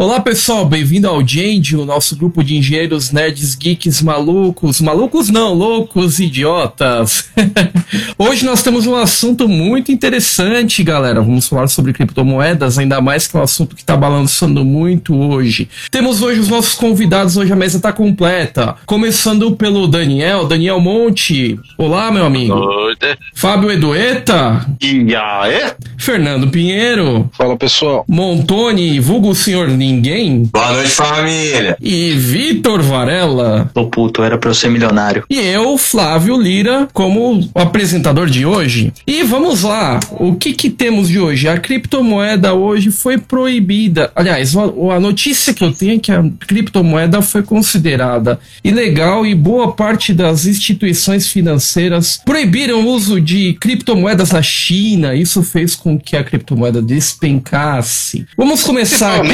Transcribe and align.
Olá 0.00 0.18
pessoal, 0.18 0.64
bem-vindo 0.64 1.06
ao 1.06 1.20
Gente, 1.20 1.76
o 1.76 1.84
nosso 1.84 2.16
grupo 2.16 2.42
de 2.42 2.56
engenheiros 2.56 3.12
nerds, 3.12 3.54
geeks, 3.54 4.00
malucos, 4.00 4.80
malucos 4.80 5.28
não, 5.28 5.52
loucos, 5.52 6.18
idiotas. 6.18 7.28
hoje 8.16 8.46
nós 8.46 8.62
temos 8.62 8.86
um 8.86 8.96
assunto 8.96 9.46
muito 9.46 9.92
interessante, 9.92 10.82
galera. 10.82 11.20
Vamos 11.20 11.46
falar 11.46 11.68
sobre 11.68 11.92
criptomoedas, 11.92 12.78
ainda 12.78 12.98
mais 13.02 13.26
que 13.26 13.36
é 13.36 13.40
um 13.40 13.42
assunto 13.42 13.76
que 13.76 13.82
está 13.82 13.94
balançando 13.94 14.64
muito 14.64 15.14
hoje. 15.14 15.68
Temos 15.90 16.22
hoje 16.22 16.40
os 16.40 16.48
nossos 16.48 16.72
convidados, 16.72 17.36
hoje 17.36 17.52
a 17.52 17.56
mesa 17.56 17.76
está 17.76 17.92
completa. 17.92 18.76
Começando 18.86 19.54
pelo 19.54 19.86
Daniel, 19.86 20.46
Daniel 20.46 20.80
Monte. 20.80 21.60
Olá, 21.76 22.10
meu 22.10 22.24
amigo. 22.24 22.54
Noite. 22.54 23.18
Fábio 23.34 23.70
Edueta. 23.70 24.66
E 24.80 25.14
aí? 25.14 25.72
Fernando 25.98 26.48
Pinheiro. 26.48 27.28
Fala 27.36 27.54
pessoal. 27.54 28.02
Montoni, 28.08 28.98
vulgo 28.98 29.34
senhor 29.34 29.68
ninguém. 29.90 30.48
Boa 30.52 30.72
noite, 30.72 30.90
família. 30.90 31.76
E 31.80 32.12
Vitor 32.12 32.82
Varela. 32.82 33.70
Tô 33.74 33.86
puto, 33.86 34.22
era 34.22 34.38
pra 34.38 34.50
eu 34.50 34.54
ser 34.54 34.70
milionário. 34.70 35.24
E 35.28 35.38
eu, 35.38 35.76
Flávio 35.76 36.40
Lira, 36.40 36.88
como 36.92 37.48
apresentador 37.54 38.28
de 38.28 38.46
hoje. 38.46 38.92
E 39.06 39.22
vamos 39.22 39.62
lá, 39.62 39.98
o 40.12 40.34
que 40.34 40.52
que 40.52 40.70
temos 40.70 41.08
de 41.08 41.18
hoje? 41.18 41.48
A 41.48 41.58
criptomoeda 41.58 42.54
hoje 42.54 42.90
foi 42.90 43.18
proibida. 43.18 44.10
Aliás, 44.14 44.54
a 44.56 45.00
notícia 45.00 45.52
que 45.52 45.64
eu 45.64 45.72
tenho 45.72 45.96
é 45.96 45.98
que 45.98 46.12
a 46.12 46.24
criptomoeda 46.46 47.20
foi 47.22 47.42
considerada 47.42 48.38
ilegal 48.62 49.26
e 49.26 49.34
boa 49.34 49.72
parte 49.72 50.12
das 50.12 50.46
instituições 50.46 51.28
financeiras 51.28 52.20
proibiram 52.24 52.82
o 52.82 52.88
uso 52.88 53.20
de 53.20 53.54
criptomoedas 53.54 54.30
na 54.30 54.42
China. 54.42 55.14
Isso 55.14 55.42
fez 55.42 55.74
com 55.74 55.98
que 55.98 56.16
a 56.16 56.22
criptomoeda 56.24 56.80
despencasse. 56.80 58.26
Vamos 58.36 58.62
começar 58.62 59.16
aqui. 59.16 59.30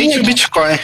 Bitcoin. 0.46 0.78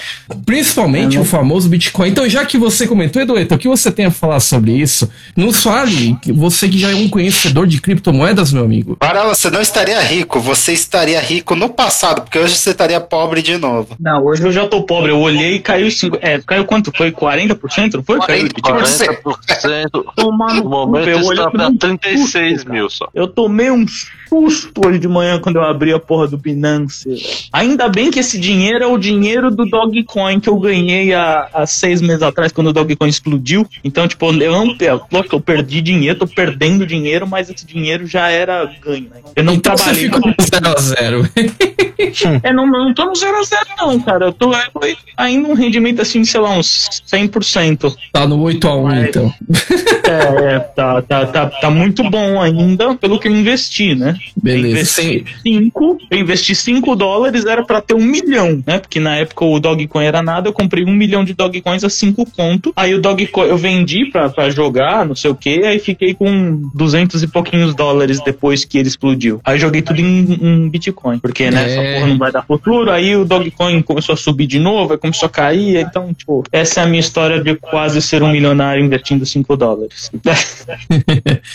Principalmente 0.44 1.18
o 1.18 1.24
famoso 1.24 1.68
Bitcoin. 1.68 2.08
Então, 2.10 2.28
já 2.28 2.44
que 2.44 2.58
você 2.58 2.86
comentou, 2.86 3.22
Eduardo, 3.22 3.54
o 3.54 3.58
que 3.58 3.68
você 3.68 3.90
tem 3.90 4.06
a 4.06 4.10
falar 4.10 4.40
sobre 4.40 4.72
isso? 4.72 5.10
Nos 5.36 5.62
fale, 5.62 6.16
você 6.28 6.68
que 6.68 6.78
já 6.78 6.90
é 6.90 6.94
um 6.94 7.08
conhecedor 7.08 7.66
de 7.66 7.80
criptomoedas, 7.80 8.52
meu 8.52 8.64
amigo. 8.64 8.96
Para 8.96 9.24
você 9.24 9.50
não 9.50 9.60
estaria 9.60 10.00
rico, 10.00 10.40
você 10.40 10.72
estaria 10.72 11.20
rico 11.20 11.54
no 11.54 11.68
passado, 11.68 12.22
porque 12.22 12.38
hoje 12.38 12.56
você 12.56 12.70
estaria 12.70 13.00
pobre 13.00 13.42
de 13.42 13.56
novo. 13.56 13.96
Não, 13.98 14.24
hoje 14.24 14.42
eu 14.42 14.52
já 14.52 14.66
tô 14.66 14.82
pobre. 14.82 15.10
Eu 15.10 15.18
olhei 15.18 15.56
e 15.56 15.60
caiu 15.60 15.90
5. 15.90 16.18
É, 16.20 16.40
caiu 16.40 16.64
quanto? 16.64 16.92
Foi 16.96 17.10
40%? 17.12 17.94
Não 17.94 18.04
foi? 18.04 18.18
Caiu 18.20 18.48
40%. 18.48 19.22
40%. 19.22 20.04
Tomar 20.16 20.54
no 20.54 20.64
No 20.64 20.70
momento 20.70 21.08
eu 21.08 21.18
olhei 21.18 21.32
está 21.32 21.50
pra 21.50 21.60
pra 21.60 21.68
um 21.68 21.76
36 21.76 22.52
susto, 22.54 22.70
mil 22.70 22.90
só. 22.90 23.08
Eu 23.14 23.28
tomei 23.28 23.70
um 23.70 23.84
susto 24.32 24.80
hoje 24.86 24.98
de 24.98 25.06
manhã 25.06 25.38
quando 25.38 25.56
eu 25.56 25.62
abri 25.62 25.92
a 25.92 25.98
porra 25.98 26.26
do 26.26 26.38
Binance. 26.38 27.06
Ainda 27.52 27.86
bem 27.90 28.10
que 28.10 28.18
esse 28.18 28.38
dinheiro 28.38 28.82
é 28.82 28.86
o 28.86 28.96
dinheiro 28.96 29.50
do 29.50 29.66
Dogecoin 29.66 30.40
que 30.40 30.48
eu 30.48 30.58
ganhei 30.58 31.12
há, 31.12 31.50
há 31.52 31.66
seis 31.66 32.00
meses 32.00 32.22
atrás, 32.22 32.50
quando 32.50 32.68
o 32.68 32.72
Dogecoin 32.72 33.08
explodiu. 33.08 33.66
Então, 33.84 34.08
tipo, 34.08 34.32
eu 34.32 34.52
não. 34.52 34.74
é, 34.80 35.00
Lógico 35.12 35.36
eu 35.36 35.40
perdi 35.40 35.82
dinheiro, 35.82 36.18
tô 36.18 36.26
perdendo 36.26 36.86
dinheiro, 36.86 37.26
mas 37.26 37.50
esse 37.50 37.66
dinheiro 37.66 38.06
já 38.06 38.30
era 38.30 38.64
ganho, 38.82 39.10
né? 39.10 39.20
Eu 39.36 39.44
não 39.44 39.54
então 39.54 39.76
você 39.76 39.84
trabalhei. 39.84 40.04
ficou 40.04 40.20
no 40.20 40.34
zero 40.40 40.68
a 40.68 40.80
zero. 40.80 41.28
É, 42.42 42.52
não, 42.52 42.66
não 42.66 42.92
tô 42.94 43.04
no 43.04 43.14
0 43.14 43.36
a 43.38 43.42
0 43.42 43.62
não, 43.78 44.00
cara. 44.00 44.26
Eu 44.26 44.32
tô 44.32 44.52
foi 44.72 44.96
ainda 45.16 45.48
um 45.48 45.54
rendimento 45.54 46.00
assim, 46.02 46.24
sei 46.24 46.40
lá, 46.40 46.50
uns 46.50 47.02
100%. 47.06 47.94
tá 48.12 48.26
no 48.26 48.40
8 48.42 48.66
a 48.68 48.76
1 48.76 48.82
Mas- 48.82 49.08
então. 49.08 49.32
É, 50.04 50.54
é, 50.56 50.58
tá, 50.58 51.00
tá, 51.00 51.26
tá, 51.26 51.46
tá 51.46 51.70
muito 51.70 52.02
bom 52.10 52.38
ainda 52.40 52.94
pelo 52.96 53.18
que 53.18 53.28
eu 53.28 53.32
investi, 53.32 53.94
né? 53.94 54.16
Eu 54.36 54.42
Beleza. 54.42 55.00
investi 55.00 55.24
5, 55.42 55.98
eu 56.10 56.18
investi 56.18 56.54
5 56.54 56.94
dólares, 56.96 57.46
era 57.46 57.62
pra 57.64 57.80
ter 57.80 57.94
um 57.94 58.02
milhão, 58.04 58.62
né? 58.66 58.78
Porque 58.78 59.00
na 59.00 59.16
época 59.16 59.44
o 59.44 59.58
Dogecoin 59.58 60.04
era 60.04 60.20
nada, 60.20 60.48
eu 60.48 60.52
comprei 60.52 60.84
um 60.84 60.92
milhão 60.92 61.24
de 61.24 61.32
Dogecoins 61.32 61.82
a 61.84 61.88
5 61.88 62.26
conto. 62.36 62.72
Aí 62.76 62.94
o 62.94 63.00
Dogecoin 63.00 63.48
eu 63.48 63.56
vendi 63.56 64.06
pra, 64.06 64.28
pra 64.28 64.50
jogar, 64.50 65.06
não 65.06 65.14
sei 65.14 65.30
o 65.30 65.34
que, 65.34 65.64
aí 65.64 65.78
fiquei 65.78 66.12
com 66.12 66.60
200 66.74 67.22
e 67.22 67.28
pouquinhos 67.28 67.74
dólares 67.74 68.20
depois 68.22 68.64
que 68.64 68.76
ele 68.76 68.88
explodiu. 68.88 69.40
Aí 69.44 69.58
joguei 69.58 69.80
tudo 69.80 70.00
em, 70.00 70.38
em 70.42 70.68
Bitcoin, 70.68 71.18
porque 71.20 71.50
né, 71.50 71.72
É. 71.72 71.91
porra 71.94 72.06
não 72.06 72.18
vai 72.18 72.32
dar 72.32 72.42
futuro. 72.42 72.90
Aí 72.90 73.16
o 73.16 73.24
Dogecoin 73.24 73.82
começou 73.82 74.12
a 74.14 74.16
subir 74.16 74.46
de 74.46 74.58
novo, 74.58 74.92
aí 74.92 74.98
começou 74.98 75.26
a 75.26 75.30
cair. 75.30 75.76
Então, 75.78 76.12
tipo, 76.14 76.42
essa 76.52 76.80
é 76.80 76.82
a 76.84 76.86
minha 76.86 77.00
história 77.00 77.42
de 77.42 77.54
quase 77.56 78.00
ser 78.02 78.22
um 78.22 78.30
milionário 78.30 78.84
investindo 78.84 79.24
5 79.26 79.56
dólares. 79.56 80.10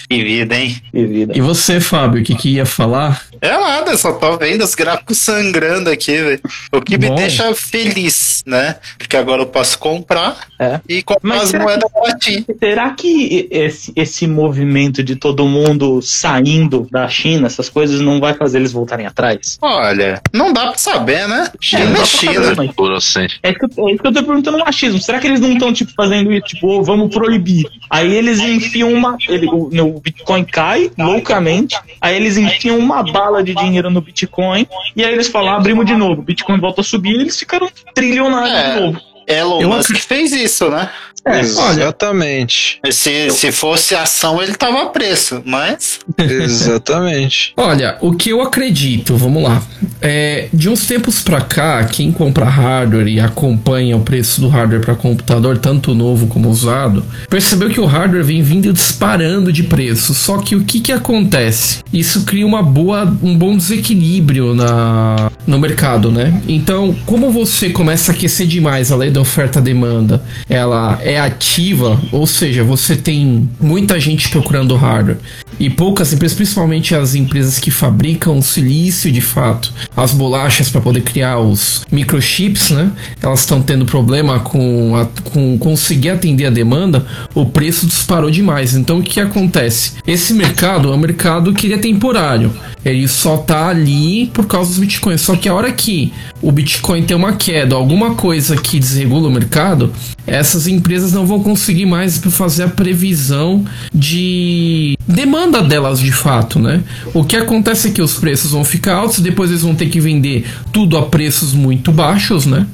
Que 0.10 0.24
vida, 0.24 0.56
hein? 0.56 0.76
que 0.92 1.06
vida. 1.06 1.34
E 1.36 1.42
você, 1.42 1.80
Fábio, 1.80 2.22
o 2.22 2.24
que, 2.24 2.36
que 2.36 2.50
ia 2.56 2.66
falar? 2.66 3.26
É 3.42 3.52
nada, 3.52 3.96
só 3.98 4.14
tô 4.14 4.38
vendo 4.38 4.64
os 4.64 4.74
gráficos 4.76 5.18
sangrando 5.18 5.90
aqui, 5.90 6.12
velho. 6.18 6.42
O 6.72 6.82
que 6.82 6.98
me 6.98 7.08
Bom. 7.10 7.16
deixa 7.16 7.54
feliz, 7.54 8.44
né? 8.46 8.76
Porque 8.98 9.16
agora 9.18 9.42
eu 9.42 9.46
posso 9.48 9.78
comprar 9.80 10.48
É. 10.60 10.80
e 10.88 11.04
comprar 11.04 11.28
Mas 11.38 11.54
as 11.54 11.62
moedas 11.62 11.90
baratinhas. 11.94 12.46
Será 12.60 12.92
que 12.92 13.48
esse, 13.52 13.92
esse 13.96 14.28
movimento 14.28 15.04
de 15.04 15.16
todo 15.16 15.46
mundo 15.46 16.02
saindo 16.02 16.88
da 16.92 17.08
China, 17.08 17.48
essas 17.48 17.70
coisas, 17.70 18.00
não 18.02 18.20
vai 18.20 18.34
fazer 18.34 18.60
eles 18.60 18.72
voltarem 18.72 19.06
atrás? 19.06 19.58
Olha, 19.62 20.22
não 20.34 20.52
dá 20.54 20.68
pra 20.68 20.78
saber, 20.78 21.28
né? 21.28 21.50
China 21.60 21.84
é 21.84 21.94
pra 21.94 22.06
China. 22.06 22.34
saber, 22.44 22.56
mas- 22.58 22.76
Por. 22.76 22.92
É 22.92 22.96
isso, 22.98 23.14
que 23.14 23.80
eu, 23.80 23.88
é 23.88 23.92
isso 23.94 24.02
que 24.02 24.08
eu 24.08 24.14
tô 24.14 24.24
perguntando 24.24 24.58
no 24.58 24.66
machismo. 24.66 25.00
Será 25.02 25.20
que 25.20 25.28
eles 25.28 25.40
não 25.40 25.54
estão, 25.54 25.74
tipo, 25.74 25.92
fazendo 25.96 26.32
isso? 26.32 26.48
Tipo, 26.48 26.68
"Ô, 26.68 26.84
vamos 26.84 27.14
proibir. 27.14 27.66
Aí 27.90 28.14
eles 28.16 28.40
enfiam 28.40 28.92
uma. 28.94 29.18
Ele, 29.28 29.48
o, 29.48 29.70
o 29.96 30.00
Bitcoin 30.00 30.44
cai 30.44 30.92
loucamente. 30.98 31.78
Aí 32.02 32.16
eles 32.16 32.38
enfiam 32.38 32.78
uma 32.78 33.04
bala 33.04 33.44
de 33.44 33.54
dinheiro 33.56 33.90
no 33.90 34.02
Bitcoin. 34.02 34.68
E 34.96 35.04
aí 35.04 35.12
eles 35.14 35.28
falam, 35.28 35.54
"Ah, 35.54 35.58
abrimos 35.58 35.86
de 35.86 35.96
novo. 35.96 36.22
O 36.22 36.24
Bitcoin 36.24 36.60
volta 36.60 36.82
a 36.82 36.84
subir 36.84 37.12
e 37.16 37.22
eles 37.22 37.38
ficaram 37.40 37.70
trilionários 37.94 38.52
É. 38.58 38.74
de 38.74 38.80
novo. 38.82 39.02
Elon 39.30 39.62
Eu 39.62 39.70
Musk 39.70 39.94
fez 39.98 40.32
isso, 40.32 40.70
né? 40.70 40.90
É, 41.28 41.40
Exatamente. 41.42 42.80
Se, 42.92 43.30
se 43.30 43.52
fosse 43.52 43.96
ação, 43.96 44.42
ele 44.42 44.56
tava 44.56 44.88
preso, 44.88 45.42
mas. 45.46 46.00
Exatamente. 46.18 47.54
Olha, 47.58 47.98
o 48.02 48.14
que 48.14 48.30
eu 48.30 48.42
acredito, 48.42 49.16
vamos 49.16 49.44
lá. 49.44 49.62
É, 50.02 50.48
de 50.54 50.70
uns 50.70 50.86
tempos 50.86 51.22
pra 51.22 51.42
cá, 51.42 51.84
quem 51.86 52.12
compra 52.12 52.46
hardware 52.46 53.08
e 53.08 53.20
acompanha 53.20 53.98
o 53.98 54.02
preço 54.02 54.40
do 54.42 54.48
hardware 54.48 54.82
para 54.82 54.96
computador, 54.96 55.58
tanto 55.58 55.94
novo 55.94 56.28
como 56.28 56.50
usado, 56.50 57.04
percebeu 57.30 57.70
que 57.70 57.80
o 57.80 57.86
hardware 57.86 58.24
vem 58.24 58.42
vindo 58.42 58.72
disparando 58.72 59.52
de 59.52 59.64
preço. 59.64 60.14
Só 60.14 60.38
que 60.38 60.56
o 60.56 60.64
que 60.64 60.80
que 60.80 60.92
acontece? 60.92 61.84
Isso 61.92 62.24
cria 62.24 62.46
uma 62.46 62.62
boa, 62.64 63.04
um 63.22 63.38
bom 63.38 63.56
desequilíbrio 63.56 64.54
na, 64.54 65.32
no 65.46 65.60
mercado, 65.60 66.12
né? 66.12 66.42
Então, 66.48 66.96
como 67.06 67.32
você 67.32 67.70
começa 67.70 68.12
a 68.12 68.16
aquecer 68.16 68.48
demais 68.48 68.92
a 68.92 68.96
lei 68.96 69.10
da 69.10 69.22
oferta-demanda, 69.22 70.22
ela 70.50 71.00
é 71.02 71.17
ativa, 71.20 72.00
ou 72.12 72.26
seja, 72.26 72.64
você 72.64 72.96
tem 72.96 73.50
muita 73.60 74.00
gente 74.00 74.30
procurando 74.30 74.76
hardware 74.76 75.18
e 75.60 75.70
poucas 75.70 76.14
empresas, 76.14 76.36
principalmente 76.36 76.94
as 76.94 77.16
empresas 77.16 77.60
que 77.60 77.72
fabricam 77.72 78.42
silício 78.42 79.12
de 79.12 79.22
fato, 79.22 79.74
as 79.96 80.12
bolachas 80.12 80.70
para 80.70 80.82
poder 80.82 81.02
criar 81.02 81.40
os 81.40 81.86
microchips, 81.92 82.72
né? 82.72 82.92
Elas 83.22 83.42
estão 83.42 83.62
tendo 83.62 83.86
problema 83.86 84.40
com, 84.40 84.96
a, 84.96 85.06
com 85.32 85.58
conseguir 85.58 86.10
atender 86.10 86.46
a 86.46 86.50
demanda, 86.50 87.06
o 87.34 87.46
preço 87.46 87.88
disparou 87.88 88.30
demais. 88.30 88.76
Então 88.76 89.00
o 89.00 89.04
que 89.04 89.20
acontece? 89.20 89.94
Esse 90.06 90.34
mercado 90.34 90.92
é 90.92 90.96
um 90.96 91.00
mercado 91.00 91.54
que 91.54 91.74
é 91.74 91.78
temporário. 91.78 92.54
Ele 92.90 93.08
só 93.08 93.38
tá 93.38 93.68
ali 93.68 94.28
por 94.34 94.46
causa 94.46 94.70
dos 94.70 94.80
bitcoins. 94.80 95.22
Só 95.22 95.36
que 95.36 95.50
a 95.50 95.54
hora 95.54 95.72
que 95.72 96.14
o 96.42 96.52
bitcoin 96.52 97.04
tem 97.04 97.16
uma 97.16 97.34
queda, 97.34 97.76
alguma 97.76 98.16
coisa 98.16 98.56
que 98.56 98.80
desregula 98.80 99.28
o 99.28 99.32
mercado, 99.32 99.92
essas 100.26 100.68
empresas 100.68 101.14
não 101.14 101.26
vão 101.26 101.42
conseguir 101.42 101.86
mais 101.86 102.18
fazer 102.18 102.64
a 102.64 102.68
previsão 102.68 103.66
de 103.94 104.98
demanda 105.08 105.62
delas 105.62 106.00
de 106.00 106.12
fato, 106.12 106.60
né? 106.60 106.84
O 107.14 107.24
que 107.24 107.36
acontece 107.36 107.88
é 107.88 107.92
que 107.92 108.02
os 108.02 108.16
preços 108.16 108.52
vão 108.52 108.64
ficar 108.64 108.96
altos, 108.96 109.20
depois 109.20 109.50
eles 109.50 109.64
vão 109.64 109.76
ter 109.76 109.88
que 109.88 110.00
vender 110.00 110.46
tudo 110.72 110.98
a 110.98 111.04
preços 111.04 111.54
muito 111.54 111.92
baixos, 111.92 112.46
né? 112.46 112.66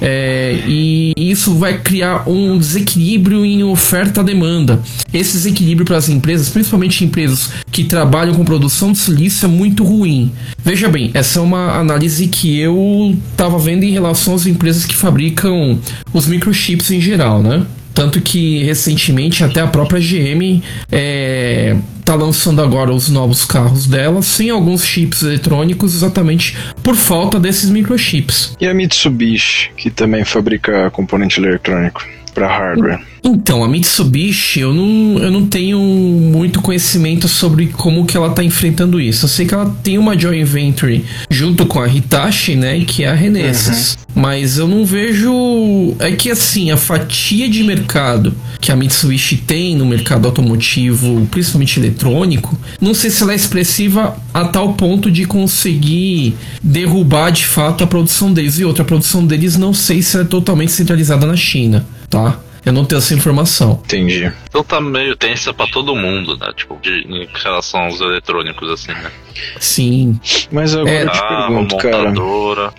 É, 0.00 0.62
e 0.66 1.12
isso 1.16 1.54
vai 1.54 1.78
criar 1.78 2.28
um 2.28 2.58
desequilíbrio 2.58 3.44
em 3.44 3.62
oferta-demanda. 3.62 4.80
Esse 5.12 5.32
desequilíbrio 5.34 5.86
para 5.86 5.98
as 5.98 6.08
empresas, 6.08 6.48
principalmente 6.48 7.04
empresas 7.04 7.50
que 7.70 7.84
trabalham 7.84 8.34
com 8.34 8.44
produção 8.44 8.92
de 8.92 8.98
silício, 8.98 9.46
é 9.46 9.48
muito 9.48 9.84
ruim. 9.84 10.32
Veja 10.64 10.88
bem, 10.88 11.10
essa 11.14 11.38
é 11.38 11.42
uma 11.42 11.78
análise 11.78 12.28
que 12.28 12.58
eu 12.58 13.16
estava 13.30 13.58
vendo 13.58 13.84
em 13.84 13.92
relação 13.92 14.34
às 14.34 14.46
empresas 14.46 14.86
que 14.86 14.94
fabricam 14.94 15.78
os 16.12 16.26
microchips 16.26 16.90
em 16.90 17.00
geral, 17.00 17.42
né? 17.42 17.66
Tanto 17.94 18.20
que 18.20 18.62
recentemente 18.64 19.42
até 19.42 19.60
a 19.60 19.66
própria 19.66 20.00
GM 20.00 20.62
é, 20.90 21.76
tá 22.04 22.14
lançando 22.14 22.62
agora 22.62 22.92
os 22.92 23.08
novos 23.08 23.44
carros 23.44 23.86
dela 23.86 24.22
sem 24.22 24.50
alguns 24.50 24.84
chips 24.84 25.22
eletrônicos 25.22 25.94
exatamente 25.94 26.56
por 26.82 26.96
falta 26.96 27.38
desses 27.38 27.70
microchips. 27.70 28.56
E 28.60 28.66
a 28.66 28.74
Mitsubishi, 28.74 29.70
que 29.76 29.90
também 29.90 30.24
fabrica 30.24 30.90
componente 30.90 31.40
eletrônico. 31.40 32.02
Pra 32.30 32.48
hardware? 32.48 33.00
Então, 33.22 33.62
a 33.62 33.68
Mitsubishi, 33.68 34.60
eu 34.60 34.72
não, 34.72 35.22
eu 35.22 35.30
não 35.30 35.46
tenho 35.46 35.78
muito 35.78 36.60
conhecimento 36.62 37.28
sobre 37.28 37.66
como 37.66 38.06
que 38.06 38.16
ela 38.16 38.30
tá 38.30 38.42
enfrentando 38.42 39.00
isso. 39.00 39.26
Eu 39.26 39.28
sei 39.28 39.46
que 39.46 39.52
ela 39.52 39.76
tem 39.82 39.98
uma 39.98 40.18
joint 40.18 40.44
venture 40.44 41.04
junto 41.28 41.66
com 41.66 41.80
a 41.80 41.86
Hitachi, 41.86 42.56
né, 42.56 42.82
que 42.86 43.04
é 43.04 43.08
a 43.08 43.14
Renesas. 43.14 43.98
Mas 44.14 44.58
eu 44.58 44.66
não 44.66 44.84
vejo... 44.84 45.94
É 45.98 46.12
que, 46.12 46.30
assim, 46.30 46.70
a 46.70 46.76
fatia 46.76 47.48
de 47.48 47.62
mercado 47.62 48.34
que 48.60 48.72
a 48.72 48.76
Mitsubishi 48.76 49.36
tem 49.36 49.76
no 49.76 49.86
mercado 49.86 50.26
automotivo, 50.26 51.26
principalmente 51.30 51.78
eletrônico, 51.78 52.58
não 52.80 52.94
sei 52.94 53.10
se 53.10 53.22
ela 53.22 53.32
é 53.32 53.36
expressiva 53.36 54.16
a 54.34 54.44
tal 54.44 54.74
ponto 54.74 55.10
de 55.10 55.24
conseguir 55.24 56.34
derrubar, 56.62 57.30
de 57.30 57.46
fato, 57.46 57.84
a 57.84 57.86
produção 57.86 58.32
deles. 58.32 58.58
E 58.58 58.64
outra, 58.64 58.82
a 58.82 58.86
produção 58.86 59.24
deles 59.26 59.56
não 59.56 59.72
sei 59.72 60.02
se 60.02 60.18
é 60.18 60.24
totalmente 60.24 60.72
centralizada 60.72 61.26
na 61.26 61.36
China, 61.36 61.86
tá? 62.10 62.38
Eu 62.64 62.74
não 62.74 62.84
tenho 62.84 62.98
essa 62.98 63.14
informação. 63.14 63.80
Entendi. 63.84 64.30
Então 64.48 64.62
tá 64.62 64.80
meio 64.82 65.16
tensa 65.16 65.54
pra 65.54 65.66
todo 65.66 65.96
mundo, 65.96 66.36
né? 66.36 66.52
Tipo, 66.54 66.78
de, 66.82 66.90
em 67.08 67.26
relação 67.42 67.80
aos 67.80 68.00
eletrônicos, 68.02 68.68
assim, 68.70 68.92
né? 68.92 69.10
Sim. 69.58 70.20
Mas 70.52 70.74
agora 70.74 70.90
É, 70.90 71.04
eu 71.04 71.10
te 71.10 71.18
Carro, 71.18 71.46
pergunto, 71.46 71.76
cara, 71.78 71.96
montadora. 72.10 72.74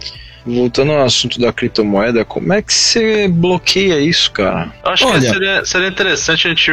voltando 0.46 0.92
ao 0.92 1.04
assunto 1.04 1.40
da 1.40 1.52
criptomoeda, 1.52 2.24
como 2.24 2.54
é 2.54 2.62
que 2.62 2.72
você 2.74 3.28
bloqueia 3.28 4.00
isso, 4.00 4.32
cara? 4.32 4.72
Eu 4.86 4.92
acho 4.92 5.08
Olha- 5.08 5.20
que 5.20 5.28
seria, 5.30 5.66
seria 5.66 5.88
interessante 5.88 6.48
a 6.48 6.50
gente, 6.52 6.72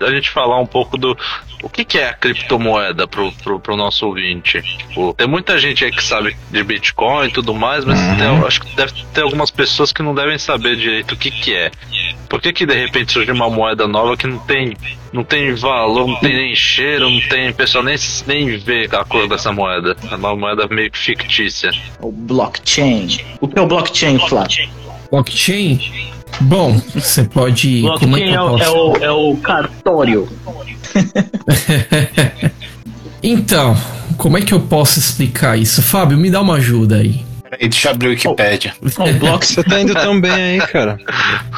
a 0.00 0.10
gente 0.10 0.28
falar 0.30 0.58
um 0.60 0.66
pouco 0.66 0.98
do 0.98 1.16
o 1.62 1.68
que, 1.68 1.84
que 1.84 1.98
é 1.98 2.08
a 2.08 2.14
criptomoeda 2.14 3.06
pro, 3.06 3.30
pro, 3.32 3.60
pro 3.60 3.76
nosso 3.76 4.06
ouvinte. 4.06 4.62
Tipo, 4.62 5.12
tem 5.12 5.28
muita 5.28 5.58
gente 5.58 5.84
aí 5.84 5.90
que 5.92 6.02
sabe 6.02 6.34
de 6.50 6.62
Bitcoin 6.64 7.28
e 7.28 7.30
tudo 7.30 7.52
mais, 7.52 7.84
mas 7.84 8.00
Uhum. 8.00 8.16
tem- 8.16 8.26
eu 8.38 8.46
acho 8.46 8.62
que 8.62 8.74
deve 8.74 8.92
ter 9.12 9.20
algumas 9.20 9.50
pessoas 9.50 9.92
que 9.92 10.02
não 10.02 10.14
devem 10.14 10.38
saber 10.38 10.74
direito 10.76 11.12
o 11.12 11.16
que, 11.18 11.30
que 11.30 11.54
é. 11.54 11.70
Por 12.30 12.40
que, 12.40 12.52
que 12.52 12.64
de 12.64 12.74
repente 12.74 13.12
surge 13.12 13.32
uma 13.32 13.50
moeda 13.50 13.88
nova 13.88 14.16
que 14.16 14.24
não 14.24 14.38
tem, 14.38 14.76
não 15.12 15.24
tem 15.24 15.52
valor, 15.52 16.06
não 16.06 16.14
tem 16.20 16.32
nem 16.32 16.54
cheiro, 16.54 17.10
não 17.10 17.20
tem. 17.22 17.50
O 17.50 17.54
pessoal 17.54 17.82
nem, 17.82 17.96
nem 18.24 18.56
vê 18.56 18.88
a 18.92 19.04
cor 19.04 19.28
dessa 19.28 19.52
moeda. 19.52 19.96
É 20.08 20.14
uma 20.14 20.36
moeda 20.36 20.68
meio 20.70 20.92
que 20.92 20.98
fictícia. 20.98 21.72
O 22.00 22.12
blockchain. 22.12 23.18
O 23.40 23.48
que 23.48 23.58
é 23.58 23.62
o 23.62 23.66
blockchain, 23.66 24.20
Flávio? 24.20 24.70
Blockchain? 25.10 25.80
Bom, 26.42 26.80
você 26.94 27.24
pode. 27.24 27.82
Como 27.98 28.16
é 28.16 28.20
que 28.20 28.30
Blockchain 28.30 28.32
é, 28.32 28.36
eu 28.36 28.44
o, 28.44 28.50
posso? 28.50 28.62
é, 28.62 28.70
o, 28.70 28.96
é 28.96 29.10
o 29.10 29.36
cartório. 29.38 30.28
Então, 33.22 33.76
como 34.16 34.38
é 34.38 34.40
que 34.40 34.54
eu 34.54 34.60
posso 34.60 34.98
explicar 34.98 35.58
isso? 35.58 35.82
Fábio, 35.82 36.16
me 36.16 36.30
dá 36.30 36.40
uma 36.40 36.54
ajuda 36.54 36.96
aí. 36.96 37.22
Peraí, 37.50 37.68
deixa 37.68 37.88
eu 37.88 37.92
abrir 37.92 38.06
o 38.06 38.10
Wikipedia. 38.10 38.74
O 38.80 39.12
block, 39.18 39.44
Você 39.46 39.62
tá 39.64 39.80
indo 39.80 39.92
tão 39.94 40.20
bem 40.20 40.30
aí, 40.32 40.58
cara. 40.60 40.98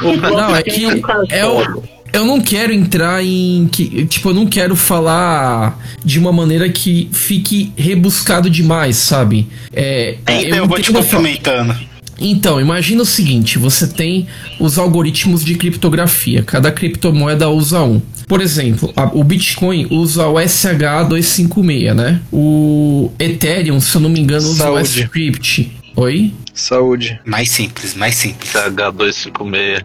o 0.01 0.15
Não, 0.17 0.55
é 0.55 0.63
que 0.63 0.85
é 1.29 1.45
o, 1.45 1.83
eu 2.11 2.25
não 2.25 2.41
quero 2.41 2.73
entrar 2.73 3.23
em. 3.23 3.67
Que, 3.71 4.05
tipo, 4.05 4.29
eu 4.29 4.33
não 4.33 4.47
quero 4.47 4.75
falar 4.75 5.79
de 6.03 6.17
uma 6.19 6.31
maneira 6.31 6.67
que 6.69 7.09
fique 7.11 7.71
rebuscado 7.77 8.49
demais, 8.49 8.95
sabe? 8.97 9.47
É, 9.71 10.15
Então 10.27 10.57
eu 10.57 10.67
vou 10.67 10.79
te 10.79 10.91
cumprimentando. 10.91 11.75
Então, 12.19 12.59
imagina 12.61 13.01
o 13.01 13.05
seguinte: 13.05 13.57
você 13.57 13.87
tem 13.87 14.27
os 14.59 14.77
algoritmos 14.77 15.43
de 15.43 15.55
criptografia, 15.55 16.43
cada 16.43 16.71
criptomoeda 16.71 17.49
usa 17.49 17.81
um. 17.81 18.01
Por 18.27 18.39
exemplo, 18.41 18.93
a- 18.95 19.11
o 19.13 19.23
Bitcoin 19.23 19.87
usa 19.91 20.27
o 20.27 20.35
SH256, 20.39 21.93
né? 21.93 22.21
O 22.31 23.11
Ethereum, 23.19 23.79
se 23.81 23.95
eu 23.95 24.01
não 24.01 24.09
me 24.09 24.19
engano, 24.19 24.43
usa 24.47 24.63
o 24.69 24.75
Saúde. 24.75 25.01
Script. 25.01 25.71
Oi? 25.95 26.33
Saúde. 26.53 27.19
Mais 27.23 27.49
simples, 27.51 27.93
mais 27.93 28.15
simples. 28.15 28.51
H256. 28.53 29.83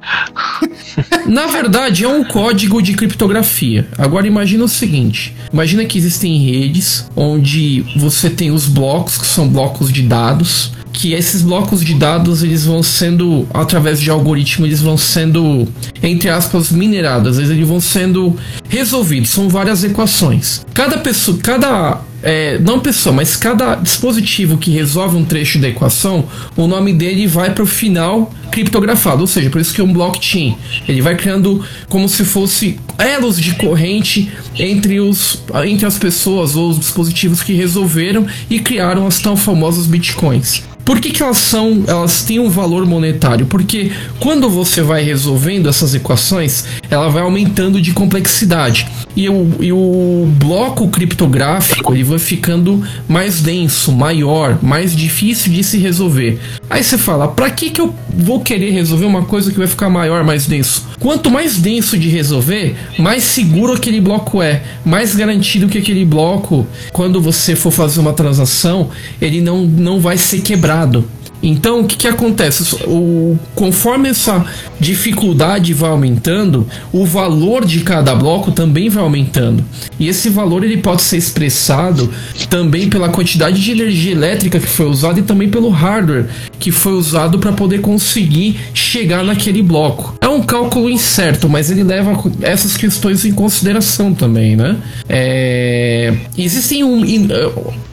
Na 1.29 1.47
verdade, 1.47 2.05
é 2.05 2.09
um 2.09 2.25
código 2.25 2.81
de 2.81 2.95
criptografia. 2.95 3.87
Agora 3.99 4.27
imagina 4.27 4.65
o 4.65 4.69
seguinte: 4.69 5.35
imagina 5.53 5.85
que 5.85 5.99
existem 5.99 6.39
redes 6.39 7.07
onde 7.15 7.85
você 7.97 8.31
tem 8.31 8.51
os 8.51 8.67
blocos, 8.67 9.19
que 9.19 9.27
são 9.27 9.49
blocos 9.49 9.93
de 9.93 10.03
dados, 10.03 10.73
que 10.93 11.13
esses 11.13 11.43
blocos 11.43 11.85
de 11.85 11.95
dados 11.95 12.43
eles 12.43 12.65
vão 12.65 12.83
sendo, 12.83 13.47
através 13.55 14.01
de 14.01 14.11
algoritmo, 14.11 14.67
eles 14.67 14.81
vão 14.81 14.97
sendo, 14.97 15.69
entre 16.03 16.29
aspas, 16.29 16.73
minerados, 16.73 17.39
eles 17.39 17.69
vão 17.69 17.81
sendo 17.81 18.37
resolvidos. 18.69 19.31
São 19.31 19.49
várias 19.49 19.85
equações. 19.85 20.67
Cada 20.75 20.99
pessoa, 20.99 21.39
cada 21.39 22.01
é, 22.23 22.59
não 22.59 22.81
pessoa, 22.81 23.15
mas 23.15 23.37
cada 23.37 23.75
dispositivo 23.76 24.59
que 24.59 24.70
resolve 24.70 25.17
um 25.17 25.25
trecho 25.25 25.59
da 25.59 25.69
equação, 25.69 26.25
o 26.56 26.67
nome 26.67 26.93
dele 26.93 27.26
vai 27.26 27.53
para 27.53 27.62
o 27.62 27.67
final 27.67 28.32
criptografado, 28.50 29.20
ou 29.20 29.26
seja, 29.26 29.50
por 29.50 29.61
isso 29.61 29.75
que 29.75 29.81
é 29.81 29.85
um 29.85 29.93
blockchain. 29.93 30.56
Ele 30.88 31.00
vai 31.00 31.17
criando 31.17 31.65
como 31.88 32.09
se 32.09 32.25
fosse 32.25 32.81
elos 32.99 33.41
de 33.41 33.55
corrente 33.55 34.32
entre, 34.59 35.00
os, 35.00 35.43
entre 35.65 35.87
as 35.87 35.99
pessoas 35.99 36.56
ou 36.56 36.70
os 36.70 36.79
dispositivos 36.79 37.43
que 37.43 37.53
resolveram 37.53 38.26
e 38.50 38.59
criaram 38.59 39.06
as 39.06 39.21
tão 39.21 39.37
famosas 39.37 39.87
bitcoins. 39.87 40.62
Por 40.88 41.00
que, 41.00 41.11
que 41.11 41.23
elas 41.23 41.37
são, 41.37 41.85
elas 41.87 42.23
têm 42.23 42.41
um 42.41 42.49
valor 42.49 42.87
monetário? 42.87 43.44
Porque 43.44 43.93
quando 44.19 44.49
você 44.49 44.81
vai 44.81 45.03
resolvendo 45.03 45.69
essas 45.69 45.94
equações, 45.94 46.64
ela 46.88 47.11
vai 47.11 47.23
aumentando 47.23 47.79
de 47.79 47.93
complexidade. 47.93 48.88
E 49.19 49.29
o, 49.29 49.50
e 49.59 49.73
o 49.73 50.29
bloco 50.38 50.87
criptográfico 50.87 51.93
ele 51.93 52.05
vai 52.05 52.20
ficando 52.20 52.85
mais 53.09 53.43
denso, 53.43 53.91
maior, 53.91 54.61
mais 54.62 54.94
difícil 54.94 55.53
de 55.53 55.65
se 55.65 55.76
resolver. 55.76 56.38
Aí 56.70 56.85
você 56.85 56.97
fala, 56.97 57.26
para 57.26 57.50
que, 57.50 57.70
que 57.70 57.81
eu 57.81 57.93
vou 58.09 58.38
querer 58.43 58.70
resolver 58.70 59.06
uma 59.06 59.25
coisa 59.25 59.50
que 59.50 59.59
vai 59.59 59.67
ficar 59.67 59.91
maior, 59.91 60.23
mais 60.23 60.47
denso? 60.47 60.87
Quanto 61.00 61.32
mais 61.32 61.56
denso 61.56 61.99
de 61.99 62.09
resolver, 62.09 62.76
mais 62.97 63.25
seguro 63.25 63.73
aquele 63.73 64.00
bloco 64.00 64.41
é, 64.41 64.62
mais 64.85 65.17
garantido 65.17 65.67
que 65.67 65.79
aquele 65.79 66.05
bloco, 66.05 66.64
quando 66.93 67.21
você 67.21 67.56
for 67.56 67.73
fazer 67.73 67.99
uma 67.99 68.12
transação, 68.12 68.88
ele 69.21 69.41
não, 69.41 69.64
não 69.64 69.99
vai 69.99 70.17
ser 70.17 70.43
quebrado. 70.43 71.05
Então, 71.43 71.81
o 71.81 71.85
que, 71.85 71.96
que 71.96 72.08
acontece? 72.08 72.76
O, 72.85 73.38
conforme 73.55 74.08
essa 74.08 74.44
dificuldade 74.81 75.73
vai 75.73 75.90
aumentando, 75.90 76.67
o 76.93 77.05
valor 77.05 77.64
de 77.64 77.81
cada 77.81 78.14
bloco 78.14 78.50
também 78.50 78.88
vai 78.88 79.02
aumentando. 79.02 79.64
E 79.99 80.08
esse 80.08 80.29
valor 80.29 80.64
ele 80.64 80.79
pode 80.79 81.02
ser 81.02 81.17
expressado 81.17 82.11
também 82.49 82.88
pela 82.88 83.08
quantidade 83.08 83.62
de 83.62 83.70
energia 83.70 84.12
elétrica 84.12 84.58
que 84.58 84.67
foi 84.67 84.87
usada 84.87 85.20
e 85.20 85.23
também 85.23 85.49
pelo 85.49 85.69
hardware 85.69 86.26
que 86.58 86.73
foi 86.73 86.93
usado 86.93 87.38
para 87.38 87.52
poder 87.52 87.81
conseguir 87.81 88.58
chegar 88.75 89.25
naquele 89.25 89.62
bloco. 89.62 90.18
É 90.29 90.31
um 90.31 90.43
cálculo 90.43 90.91
incerto, 90.91 91.49
mas 91.49 91.71
ele 91.71 91.83
leva 91.83 92.13
essas 92.43 92.77
questões 92.77 93.25
em 93.25 93.33
consideração 93.33 94.13
também, 94.13 94.55
né? 94.57 94.77
É, 95.09 96.15
existem 96.37 96.85
um. 96.85 97.02
in- 97.02 97.29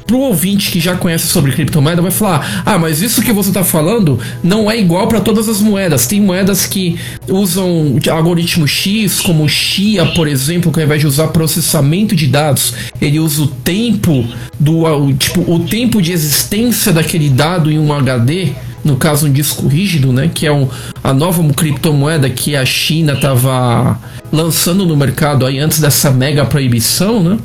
pro 0.05 0.19
ouvinte 0.19 0.69
que 0.69 0.79
já 0.79 0.95
conhece 0.95 1.27
sobre 1.27 1.53
criptomoeda 1.53 2.01
vai 2.01 2.11
falar: 2.11 2.61
"Ah, 2.65 2.77
mas 2.77 3.01
isso 3.01 3.21
que 3.21 3.31
você 3.31 3.51
tá 3.53 3.63
falando 3.63 4.19
não 4.43 4.69
é 4.69 4.77
igual 4.77 5.07
para 5.07 5.21
todas 5.21 5.47
as 5.47 5.61
moedas. 5.61 6.05
Tem 6.07 6.19
moedas 6.21 6.65
que 6.65 6.99
usam 7.27 7.97
algoritmo 8.11 8.67
X, 8.67 9.21
como 9.21 9.47
Chia, 9.47 10.05
por 10.07 10.27
exemplo, 10.27 10.71
que 10.73 10.79
ao 10.81 10.85
invés 10.85 10.99
de 10.99 11.07
usar 11.07 11.29
processamento 11.29 12.15
de 12.15 12.27
dados, 12.27 12.73
ele 13.01 13.17
usa 13.17 13.43
o 13.43 13.47
tempo 13.47 14.25
do 14.59 14.83
tipo 15.13 15.39
o 15.51 15.59
tempo 15.61 16.01
de 16.01 16.11
existência 16.11 16.91
daquele 16.91 17.29
dado 17.29 17.71
em 17.71 17.79
um 17.79 17.93
HD 17.93 18.49
no 18.85 18.95
caso 18.95 19.27
um 19.27 19.31
disco 19.31 19.67
rígido, 19.67 20.13
né, 20.13 20.29
que 20.31 20.45
é 20.45 20.51
um, 20.51 20.69
a 21.03 21.11
nova 21.11 21.43
criptomoeda 21.53 22.29
que 22.29 22.55
a 22.55 22.63
China 22.63 23.13
estava 23.13 23.99
lançando 24.31 24.85
no 24.85 24.95
mercado 24.95 25.45
aí 25.45 25.59
antes 25.59 25.79
dessa 25.79 26.11
mega 26.11 26.45
proibição, 26.45 27.23
né? 27.23 27.37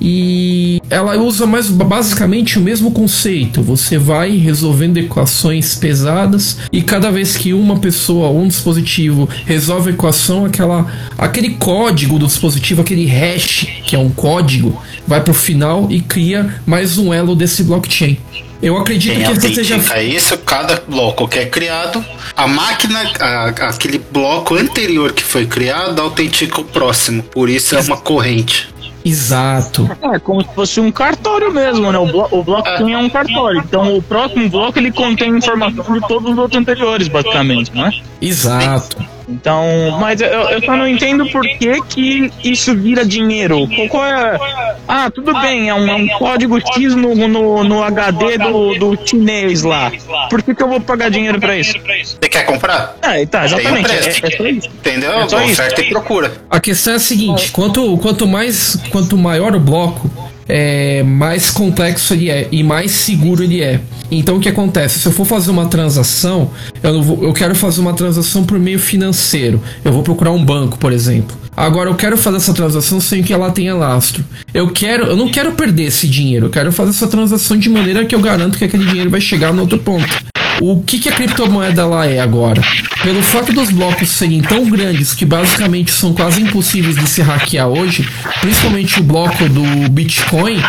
E 0.00 0.80
ela 0.90 1.16
usa 1.16 1.46
mais 1.46 1.70
basicamente 1.70 2.58
o 2.58 2.62
mesmo 2.62 2.90
conceito. 2.90 3.62
Você 3.62 3.98
vai 3.98 4.36
resolvendo 4.36 4.98
equações 4.98 5.74
pesadas 5.74 6.58
e 6.70 6.82
cada 6.82 7.10
vez 7.10 7.36
que 7.36 7.54
uma 7.54 7.78
pessoa 7.78 8.28
ou 8.28 8.42
um 8.42 8.48
dispositivo 8.48 9.28
resolve 9.46 9.90
a 9.90 9.94
equação, 9.94 10.44
aquela 10.44 10.86
aquele 11.16 11.50
código 11.50 12.18
do 12.18 12.26
dispositivo, 12.26 12.82
aquele 12.82 13.06
hash, 13.06 13.66
que 13.86 13.96
é 13.96 13.98
um 13.98 14.10
código, 14.10 14.80
vai 15.06 15.20
para 15.20 15.30
o 15.30 15.34
final 15.34 15.90
e 15.90 16.00
cria 16.00 16.54
mais 16.66 16.98
um 16.98 17.12
elo 17.12 17.34
desse 17.34 17.64
blockchain. 17.64 18.18
Eu 18.64 18.76
acredito 18.78 19.12
Quem 19.14 19.24
que 19.24 19.30
essa 19.30 19.40
seja 19.42 19.74
autentica 19.74 20.02
isso, 20.02 20.38
cada 20.38 20.82
bloco 20.88 21.28
que 21.28 21.38
é 21.38 21.46
criado, 21.46 22.04
a 22.36 22.46
máquina, 22.48 23.02
a- 23.20 23.48
aquele 23.68 23.98
bloco 23.98 24.54
anterior 24.54 25.12
que 25.12 25.22
foi 25.22 25.46
criado, 25.46 26.00
autentica 26.00 26.60
o 26.60 26.64
próximo. 26.64 27.22
Por 27.22 27.50
isso 27.50 27.76
é 27.76 27.80
uma 27.80 27.96
corrente. 27.98 28.72
Exato. 29.04 29.86
É 30.14 30.18
como 30.18 30.40
se 30.42 30.48
fosse 30.54 30.80
um 30.80 30.90
cartório 30.90 31.52
mesmo, 31.52 31.92
né? 31.92 31.98
O, 31.98 32.06
blo 32.06 32.26
o 32.30 32.42
blockchain 32.42 32.92
é 32.94 32.96
um 32.98 33.10
cartório. 33.10 33.60
Então 33.60 33.94
o 33.96 34.00
próximo 34.02 34.48
bloco 34.48 34.78
ele 34.78 34.90
contém 34.90 35.36
informação 35.36 35.84
de 35.92 36.00
todos 36.08 36.32
os 36.32 36.38
outros 36.38 36.58
anteriores, 36.58 37.06
basicamente, 37.08 37.70
não 37.74 37.86
é? 37.86 37.90
Exato. 38.22 38.96
Então, 39.28 39.64
mas 40.00 40.20
eu, 40.20 40.28
eu 40.28 40.62
só 40.62 40.76
não 40.76 40.86
entendo 40.86 41.26
por 41.30 41.42
que, 41.42 41.80
que 41.88 42.30
isso 42.44 42.76
vira 42.76 43.04
dinheiro. 43.06 43.66
Qual- 43.68 43.88
Qual 43.88 44.04
é. 44.06 44.76
Ah, 44.86 45.10
tudo 45.10 45.32
bem, 45.40 45.68
é 45.70 45.74
um, 45.74 45.88
é 45.88 45.94
um 45.94 46.06
código 46.18 46.58
X 46.60 46.94
no, 46.94 47.14
no, 47.14 47.64
no 47.64 47.82
HD 47.82 48.36
do, 48.38 48.74
do 48.78 48.98
chinês 49.06 49.62
lá. 49.62 49.90
Por 50.28 50.42
que, 50.42 50.54
que 50.54 50.62
eu 50.62 50.68
vou 50.68 50.80
pagar 50.80 51.10
dinheiro 51.10 51.40
pra 51.40 51.56
isso? 51.56 51.74
Você 52.04 52.28
quer 52.28 52.44
comprar? 52.44 52.96
É, 53.02 53.24
tá, 53.24 53.44
exatamente. 53.46 53.88
Tem 53.88 53.96
um 53.96 53.98
É, 53.98 54.02
preço. 54.02 54.26
é 54.26 54.30
só 54.36 54.44
isso. 54.46 54.68
Entendeu? 54.68 55.12
É 55.12 55.28
só 55.28 55.40
isso. 55.42 55.52
Oferta 55.62 55.80
e 55.80 55.88
procura. 55.88 56.32
A 56.50 56.60
questão 56.60 56.92
é 56.92 56.96
a 56.96 57.00
seguinte: 57.00 57.50
quanto, 57.50 57.96
quanto 57.98 58.26
mais, 58.26 58.76
quanto 58.90 59.16
maior 59.16 59.54
o 59.56 59.60
bloco, 59.60 60.10
é, 60.48 61.02
mais 61.02 61.50
complexo 61.50 62.14
ele 62.14 62.30
é 62.30 62.48
e 62.52 62.62
mais 62.62 62.90
seguro 62.90 63.42
ele 63.42 63.62
é. 63.62 63.80
Então 64.10 64.36
o 64.36 64.40
que 64.40 64.48
acontece? 64.48 64.98
Se 64.98 65.06
eu 65.06 65.12
for 65.12 65.24
fazer 65.24 65.50
uma 65.50 65.66
transação, 65.66 66.50
eu, 66.82 67.02
vou- 67.02 67.22
eu 67.24 67.32
quero 67.32 67.54
fazer 67.54 67.80
uma 67.80 67.94
transação 67.94 68.44
por 68.44 68.58
meio 68.58 68.78
financeiro. 68.78 69.60
Eu 69.84 69.92
vou 69.92 70.02
procurar 70.02 70.30
um 70.30 70.44
banco, 70.44 70.78
por 70.78 70.92
exemplo. 70.92 71.36
Agora 71.56 71.88
eu 71.88 71.94
quero 71.94 72.16
fazer 72.18 72.38
essa 72.38 72.52
transação 72.52 73.00
sem 73.00 73.22
que 73.22 73.32
ela 73.32 73.50
tenha 73.50 73.74
lastro. 73.74 74.24
Eu 74.52 74.70
quero, 74.70 75.04
eu 75.06 75.16
não 75.16 75.30
quero 75.30 75.52
perder 75.52 75.84
esse 75.84 76.06
dinheiro. 76.08 76.46
Eu 76.46 76.50
quero 76.50 76.72
fazer 76.72 76.90
essa 76.90 77.06
transação 77.06 77.56
de 77.56 77.68
maneira 77.68 78.04
que 78.04 78.14
eu 78.14 78.20
garanto 78.20 78.58
que 78.58 78.64
aquele 78.64 78.84
dinheiro 78.86 79.08
vai 79.10 79.20
chegar 79.20 79.52
no 79.52 79.62
outro 79.62 79.78
ponto. 79.78 80.33
O 80.60 80.82
que, 80.82 80.98
que 80.98 81.08
a 81.08 81.12
criptomoeda 81.12 81.84
lá 81.86 82.06
é 82.06 82.20
agora? 82.20 82.62
Pelo 83.02 83.22
fato 83.22 83.52
dos 83.52 83.70
blocos 83.70 84.08
serem 84.08 84.40
tão 84.40 84.68
grandes 84.68 85.12
que 85.12 85.24
basicamente 85.24 85.90
são 85.90 86.14
quase 86.14 86.40
impossíveis 86.42 86.96
de 86.96 87.06
se 87.08 87.20
hackear 87.22 87.68
hoje, 87.68 88.08
principalmente 88.40 89.00
o 89.00 89.02
bloco 89.02 89.48
do 89.48 89.62
Bitcoin, 89.90 90.62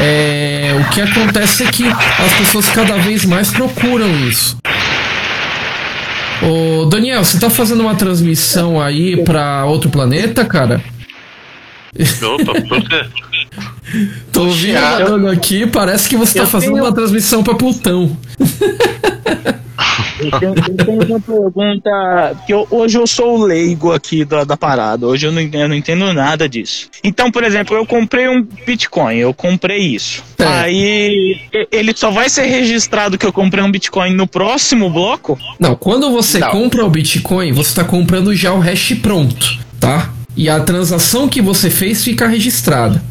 é, 0.00 0.72
o 0.78 0.90
que 0.92 1.00
acontece 1.00 1.64
é 1.64 1.70
que 1.70 1.84
as 1.86 2.32
pessoas 2.38 2.68
cada 2.68 2.96
vez 2.98 3.24
mais 3.24 3.50
procuram 3.50 4.08
isso. 4.28 4.56
Ô 6.42 6.84
Daniel, 6.86 7.24
você 7.24 7.38
tá 7.38 7.48
fazendo 7.48 7.80
uma 7.80 7.94
transmissão 7.94 8.80
aí 8.80 9.22
pra 9.24 9.64
outro 9.64 9.88
planeta, 9.88 10.44
cara? 10.44 10.82
Opa, 12.22 12.52
por 12.60 12.82
quê? 12.88 13.04
Tô 14.32 14.46
ouvindo 14.46 15.28
aqui, 15.30 15.66
parece 15.66 16.08
que 16.08 16.16
você 16.16 16.34
tá 16.38 16.44
Eu 16.44 16.48
fazendo 16.48 16.72
tenho- 16.72 16.84
uma 16.84 16.92
transmissão 16.92 17.42
pra 17.42 17.54
Plutão. 17.54 18.16
Eu 20.20 20.30
tenho, 20.38 20.54
eu 20.54 20.76
tenho 20.86 21.04
uma 21.06 21.20
pergunta. 21.20 22.36
Que 22.46 22.54
eu- 22.54 22.66
hoje 22.70 22.96
eu 22.96 23.06
sou 23.06 23.38
o 23.38 23.44
leigo 23.44 23.92
aqui 23.92 24.24
da, 24.24 24.44
da 24.44 24.56
parada. 24.56 25.06
Hoje 25.06 25.26
eu 25.26 25.32
não, 25.32 25.40
eu 25.42 25.68
não 25.68 25.74
entendo 25.74 26.12
nada 26.14 26.48
disso. 26.48 26.88
Então, 27.02 27.30
por 27.30 27.42
exemplo, 27.44 27.76
eu 27.76 27.84
comprei 27.84 28.28
um 28.28 28.42
Bitcoin. 28.66 29.16
Eu 29.16 29.34
comprei 29.34 29.78
isso. 29.80 30.22
É. 30.38 30.44
Aí 30.44 31.40
ele 31.70 31.92
só 31.96 32.10
vai 32.10 32.28
ser 32.30 32.44
registrado 32.44 33.18
que 33.18 33.26
eu 33.26 33.32
comprei 33.32 33.62
um 33.62 33.70
Bitcoin 33.70 34.14
no 34.14 34.26
próximo 34.26 34.88
bloco? 34.88 35.38
Não, 35.58 35.74
quando 35.74 36.10
você 36.10 36.38
Não. 36.38 36.50
compra 36.50 36.84
o 36.84 36.90
Bitcoin, 36.90 37.52
você 37.52 37.70
está 37.70 37.84
comprando 37.84 38.34
já 38.34 38.52
o 38.52 38.58
hash 38.60 38.94
pronto, 39.02 39.58
tá? 39.80 40.10
E 40.36 40.48
a 40.48 40.60
transação 40.60 41.28
que 41.28 41.42
você 41.42 41.68
fez 41.68 42.02
fica 42.04 42.26
registrada. 42.26 43.02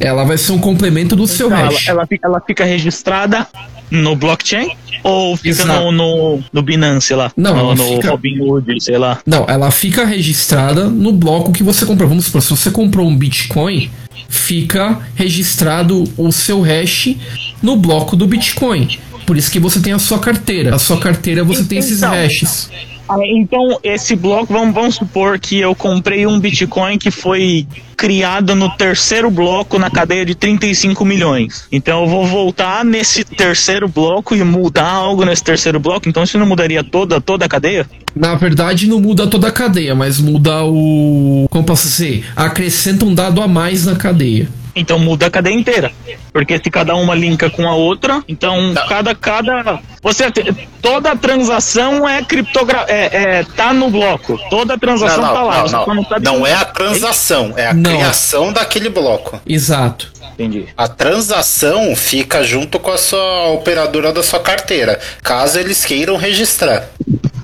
Ela 0.00 0.24
vai 0.24 0.36
ser 0.36 0.52
um 0.52 0.58
complemento 0.58 1.14
do 1.14 1.26
seu 1.26 1.46
Então, 1.46 1.58
ela, 1.58 1.68
hash. 1.70 1.88
ela, 1.88 2.08
ela 2.22 2.40
fica 2.40 2.64
registrada 2.64 3.46
no 3.90 4.16
blockchain? 4.16 4.70
Ou 5.02 5.36
fica 5.36 5.50
Exato. 5.50 5.80
no, 5.80 5.92
no, 5.92 6.42
no 6.52 6.62
Binance 6.62 7.12
lá? 7.14 7.30
Não, 7.36 7.54
no, 7.54 7.74
no 7.74 7.96
fica- 7.96 8.10
Robinhood, 8.10 8.82
sei 8.82 8.96
lá. 8.96 9.20
Não, 9.26 9.44
ela 9.48 9.70
fica 9.70 10.04
registrada 10.06 10.88
no 10.88 11.12
bloco 11.12 11.52
que 11.52 11.62
você 11.62 11.84
comprou. 11.84 12.08
Vamos 12.08 12.24
supor, 12.26 12.40
se 12.42 12.50
você 12.50 12.70
comprou 12.70 13.06
um 13.06 13.14
Bitcoin, 13.16 13.90
fica 14.28 14.98
registrado 15.14 16.04
o 16.16 16.32
seu 16.32 16.60
hash 16.62 17.14
no 17.62 17.76
bloco 17.76 18.16
do 18.16 18.26
Bitcoin. 18.26 18.98
Por 19.26 19.36
isso 19.36 19.50
que 19.50 19.58
você 19.60 19.80
tem 19.80 19.92
a 19.92 19.98
sua 19.98 20.18
carteira. 20.18 20.74
A 20.74 20.78
sua 20.78 20.98
carteira 20.98 21.42
você 21.44 21.64
tem 21.64 21.78
esses 21.78 21.98
Então, 21.98 22.10
hashes. 22.10 22.70
Ah, 23.14 23.26
Então, 23.26 23.78
esse 23.82 24.16
bloco, 24.16 24.52
vamos, 24.52 24.74
vamos 24.74 24.94
supor 24.96 25.38
que 25.38 25.60
eu 25.60 25.74
comprei 25.74 26.26
um 26.26 26.40
Bitcoin 26.40 26.98
que 26.98 27.10
foi 27.12 27.66
criado 27.96 28.56
no 28.56 28.68
terceiro 28.76 29.30
bloco 29.30 29.78
na 29.78 29.88
cadeia 29.88 30.26
de 30.26 30.34
35 30.34 31.04
milhões. 31.04 31.66
Então, 31.70 32.02
eu 32.02 32.08
vou 32.08 32.26
voltar 32.26 32.84
nesse 32.84 33.24
terceiro 33.24 33.86
bloco 33.86 34.34
e 34.34 34.42
mudar 34.42 34.90
algo 34.90 35.24
nesse 35.24 35.44
terceiro 35.44 35.78
bloco. 35.78 36.08
Então, 36.08 36.24
isso 36.24 36.38
não 36.38 36.46
mudaria 36.46 36.82
toda, 36.82 37.20
toda 37.20 37.44
a 37.44 37.48
cadeia? 37.48 37.86
Na 38.16 38.34
verdade, 38.34 38.88
não 38.88 39.00
muda 39.00 39.28
toda 39.28 39.48
a 39.48 39.52
cadeia, 39.52 39.94
mas 39.94 40.18
muda 40.18 40.64
o. 40.64 41.46
Como 41.50 41.64
posso 41.64 41.86
dizer? 41.86 42.24
Acrescenta 42.34 43.04
um 43.04 43.14
dado 43.14 43.40
a 43.40 43.46
mais 43.46 43.86
na 43.86 43.94
cadeia. 43.94 44.48
Então, 44.76 44.98
muda 44.98 45.26
a 45.26 45.30
cadeia 45.30 45.54
inteira. 45.54 45.92
Porque 46.32 46.58
se 46.58 46.70
cada 46.70 46.94
uma 46.96 47.14
linka 47.14 47.48
com 47.48 47.66
a 47.68 47.74
outra, 47.74 48.22
então 48.28 48.72
Não. 48.72 48.86
cada. 48.88 49.14
cada 49.14 49.80
você 50.02 50.24
Toda 50.82 51.16
transação 51.16 52.06
é 52.08 52.22
criptogra 52.22 52.84
é, 52.88 53.38
é 53.38 53.44
tá 53.56 53.72
no 53.72 53.88
bloco. 53.90 54.38
Toda 54.50 54.74
Não, 54.74 54.78
transação 54.78 55.22
não, 55.22 55.32
tá 55.34 55.42
lá. 55.42 55.56
não, 55.56 55.62
não. 55.94 56.04
sabe 56.04 56.24
Não 56.24 56.32
como- 56.34 56.46
é 56.46 56.52
a 56.54 56.64
transação, 56.64 57.54
é 57.56 57.68
a 57.68 57.74
Não. 57.74 57.90
criação 57.92 58.52
daquele 58.52 58.88
bloco. 58.88 59.40
Exato. 59.46 60.12
Entendi. 60.34 60.66
A 60.76 60.88
transação 60.88 61.94
fica 61.94 62.42
junto 62.42 62.78
com 62.80 62.90
a 62.90 62.98
sua 62.98 63.48
operadora 63.50 64.12
da 64.12 64.22
sua 64.22 64.40
carteira, 64.40 64.98
caso 65.22 65.58
eles 65.58 65.84
queiram 65.84 66.16
registrar. 66.16 66.88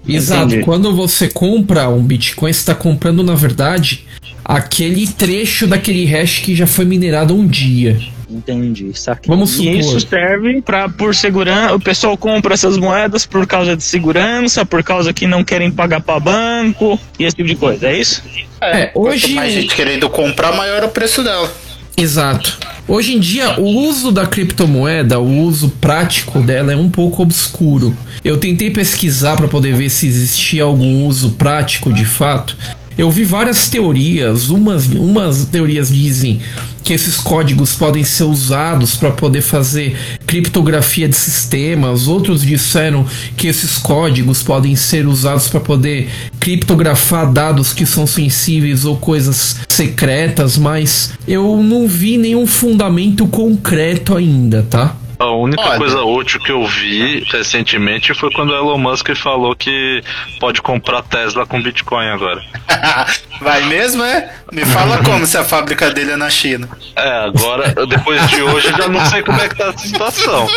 Exato. 0.06 0.46
Entendi. 0.46 0.64
Quando 0.64 0.94
você 0.94 1.28
compra 1.28 1.88
um 1.88 2.02
Bitcoin, 2.02 2.52
você 2.52 2.58
está 2.58 2.75
comprando, 2.75 3.22
na 3.22 3.34
verdade, 3.34 4.06
aquele 4.44 5.06
trecho 5.06 5.66
daquele 5.66 6.04
hash 6.04 6.40
que 6.40 6.54
já 6.54 6.66
foi 6.66 6.85
minerado 6.85 7.35
um 7.35 7.47
dia. 7.47 7.99
Entendi, 8.28 8.92
saquei. 8.94 9.28
Vamos 9.28 9.54
E 9.54 9.56
supor. 9.56 9.75
isso 9.75 10.00
serve 10.09 10.62
para 10.62 10.88
por 10.88 11.14
segurança, 11.14 11.75
o 11.75 11.80
pessoal 11.80 12.16
compra 12.16 12.54
essas 12.54 12.76
moedas 12.78 13.26
por 13.26 13.44
causa 13.47 13.76
de 13.76 13.82
segurança, 13.82 14.64
por 14.64 14.85
causa 14.85 15.12
que 15.12 15.26
não 15.26 15.42
querem 15.42 15.70
pagar 15.70 16.00
para 16.00 16.20
banco 16.20 16.99
e 17.18 17.25
esse 17.25 17.35
tipo 17.35 17.49
de 17.49 17.56
coisa, 17.56 17.88
é 17.88 17.99
isso? 17.99 18.23
É, 18.62 18.92
hoje. 18.94 19.23
Quanto 19.23 19.35
mais 19.35 19.52
gente 19.52 19.75
querendo 19.75 20.09
comprar, 20.09 20.52
maior 20.52 20.82
é 20.82 20.87
o 20.87 20.90
preço 20.90 21.25
dela. 21.25 21.52
Exato. 21.97 22.59
Hoje 22.87 23.14
em 23.14 23.20
dia, 23.20 23.61
o 23.61 23.66
uso 23.66 24.11
da 24.11 24.26
criptomoeda, 24.26 25.18
o 25.20 25.42
uso 25.42 25.68
prático 25.80 26.40
dela 26.40 26.73
é 26.73 26.76
um 26.76 26.88
pouco 26.88 27.23
obscuro. 27.23 27.97
Eu 28.25 28.38
tentei 28.38 28.70
pesquisar 28.70 29.37
para 29.37 29.49
poder 29.49 29.75
ver 29.75 29.90
se 29.90 30.06
existia 30.06 30.62
algum 30.62 31.04
uso 31.04 31.32
prático 31.32 31.92
de 31.92 32.04
fato. 32.04 32.56
Eu 33.00 33.11
vi 33.11 33.25
várias 33.25 33.66
teorias. 33.71 34.50
Umas, 34.50 34.87
umas 34.88 35.47
teorias 35.47 35.88
dizem 35.88 36.38
que 36.85 36.92
esses 36.92 37.16
códigos 37.16 37.75
podem 37.75 38.04
ser 38.04 38.25
usados 38.25 38.95
para 38.95 39.11
poder 39.11 39.40
fazer 39.40 39.97
criptografia 40.26 41.09
de 41.09 41.16
sistemas. 41.16 42.07
Outros 42.07 42.42
disseram 42.42 43.07
que 43.38 43.47
esses 43.47 43.78
códigos 43.78 44.42
podem 44.42 44.76
ser 44.76 45.07
usados 45.07 45.49
para 45.49 45.61
poder 45.61 46.11
criptografar 46.38 47.33
dados 47.33 47.73
que 47.73 47.87
são 47.87 48.07
sensíveis 48.07 48.85
ou 48.85 48.99
coisas 48.99 49.57
secretas, 49.66 50.59
mas 50.59 51.14
eu 51.26 51.62
não 51.62 51.88
vi 51.88 52.19
nenhum 52.19 52.47
fundamento 52.47 53.26
concreto 53.26 54.14
ainda, 54.14 54.62
tá? 54.69 54.95
A 55.20 55.30
única 55.32 55.60
Olha. 55.60 55.76
coisa 55.76 56.00
útil 56.00 56.40
que 56.40 56.50
eu 56.50 56.64
vi 56.64 57.22
recentemente 57.30 58.14
foi 58.14 58.30
quando 58.32 58.52
o 58.52 58.56
Elon 58.56 58.78
Musk 58.78 59.14
falou 59.14 59.54
que 59.54 60.02
pode 60.40 60.62
comprar 60.62 61.02
Tesla 61.02 61.44
com 61.44 61.62
Bitcoin 61.62 62.08
agora. 62.08 62.42
Vai 63.38 63.60
mesmo, 63.66 64.02
é? 64.02 64.34
Me 64.50 64.64
fala 64.64 64.96
como 65.04 65.26
se 65.26 65.36
a 65.36 65.44
fábrica 65.44 65.90
dele 65.90 66.12
é 66.12 66.16
na 66.16 66.30
China. 66.30 66.66
É, 66.96 67.26
agora, 67.26 67.74
depois 67.86 68.26
de 68.30 68.42
hoje, 68.42 68.68
eu 68.68 68.76
já 68.78 68.88
não 68.88 69.04
sei 69.04 69.22
como 69.22 69.38
é 69.38 69.48
que 69.48 69.56
tá 69.56 69.68
a 69.68 69.76
situação. 69.76 70.48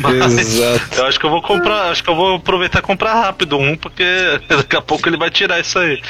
Mas 0.00 0.38
Exato. 0.38 0.96
eu 0.96 1.06
acho 1.06 1.20
que 1.20 1.26
eu 1.26 1.30
vou 1.30 1.42
comprar, 1.42 1.90
acho 1.90 2.02
que 2.02 2.10
eu 2.10 2.16
vou 2.16 2.36
aproveitar 2.36 2.78
e 2.78 2.82
comprar 2.82 3.14
rápido 3.14 3.58
um, 3.58 3.76
porque 3.76 4.04
daqui 4.48 4.76
a 4.76 4.80
pouco 4.80 5.08
ele 5.08 5.16
vai 5.16 5.30
tirar 5.30 5.60
isso 5.60 5.78
aí. 5.78 6.00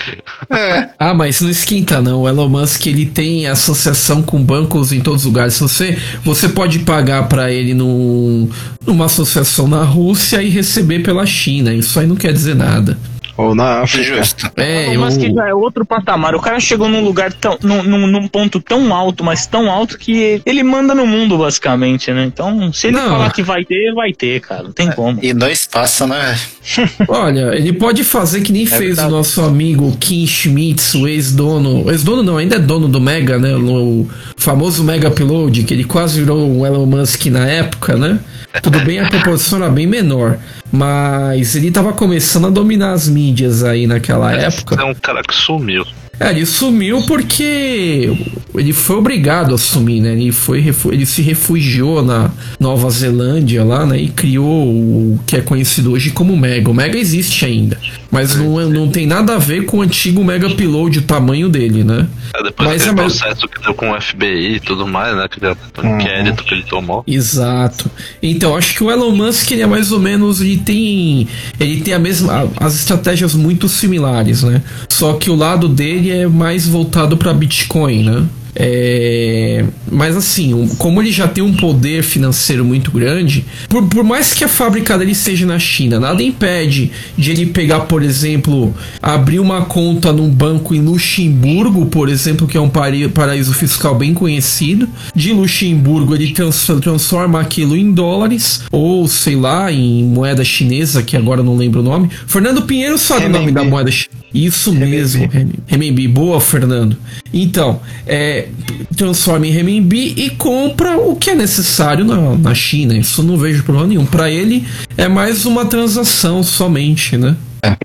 É. 0.50 0.88
Ah, 0.98 1.14
mas 1.14 1.40
não 1.40 1.50
esquenta 1.50 2.00
não. 2.00 2.22
O 2.22 2.28
Elon 2.28 2.48
Musk 2.48 2.86
ele 2.86 3.06
tem 3.06 3.46
associação 3.46 4.22
com 4.22 4.42
bancos 4.42 4.92
em 4.92 5.00
todos 5.00 5.22
os 5.22 5.26
lugares. 5.26 5.58
Você, 5.58 5.98
você 6.24 6.48
pode 6.48 6.80
pagar 6.80 7.28
para 7.28 7.50
ele 7.50 7.74
num, 7.74 8.48
numa 8.86 9.06
associação 9.06 9.66
na 9.66 9.82
Rússia 9.82 10.42
e 10.42 10.48
receber 10.48 11.00
pela 11.00 11.26
China. 11.26 11.74
Isso 11.74 11.98
aí 11.98 12.06
não 12.06 12.16
quer 12.16 12.32
dizer 12.32 12.54
nada. 12.54 12.96
Ou 13.40 13.54
na 13.54 13.80
África. 13.80 14.16
Justo. 14.16 14.50
É, 14.56 14.96
mas 14.96 15.16
eu, 15.16 15.22
que 15.22 15.34
já 15.34 15.48
é 15.48 15.54
outro 15.54 15.84
patamar. 15.84 16.34
O 16.34 16.40
cara 16.40 16.60
chegou 16.60 16.88
num 16.88 17.02
lugar 17.02 17.32
tão. 17.32 17.58
Num, 17.62 17.82
num, 17.82 18.06
num 18.06 18.28
ponto 18.28 18.60
tão 18.60 18.94
alto, 18.94 19.24
mas 19.24 19.46
tão 19.46 19.70
alto 19.70 19.96
que 19.98 20.42
ele 20.44 20.62
manda 20.62 20.94
no 20.94 21.06
mundo, 21.06 21.38
basicamente, 21.38 22.12
né? 22.12 22.24
Então, 22.24 22.72
se 22.72 22.88
ele 22.88 22.96
Não. 22.96 23.08
falar 23.08 23.32
que 23.32 23.42
vai 23.42 23.64
ter, 23.64 23.92
vai 23.94 24.12
ter, 24.12 24.40
cara. 24.40 24.64
Não 24.64 24.72
tem 24.72 24.90
como. 24.92 25.18
E 25.22 25.32
no 25.32 25.48
espaço, 25.48 26.06
né? 26.06 26.38
olha, 27.08 27.54
ele 27.54 27.72
pode 27.72 28.04
fazer 28.04 28.42
que 28.42 28.52
nem 28.52 28.66
fez 28.66 28.80
verdade. 28.96 29.08
o 29.08 29.10
nosso 29.10 29.42
amigo 29.42 29.96
Kim 29.98 30.26
Schmitz, 30.26 30.94
o 30.94 31.08
ex-dono. 31.08 31.84
o 31.84 31.90
Ex-dono 31.90 32.22
não, 32.22 32.36
ainda 32.36 32.56
é 32.56 32.58
dono 32.58 32.88
do 32.88 33.00
Mega, 33.00 33.38
né? 33.38 33.54
O 33.56 34.06
famoso 34.40 34.82
Mega 34.82 35.08
Upload, 35.08 35.62
que 35.64 35.74
ele 35.74 35.84
quase 35.84 36.18
virou 36.18 36.50
o 36.50 36.66
Elon 36.66 36.86
Musk 36.86 37.26
na 37.26 37.46
época, 37.46 37.96
né? 37.96 38.18
Tudo 38.62 38.80
bem, 38.80 38.98
a 38.98 39.08
proporção 39.08 39.62
era 39.62 39.70
bem 39.70 39.86
menor. 39.86 40.38
Mas 40.72 41.54
ele 41.54 41.70
tava 41.70 41.92
começando 41.92 42.46
a 42.46 42.50
dominar 42.50 42.92
as 42.92 43.06
mídias 43.08 43.62
aí 43.62 43.86
naquela 43.86 44.32
época. 44.32 44.80
É 44.80 44.84
um 44.84 44.94
cara 44.94 45.22
que 45.22 45.34
sumiu. 45.34 45.84
É, 46.20 46.30
ele 46.30 46.44
sumiu 46.44 47.00
porque 47.06 48.12
ele 48.54 48.72
foi 48.74 48.96
obrigado 48.96 49.54
a 49.54 49.58
sumir, 49.58 50.02
né? 50.02 50.12
Ele, 50.12 50.30
foi, 50.30 50.62
ele 50.92 51.06
se 51.06 51.22
refugiou 51.22 52.02
na 52.02 52.30
Nova 52.58 52.90
Zelândia 52.90 53.64
lá, 53.64 53.86
né? 53.86 53.98
E 53.98 54.08
criou 54.08 54.68
o 54.68 55.20
que 55.26 55.36
é 55.36 55.40
conhecido 55.40 55.92
hoje 55.92 56.10
como 56.10 56.36
Mega. 56.36 56.70
O 56.70 56.74
Mega 56.74 56.98
existe 56.98 57.44
ainda, 57.46 57.78
mas 58.10 58.34
não, 58.36 58.68
não 58.68 58.88
tem 58.88 59.06
nada 59.06 59.34
a 59.36 59.38
ver 59.38 59.64
com 59.64 59.78
o 59.78 59.82
antigo 59.82 60.22
Mega 60.22 60.46
Upload, 60.48 60.98
o 60.98 61.02
tamanho 61.02 61.48
dele, 61.48 61.82
né? 61.84 62.06
É, 62.34 62.42
depois 62.42 62.68
Mas 62.68 62.86
é 62.86 62.92
mais- 62.92 63.16
processo 63.18 63.48
que 63.48 63.62
deu 63.62 63.72
com 63.74 63.90
o 63.90 64.00
FBI 64.00 64.56
e 64.56 64.60
tudo 64.60 64.86
mais, 64.86 65.16
né? 65.16 65.24
Aquele 65.24 65.54
inquérito 65.94 66.44
que 66.44 66.52
ele 66.54 66.64
tomou. 66.64 67.02
Exato. 67.06 67.90
Então, 68.22 68.54
acho 68.56 68.74
que 68.74 68.84
o 68.84 68.90
Elon 68.90 69.12
Musk 69.12 69.50
ele 69.52 69.62
é 69.62 69.66
mais 69.66 69.90
ou 69.90 69.98
menos 69.98 70.40
ele 70.40 70.58
tem 70.58 71.26
ele 71.58 71.80
tem 71.80 71.94
a 71.94 71.98
mesma 71.98 72.48
as 72.58 72.74
estratégias 72.74 73.34
muito 73.34 73.68
similares, 73.68 74.42
né? 74.42 74.62
Só 74.88 75.14
que 75.14 75.30
o 75.30 75.34
lado 75.34 75.68
dele 75.68 76.09
é 76.10 76.26
mais 76.26 76.66
voltado 76.66 77.16
para 77.16 77.32
Bitcoin, 77.32 78.02
né? 78.04 78.24
É, 78.52 79.64
mas 79.90 80.16
assim, 80.16 80.68
como 80.76 81.00
ele 81.00 81.12
já 81.12 81.28
tem 81.28 81.42
um 81.42 81.54
poder 81.54 82.02
financeiro 82.02 82.64
muito 82.64 82.90
grande, 82.90 83.44
por, 83.68 83.84
por 83.86 84.02
mais 84.02 84.34
que 84.34 84.42
a 84.42 84.48
fábrica 84.48 84.98
dele 84.98 85.14
seja 85.14 85.46
na 85.46 85.56
China, 85.56 86.00
nada 86.00 86.20
impede 86.20 86.90
de 87.16 87.30
ele 87.30 87.46
pegar, 87.46 87.80
por 87.82 88.02
exemplo, 88.02 88.74
abrir 89.00 89.38
uma 89.38 89.62
conta 89.66 90.12
num 90.12 90.28
banco 90.28 90.74
em 90.74 90.80
Luxemburgo, 90.80 91.86
por 91.86 92.08
exemplo, 92.08 92.48
que 92.48 92.56
é 92.56 92.60
um 92.60 92.68
paraíso 92.68 93.54
fiscal 93.54 93.94
bem 93.94 94.12
conhecido. 94.12 94.88
De 95.14 95.32
Luxemburgo, 95.32 96.14
ele 96.16 96.32
trans- 96.32 96.66
transforma 96.82 97.40
aquilo 97.40 97.76
em 97.76 97.92
dólares, 97.92 98.62
ou 98.72 99.06
sei 99.06 99.36
lá, 99.36 99.70
em 99.72 100.02
moeda 100.04 100.42
chinesa, 100.44 101.04
que 101.04 101.16
agora 101.16 101.40
não 101.42 101.56
lembro 101.56 101.80
o 101.80 101.84
nome. 101.84 102.10
Fernando 102.26 102.62
Pinheiro 102.62 102.98
sabe 102.98 103.26
o 103.26 103.28
nome 103.28 103.46
Renminbi. 103.46 103.52
da 103.54 103.64
moeda 103.64 103.90
chinesa. 103.92 104.19
Isso 104.32 104.72
mesmo, 104.72 105.26
Rem- 105.28 105.50
Renminbi. 105.66 106.06
Boa, 106.06 106.40
Fernando. 106.40 106.96
Então, 107.32 107.80
é, 108.06 108.48
transforma 108.96 109.46
em 109.46 109.50
Renminbi 109.50 110.14
e 110.16 110.30
compra 110.30 110.96
o 110.98 111.16
que 111.16 111.30
é 111.30 111.34
necessário 111.34 112.04
na, 112.04 112.36
na 112.36 112.54
China. 112.54 112.96
Isso 112.96 113.22
não 113.22 113.36
vejo 113.36 113.62
problema 113.64 113.88
nenhum. 113.88 114.06
Para 114.06 114.30
ele, 114.30 114.64
é 114.96 115.08
mais 115.08 115.44
uma 115.46 115.64
transação 115.64 116.42
somente, 116.42 117.16
né? 117.16 117.36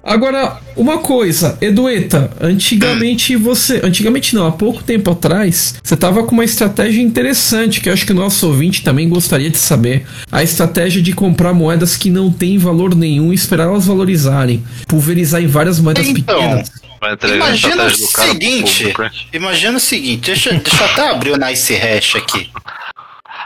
Agora, 0.04 0.58
uma 0.76 1.00
coisa, 1.00 1.58
Edueta, 1.60 2.32
antigamente 2.40 3.36
você. 3.36 3.82
Antigamente 3.84 4.36
não, 4.36 4.48
há 4.48 4.52
pouco 4.52 4.84
tempo 4.84 5.12
atrás, 5.12 5.76
você 5.84 5.98
tava 5.98 6.24
com 6.24 6.32
uma 6.32 6.46
estratégia 6.46 7.02
interessante 7.02 7.82
que 7.82 7.90
eu 7.90 7.94
acho 7.94 8.06
que 8.06 8.12
o 8.12 8.16
nosso 8.16 8.48
ouvinte 8.48 8.84
também 8.84 9.10
gostaria 9.10 9.50
de 9.50 9.58
saber. 9.58 10.06
A 10.32 10.44
estratégia 10.44 11.02
de 11.02 11.14
comprar 11.14 11.54
moedas 11.54 11.98
que 11.98 12.10
não 12.10 12.32
têm 12.32 12.58
valor 12.58 12.96
nenhum 12.96 13.32
e 13.32 13.36
esperar 13.36 13.64
elas 13.66 13.86
valorizarem. 13.86 14.64
Pulverizar 14.88 15.42
em 15.42 15.48
várias 15.48 15.80
moedas 15.80 16.08
Então, 16.08 16.40
pequenas. 16.40 16.72
Imagina 17.36 17.86
o 17.86 17.90
seguinte. 17.90 18.94
Imagina 19.34 19.78
o 19.78 19.80
seguinte. 19.80 20.26
Deixa, 20.28 20.52
deixa 20.52 20.84
eu 20.84 20.86
até 20.86 21.10
abrir 21.10 21.32
o 21.32 21.38
Nice 21.38 21.74
Hash 21.76 22.16
aqui. 22.16 22.50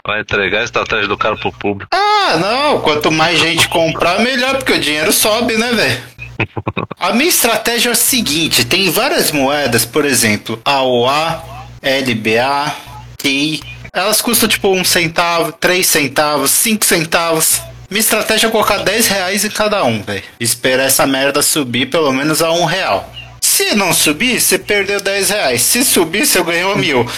Vai 0.06 0.22
entregar 0.22 0.62
a 0.62 0.64
estratégia 0.64 1.08
do 1.08 1.18
cara 1.18 1.36
pro 1.36 1.52
público. 1.52 1.90
Ah, 1.94 2.38
não. 2.38 2.80
Quanto 2.82 3.12
mais 3.12 3.40
gente 3.40 3.68
comprar, 3.68 4.20
melhor, 4.22 4.58
porque 4.58 4.74
o 4.74 4.80
dinheiro 4.80 5.12
sobe, 5.12 5.58
né, 5.58 5.72
velho? 5.74 6.19
A 7.00 7.14
minha 7.14 7.30
estratégia 7.30 7.90
é 7.90 7.92
o 7.92 7.96
seguinte: 7.96 8.66
tem 8.66 8.90
várias 8.90 9.32
moedas, 9.32 9.86
por 9.86 10.06
exemplo, 10.06 10.62
AOA, 10.66 11.44
LBA, 11.82 12.76
TI. 13.18 13.62
Elas 13.92 14.22
custam 14.22 14.48
tipo 14.48 14.70
um 14.70 14.84
centavo, 14.84 15.52
três 15.54 15.88
centavos, 15.88 16.52
cinco 16.52 16.86
centavos. 16.86 17.62
Minha 17.90 18.02
estratégia 18.02 18.48
é 18.48 18.52
colocar 18.52 18.78
10 18.78 19.08
reais 19.08 19.44
em 19.44 19.50
cada 19.50 19.84
um, 19.84 20.04
velho. 20.04 20.22
Esperar 20.40 20.84
essa 20.84 21.08
merda 21.08 21.42
subir 21.42 21.90
pelo 21.90 22.14
menos 22.14 22.40
a 22.40 22.52
um 22.52 22.64
real. 22.64 23.12
Se 23.42 23.74
não 23.74 23.92
subir, 23.94 24.40
você 24.40 24.60
perdeu 24.60 25.02
10 25.02 25.30
reais. 25.32 25.64
Se 25.64 25.84
subir, 25.84 26.28
você 26.28 26.44
ganhou 26.44 26.78
mil. 26.78 27.04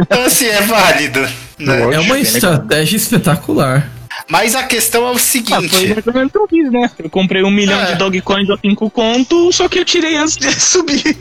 então 0.00 0.24
assim, 0.24 0.46
é 0.46 0.62
válido. 0.62 1.20
Né? 1.58 1.94
É 1.94 2.00
uma 2.00 2.18
estratégia 2.18 2.96
espetacular. 2.96 3.86
Mas 4.28 4.54
a 4.56 4.64
questão 4.64 5.02
é 5.02 5.10
o 5.10 5.10
Ah, 5.10 5.12
foi 5.14 5.20
seguinte. 5.20 5.84
exatamente 5.92 6.28
o 6.28 6.30
que 6.32 6.38
eu 6.38 6.48
fiz, 6.48 6.72
né? 6.72 6.90
Eu 6.98 7.08
comprei 7.10 7.42
um 7.44 7.50
milhão 7.50 7.80
É. 7.80 7.92
de 7.92 7.94
Dogecoins 7.96 8.50
a 8.50 8.56
5 8.58 8.90
conto, 8.90 9.52
só 9.52 9.68
que 9.68 9.78
eu 9.78 9.84
tirei 9.84 10.16
antes 10.16 10.36
de 10.36 10.50
subir. 10.60 11.16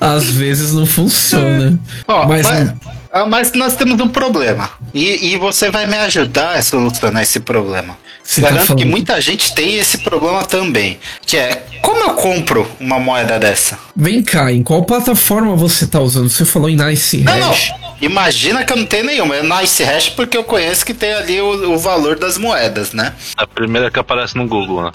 Às 0.00 0.24
vezes 0.30 0.72
não 0.72 0.86
funciona. 0.86 1.78
Ó, 2.06 2.26
Mas 2.26 2.46
mas, 2.46 2.74
ah, 3.12 3.26
mas 3.26 3.52
nós 3.52 3.76
temos 3.76 3.98
um 4.00 4.08
problema. 4.08 4.68
E, 4.92 5.32
e 5.32 5.36
você 5.38 5.70
vai 5.70 5.86
me 5.86 5.96
ajudar 5.96 6.56
a 6.56 6.62
solucionar 6.62 7.22
esse 7.22 7.40
problema. 7.40 7.96
Você 8.22 8.40
tá 8.42 8.48
Garanto 8.50 8.66
falando- 8.66 8.82
que 8.82 8.88
muita 8.88 9.20
gente 9.20 9.54
tem 9.54 9.76
esse 9.76 9.98
problema 9.98 10.44
também. 10.44 10.98
Que 11.24 11.36
é, 11.36 11.64
como 11.80 12.00
eu 12.00 12.10
compro 12.14 12.68
uma 12.80 12.98
moeda 12.98 13.38
dessa? 13.38 13.78
Vem 13.94 14.22
cá, 14.22 14.52
em 14.52 14.62
qual 14.62 14.84
plataforma 14.84 15.54
você 15.54 15.86
tá 15.86 16.00
usando? 16.00 16.28
Você 16.28 16.44
falou 16.44 16.68
em 16.68 16.76
Nice 16.76 17.18
Não, 17.18 17.38
não. 17.38 17.54
Imagina 18.00 18.64
que 18.64 18.72
eu 18.72 18.76
não 18.76 18.86
tenho 18.86 19.06
nenhuma. 19.06 19.36
É 19.36 19.42
Nice 19.42 19.82
Hash 19.82 20.08
porque 20.10 20.36
eu 20.36 20.44
conheço 20.44 20.84
que 20.84 20.92
tem 20.94 21.12
ali 21.14 21.40
o, 21.40 21.72
o 21.74 21.78
valor 21.78 22.18
das 22.18 22.36
moedas, 22.36 22.92
né? 22.92 23.12
A 23.36 23.46
primeira 23.46 23.90
que 23.90 23.98
aparece 23.98 24.36
no 24.36 24.46
Google, 24.46 24.82
né? 24.84 24.92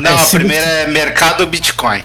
Não, 0.00 0.14
a 0.18 0.24
primeira 0.26 0.64
é 0.64 0.86
Mercado 0.86 1.46
Bitcoin. 1.46 2.02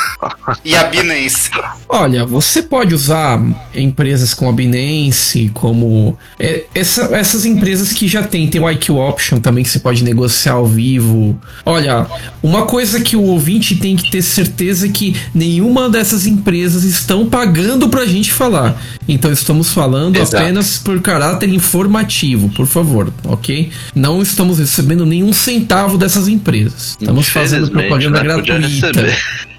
e 0.64 0.74
a 0.74 0.84
Binance. 0.84 1.50
Olha, 1.88 2.24
você 2.24 2.62
pode 2.62 2.94
usar 2.94 3.40
empresas 3.74 4.32
como 4.34 4.50
a 4.50 4.52
Binance, 4.52 5.50
como 5.54 6.16
é, 6.38 6.64
essa- 6.74 7.14
essas 7.16 7.44
empresas 7.44 7.92
que 7.92 8.08
já 8.08 8.22
tem, 8.22 8.48
tem 8.48 8.60
o 8.60 8.70
IQ 8.70 8.92
Option 8.92 9.40
também 9.40 9.62
que 9.64 9.70
você 9.70 9.78
pode 9.80 10.02
negociar 10.04 10.52
ao 10.54 10.66
vivo. 10.66 11.38
Olha, 11.66 12.06
uma 12.42 12.64
coisa 12.66 13.00
que 13.00 13.16
o 13.16 13.22
ouvinte 13.22 13.76
tem 13.76 13.96
que 13.96 14.10
ter 14.10 14.22
certeza 14.22 14.86
é 14.86 14.90
que 14.90 15.20
nenhuma 15.34 15.90
dessas 15.90 16.26
empresas 16.26 16.84
estão 16.84 17.28
pagando 17.28 17.88
pra 17.88 18.06
gente 18.06 18.32
falar. 18.32 18.80
Então 19.08 19.30
estamos 19.32 19.70
falando 19.72 19.81
Exato. 20.18 20.36
apenas 20.42 20.78
por 20.78 21.00
caráter 21.00 21.48
informativo, 21.48 22.48
por 22.50 22.66
favor, 22.66 23.12
ok? 23.24 23.70
Não 23.94 24.22
estamos 24.22 24.58
recebendo 24.58 25.04
nenhum 25.06 25.32
centavo 25.32 25.98
dessas 25.98 26.28
empresas. 26.28 26.96
Estamos 27.00 27.28
fazendo 27.28 27.70
propaganda 27.70 28.22
né? 28.22 28.24
Gratuita. 28.24 28.92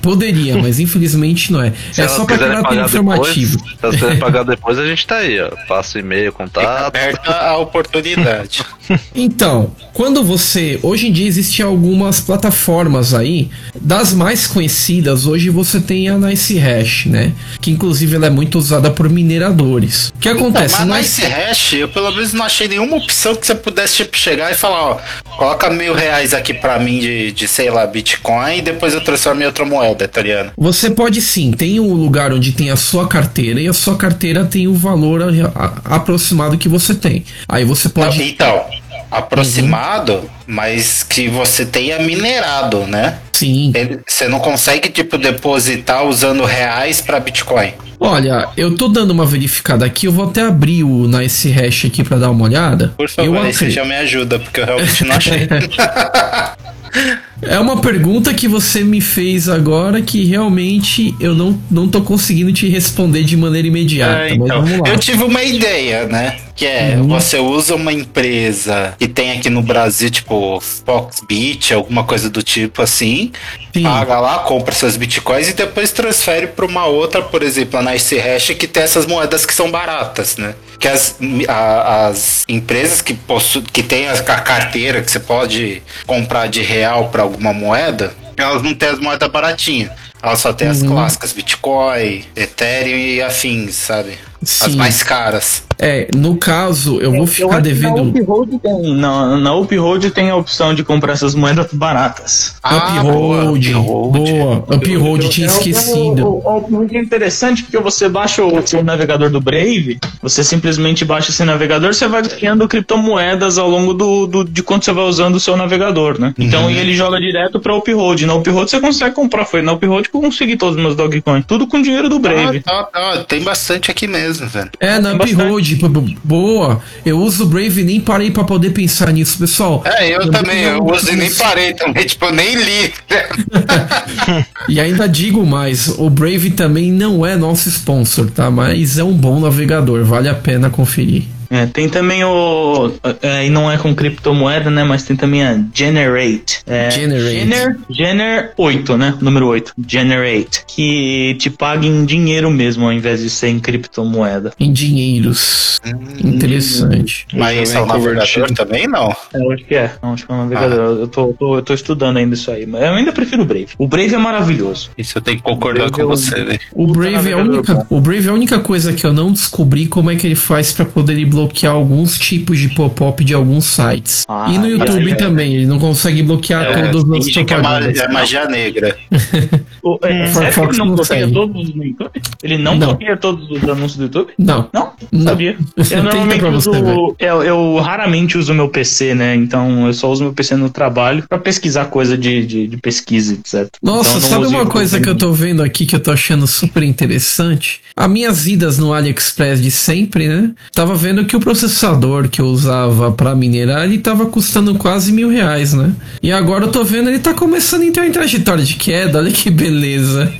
Poderia, 0.03 0.57
mas 0.57 0.79
infelizmente 0.79 1.51
não 1.51 1.63
é. 1.63 1.71
Se 1.91 2.01
é 2.01 2.07
só 2.07 2.25
para 2.25 2.37
quiserem 2.37 2.61
caráter 2.61 2.81
informativo. 2.83 3.57
Depois, 3.57 3.95
se 3.97 4.03
elas 4.05 4.19
pagar 4.19 4.43
depois, 4.43 4.77
a 4.77 4.85
gente 4.85 5.07
tá 5.07 5.15
aí, 5.17 5.39
ó. 5.39 5.49
Passa 5.67 5.97
e-mail, 5.97 6.31
contato. 6.33 6.67
Aberta 6.85 7.31
a 7.31 7.57
oportunidade. 7.57 8.63
Então, 9.15 9.73
quando 9.93 10.23
você. 10.23 10.77
Hoje 10.83 11.07
em 11.07 11.11
dia 11.11 11.25
existem 11.27 11.65
algumas 11.65 12.19
plataformas 12.19 13.13
aí, 13.13 13.49
das 13.79 14.13
mais 14.13 14.45
conhecidas, 14.45 15.25
hoje 15.25 15.49
você 15.49 15.79
tem 15.79 16.09
a 16.09 16.17
Nice 16.17 16.57
Hash, 16.57 17.05
né? 17.05 17.31
Que 17.61 17.71
inclusive 17.71 18.15
ela 18.15 18.25
é 18.27 18.29
muito 18.29 18.57
usada 18.57 18.91
por 18.91 19.07
mineradores. 19.09 20.09
O 20.09 20.19
que 20.19 20.27
acontece? 20.27 20.83
Mas 20.85 21.17
Nice- 21.17 21.25
hash, 21.25 21.73
eu 21.73 21.87
pelo 21.87 22.11
menos 22.11 22.33
não 22.33 22.43
achei 22.45 22.67
nenhuma 22.67 22.97
opção 22.97 23.35
que 23.35 23.45
você 23.45 23.55
pudesse 23.55 23.97
tipo, 23.97 24.17
chegar 24.17 24.51
e 24.51 24.55
falar, 24.55 24.83
ó, 24.83 24.97
coloca 25.37 25.69
mil 25.69 25.93
reais 25.93 26.33
aqui 26.33 26.53
pra 26.53 26.77
mim 26.79 26.99
de, 26.99 27.31
de, 27.31 27.47
sei 27.47 27.69
lá, 27.69 27.85
Bitcoin 27.87 28.57
e 28.57 28.61
depois 28.61 28.93
eu 28.93 29.01
transformo 29.01 29.41
em 29.41 29.45
outra 29.45 29.63
moeda, 29.63 29.92
tá 29.95 30.21
ligado? 30.21 30.51
Você 30.57 30.89
pode 30.89 31.21
sim, 31.21 31.51
tem 31.51 31.79
um 31.79 31.93
lugar 31.93 32.31
onde 32.33 32.51
tem 32.51 32.69
a 32.71 32.75
sua 32.75 33.07
carteira 33.07 33.59
e 33.59 33.67
a 33.67 33.73
sua 33.73 33.95
carteira 33.95 34.45
tem 34.45 34.67
o 34.67 34.73
valor 34.73 35.21
a- 35.23 35.51
a- 35.55 35.95
aproximado 35.95 36.57
que 36.57 36.67
você 36.69 36.93
tem. 36.95 37.23
Aí 37.47 37.63
você 37.65 37.89
pode. 37.89 38.21
Então, 38.21 38.65
aproximado, 39.11 40.29
mas 40.47 41.03
que 41.03 41.27
você 41.27 41.65
tenha 41.65 41.99
minerado, 41.99 42.85
né? 42.87 43.17
Sim. 43.31 43.71
Você 44.07 44.27
não 44.27 44.39
consegue, 44.39 44.89
tipo, 44.89 45.17
depositar 45.17 46.05
usando 46.05 46.43
reais 46.45 47.01
pra 47.01 47.19
Bitcoin. 47.19 47.73
Olha, 47.99 48.49
eu 48.57 48.75
tô 48.75 48.89
dando 48.89 49.11
uma 49.11 49.25
verificada 49.25 49.85
aqui, 49.85 50.07
eu 50.07 50.11
vou 50.11 50.25
até 50.27 50.41
abrir 50.41 50.83
o 50.83 51.07
Nice 51.07 51.49
Hash 51.49 51.85
aqui 51.85 52.03
pra 52.03 52.17
dar 52.17 52.31
uma 52.31 52.43
olhada. 52.43 52.93
Por 52.97 53.09
favor, 53.09 53.35
eu 53.37 53.41
aí 53.41 53.53
você 53.53 53.69
já 53.69 53.85
me 53.85 53.95
ajuda, 53.95 54.39
porque 54.39 54.59
eu 54.59 54.65
realmente 54.65 55.05
não 55.05 55.15
achei. 55.15 55.47
É 57.47 57.59
uma 57.59 57.79
pergunta 57.81 58.33
que 58.33 58.47
você 58.47 58.83
me 58.83 59.01
fez 59.01 59.47
agora 59.49 60.01
que 60.01 60.23
realmente 60.25 61.13
eu 61.19 61.33
não, 61.35 61.59
não 61.69 61.87
tô 61.87 62.01
conseguindo 62.01 62.51
te 62.53 62.67
responder 62.67 63.23
de 63.23 63.35
maneira 63.37 63.67
imediata. 63.67 64.23
É, 64.29 64.33
então, 64.33 64.61
vamos 64.63 64.79
lá. 64.79 64.89
eu 64.89 64.97
tive 64.97 65.23
uma 65.23 65.43
ideia, 65.43 66.05
né? 66.07 66.37
Que 66.55 66.65
é, 66.67 66.95
Uhum. 66.97 67.07
você 67.07 67.37
usa 67.39 67.73
uma 67.75 67.91
empresa 67.91 68.93
que 68.99 69.07
tem 69.07 69.31
aqui 69.31 69.49
no 69.49 69.61
Brasil, 69.63 70.09
tipo, 70.09 70.61
Foxbit, 70.61 71.73
alguma 71.73 72.03
coisa 72.03 72.29
do 72.29 72.43
tipo 72.43 72.81
assim, 72.81 73.31
Sim. 73.73 73.83
paga 73.83 74.19
lá, 74.19 74.39
compra 74.39 74.73
seus 74.73 74.95
bitcoins 74.95 75.49
e 75.49 75.53
depois 75.53 75.91
transfere 75.91 76.47
para 76.47 76.65
uma 76.65 76.85
outra, 76.85 77.21
por 77.23 77.41
exemplo, 77.41 77.79
a 77.79 77.83
Nice 77.91 78.15
Hash, 78.19 78.51
que 78.57 78.67
tem 78.67 78.83
essas 78.83 79.05
moedas 79.07 79.45
que 79.45 79.53
são 79.53 79.71
baratas, 79.71 80.37
né? 80.37 80.53
Que 80.79 80.87
as, 80.87 81.15
a- 81.47 82.07
as 82.07 82.43
empresas 82.47 83.01
que, 83.01 83.13
possu 83.13 83.61
que 83.61 83.81
tem 83.81 84.07
a, 84.07 84.13
a 84.13 84.39
carteira 84.41 85.01
que 85.01 85.09
você 85.11 85.19
pode 85.19 85.81
comprar 86.05 86.47
de 86.47 86.61
real 86.61 87.07
para 87.09 87.23
alguma 87.33 87.53
moeda, 87.53 88.13
elas 88.37 88.61
não 88.61 88.73
têm 88.73 88.89
as 88.89 88.99
moedas 88.99 89.29
baratinhas. 89.29 89.91
Elas 90.23 90.39
só 90.39 90.53
as 90.69 90.81
Uhum. 90.81 90.87
clássicas, 90.91 91.33
Bitcoin, 91.33 92.23
Ethereum 92.35 92.95
e 92.97 93.21
afins, 93.21 93.75
sabe? 93.75 94.11
As 94.41 94.49
Sim. 94.49 94.75
mais 94.75 95.01
caras. 95.03 95.63
É, 95.79 96.09
no 96.15 96.35
caso, 96.35 96.99
eu 96.99 97.11
vou 97.13 97.25
ficar 97.25 97.47
acho 97.47 97.63
que 97.63 97.69
Na 97.69 97.73
devendo. 97.91 98.09
Uphold 98.19 98.59
tem, 98.59 98.95
na, 98.97 99.37
na 99.37 99.55
Uphold 99.55 100.11
tem 100.11 100.29
a 100.29 100.35
opção 100.35 100.73
de 100.73 100.83
comprar 100.83 101.13
essas 101.13 101.33
moedas 101.33 101.67
baratas. 101.71 102.53
Ah, 102.61 102.99
Uphold, 103.01 103.73
boa, 103.73 104.09
boa, 104.11 104.65
Uphold, 104.75 105.29
tinha 105.29 105.47
É, 105.47 105.49
esquecido. 105.49 106.27
O, 106.27 106.57
Uphold 106.57 106.95
é 106.95 106.99
interessante 107.01 107.63
porque 107.63 107.77
você 107.79 108.09
baixa 108.09 108.43
o 108.43 108.65
seu 108.67 108.83
navegador 108.83 109.29
do 109.29 109.39
Brave, 109.39 109.97
você 110.21 110.43
simplesmente 110.43 111.05
baixa 111.05 111.31
esse 111.31 111.43
navegador, 111.45 111.93
você 111.93 112.07
vai 112.07 112.21
ganhando 112.21 112.67
criptomoedas 112.67 113.57
ao 113.57 113.69
longo 113.69 113.93
do, 113.93 114.27
do- 114.27 114.43
de 114.45 114.61
quanto 114.61 114.83
você 114.85 114.91
vai 114.91 115.05
usando 115.05 115.35
o 115.35 115.39
seu 115.39 115.55
navegador, 115.55 116.19
né? 116.19 116.33
Então 116.37 116.69
e 116.69 116.77
ele 116.77 116.93
joga 116.93 117.17
direto 117.19 117.59
pra 117.61 117.75
Uphold. 117.75 118.25
Na 118.25 118.35
Uphold 118.35 118.69
você 118.69 118.79
consegue 118.79 119.15
comprar, 119.15 119.45
foi 119.45 119.61
na 119.61 119.71
Uphold 119.71 120.09
eu 120.09 120.12
consegui 120.21 120.55
todos 120.57 120.75
os 120.75 120.81
meus 120.81 120.95
Dogecoin. 120.95 121.41
Tudo 121.41 121.67
com 121.67 121.81
dinheiro 121.81 122.09
do 122.09 122.19
Brave. 122.19 122.61
Ah, 122.65 122.83
tá, 122.83 123.13
tá. 123.17 123.23
Tem 123.23 123.41
bastante 123.41 123.89
aqui 123.91 124.07
mesmo, 124.07 124.47
velho. 124.47 124.69
É, 124.79 124.99
na. 124.99 125.13
Uphold, 125.13 125.75
boa. 126.23 126.81
Eu 127.05 127.19
uso 127.19 127.43
o 127.43 127.47
Brave 127.47 127.81
e 127.81 127.83
nem 127.83 127.99
parei 128.01 128.31
pra 128.31 128.43
poder 128.43 128.71
pensar 128.71 129.11
nisso, 129.11 129.37
pessoal. 129.37 129.81
É, 129.85 130.15
eu 130.15 130.29
também, 130.31 130.63
eu 130.63 130.77
não- 130.77 130.85
uso 130.87 131.11
e 131.11 131.15
nem 131.15 131.33
parei 131.33 131.73
também, 131.73 132.05
tipo, 132.07 132.25
eu 132.25 132.31
nem 132.33 132.55
li. 132.55 132.93
E 134.69 134.79
ainda 134.79 135.07
digo 135.07 135.45
mais, 135.45 135.87
o 135.99 136.09
Brave 136.09 136.51
também 136.51 136.91
não 136.91 137.25
é 137.25 137.35
nosso 137.35 137.67
sponsor, 137.69 138.29
tá? 138.31 138.49
Mas 138.49 138.97
é 138.97 139.03
um 139.03 139.13
bom 139.13 139.39
navegador, 139.39 140.03
vale 140.05 140.29
a 140.29 140.33
pena 140.33 140.69
conferir. 140.69 141.23
É, 141.55 141.67
tem 141.67 141.87
também 141.87 142.23
o. 142.23 142.91
É, 143.21 143.45
e 143.45 143.49
não 143.49 143.69
é 143.71 143.77
com 143.77 143.93
criptomoeda, 143.93 144.71
né? 144.71 144.83
Mas 144.83 145.03
tem 145.03 145.15
também 145.15 145.43
a 145.43 145.59
Generate. 145.71 146.61
É, 146.65 146.89
Generate. 146.89 147.35
Gener, 147.39 147.77
Gener 147.89 148.53
8, 148.57 148.97
né? 148.97 149.13
Número 149.21 149.45
8. 149.47 149.71
Generate. 149.87 150.63
Que 150.67 151.35
te 151.39 151.51
paga 151.51 151.85
em 151.85 152.05
dinheiro 152.05 152.49
mesmo, 152.49 152.85
ao 152.85 152.91
invés 152.91 153.21
de 153.21 153.29
ser 153.29 153.49
em 153.49 153.59
criptomoeda. 153.59 154.51
Em 154.59 154.73
dinheiros. 154.73 155.79
Interessante. 156.23 157.27
Mas 157.33 157.69
isso 157.69 157.77
é 157.77 157.81
o 157.81 157.85
Também 157.87 158.13
navegador 158.15 158.51
também 158.55 158.87
não. 158.87 159.15
É, 159.33 159.37
eu 159.45 159.51
acho 159.51 159.63
que 159.65 159.75
é. 159.75 159.91
Eu 160.01 160.09
acho 160.09 160.25
que 160.25 160.31
é 160.31 160.35
um 160.35 160.37
navegador. 160.39 160.99
Eu, 161.01 161.07
tô, 161.07 161.33
tô- 161.33 161.55
eu 161.57 161.61
tô 161.61 161.73
estudando 161.73 162.17
ainda 162.17 162.33
isso 162.33 162.49
aí. 162.49 162.65
Mas 162.65 162.81
eu 162.81 162.93
ainda 162.93 163.11
prefiro 163.11 163.43
o 163.43 163.45
Brave. 163.45 163.67
O 163.77 163.87
Brave 163.87 164.15
é 164.15 164.17
maravilhoso. 164.17 164.89
Isso 164.97 165.17
eu 165.17 165.21
tenho 165.21 165.37
que 165.37 165.43
concordar 165.43 165.91
com 165.91 166.01
Eu- 166.01 166.07
você, 166.07 166.43
velho. 166.43 166.59
O 166.73 166.87
Brave, 166.87 167.13
é 167.29 167.33
a 167.33 167.37
navegador 167.37 167.53
única, 167.53 167.85
o 167.89 168.01
Brave 168.01 168.27
é 168.27 168.29
a 168.31 168.33
única 168.33 168.59
coisa 168.59 168.93
que 168.93 169.05
eu 169.05 169.13
não 169.13 169.31
descobri 169.31 169.85
como 169.85 170.09
é 170.09 170.15
que 170.15 170.25
ele 170.25 170.35
faz 170.35 170.71
pra 170.71 170.85
poder 170.85 171.13
ele 171.13 171.25
bloquear 171.43 171.73
alguns 171.73 172.17
tipos 172.17 172.57
de 172.59 172.69
pop-up 172.69 173.23
de 173.23 173.33
alguns 173.33 173.65
sites. 173.65 174.23
Ah, 174.27 174.47
e 174.49 174.57
no 174.57 174.67
YouTube 174.67 175.11
é. 175.11 175.15
também, 175.15 175.53
ele 175.55 175.65
não 175.65 175.79
consegue 175.79 176.23
bloquear 176.23 176.63
É, 176.63 176.91
finge 176.91 177.43
que 177.43 177.53
é, 177.53 177.57
ma 177.57 177.63
propagandas. 177.79 177.99
é 177.99 178.07
magia 178.07 178.45
negra. 178.45 178.97
O, 179.85 179.99
é, 180.01 180.23
Hum, 180.23 180.27
sério 180.27 180.47
que 180.47 180.53
Firefox 180.53 180.69
ele 180.69 180.77
não 180.77 180.85
não 180.85 180.95
bloqueia 180.95 181.29
todos 181.29 181.75
no 181.75 181.83
YouTube? 181.83 182.11
Ele 182.41 182.57
não, 182.57 182.75
Não. 182.75 182.87
bloqueia 182.87 183.17
todos 183.17 183.51
os 183.51 183.63
anúncios 183.63 183.97
do 183.97 184.03
YouTube? 184.03 184.31
Não. 184.37 184.69
Não, 184.73 184.93
Não. 185.11 185.23
sabia. 185.23 185.57
Eu 185.91 186.03
normalmente 186.03 186.45
uso. 186.45 187.15
Eu, 187.19 187.43
eu 187.43 187.75
raramente 187.79 188.37
uso 188.37 188.53
meu 188.53 188.69
PC, 188.69 189.13
né? 189.13 189.35
Então 189.35 189.87
eu 189.87 189.93
só 189.93 190.09
uso 190.09 190.23
meu 190.23 190.33
PC 190.33 190.55
no 190.55 190.69
trabalho 190.69 191.23
pra 191.27 191.37
pesquisar 191.37 191.85
coisa 191.85 192.17
de, 192.17 192.45
de, 192.45 192.67
de 192.67 192.77
pesquisa, 192.77 193.33
etc. 193.33 193.67
Nossa, 193.81 194.17
Então, 194.17 194.29
eu 194.29 194.39
não 194.41 194.43
sabe 194.49 194.55
uma 194.55 194.65
coisa 194.71 195.01
que 195.01 195.09
eu 195.09 195.15
tô 195.17 195.33
vendo 195.33 195.61
aqui 195.61 195.85
que 195.85 195.95
eu 195.95 195.99
tô 195.99 196.11
achando 196.11 196.47
super 196.47 196.81
interessante? 196.83 197.81
As 197.95 198.09
minhas 198.09 198.47
idas 198.47 198.77
no 198.77 198.93
AliExpress 198.93 199.61
de 199.61 199.69
sempre, 199.69 200.27
né? 200.29 200.51
Tava 200.73 200.95
vendo 200.95 201.25
que 201.25 201.32
o 201.35 201.39
processador 201.39 202.27
que 202.29 202.41
eu 202.41 202.45
usava 202.45 203.11
pra 203.11 203.35
minerar, 203.35 203.85
ele 203.85 203.97
tava 203.97 204.25
custando 204.25 204.75
quase 204.75 205.11
mil 205.11 205.29
reais, 205.29 205.73
né? 205.73 205.91
E 206.21 206.31
agora 206.31 206.65
eu 206.65 206.71
tô 206.71 206.83
vendo 206.83 207.09
ele 207.09 207.19
tá 207.19 207.33
começando 207.33 207.81
a 207.81 207.85
entrar 207.85 208.07
em 208.07 208.11
trajetória 208.11 208.63
de 208.63 208.75
queda, 208.75 209.19
olha 209.19 209.31
que 209.31 209.49
beleza. 209.49 210.31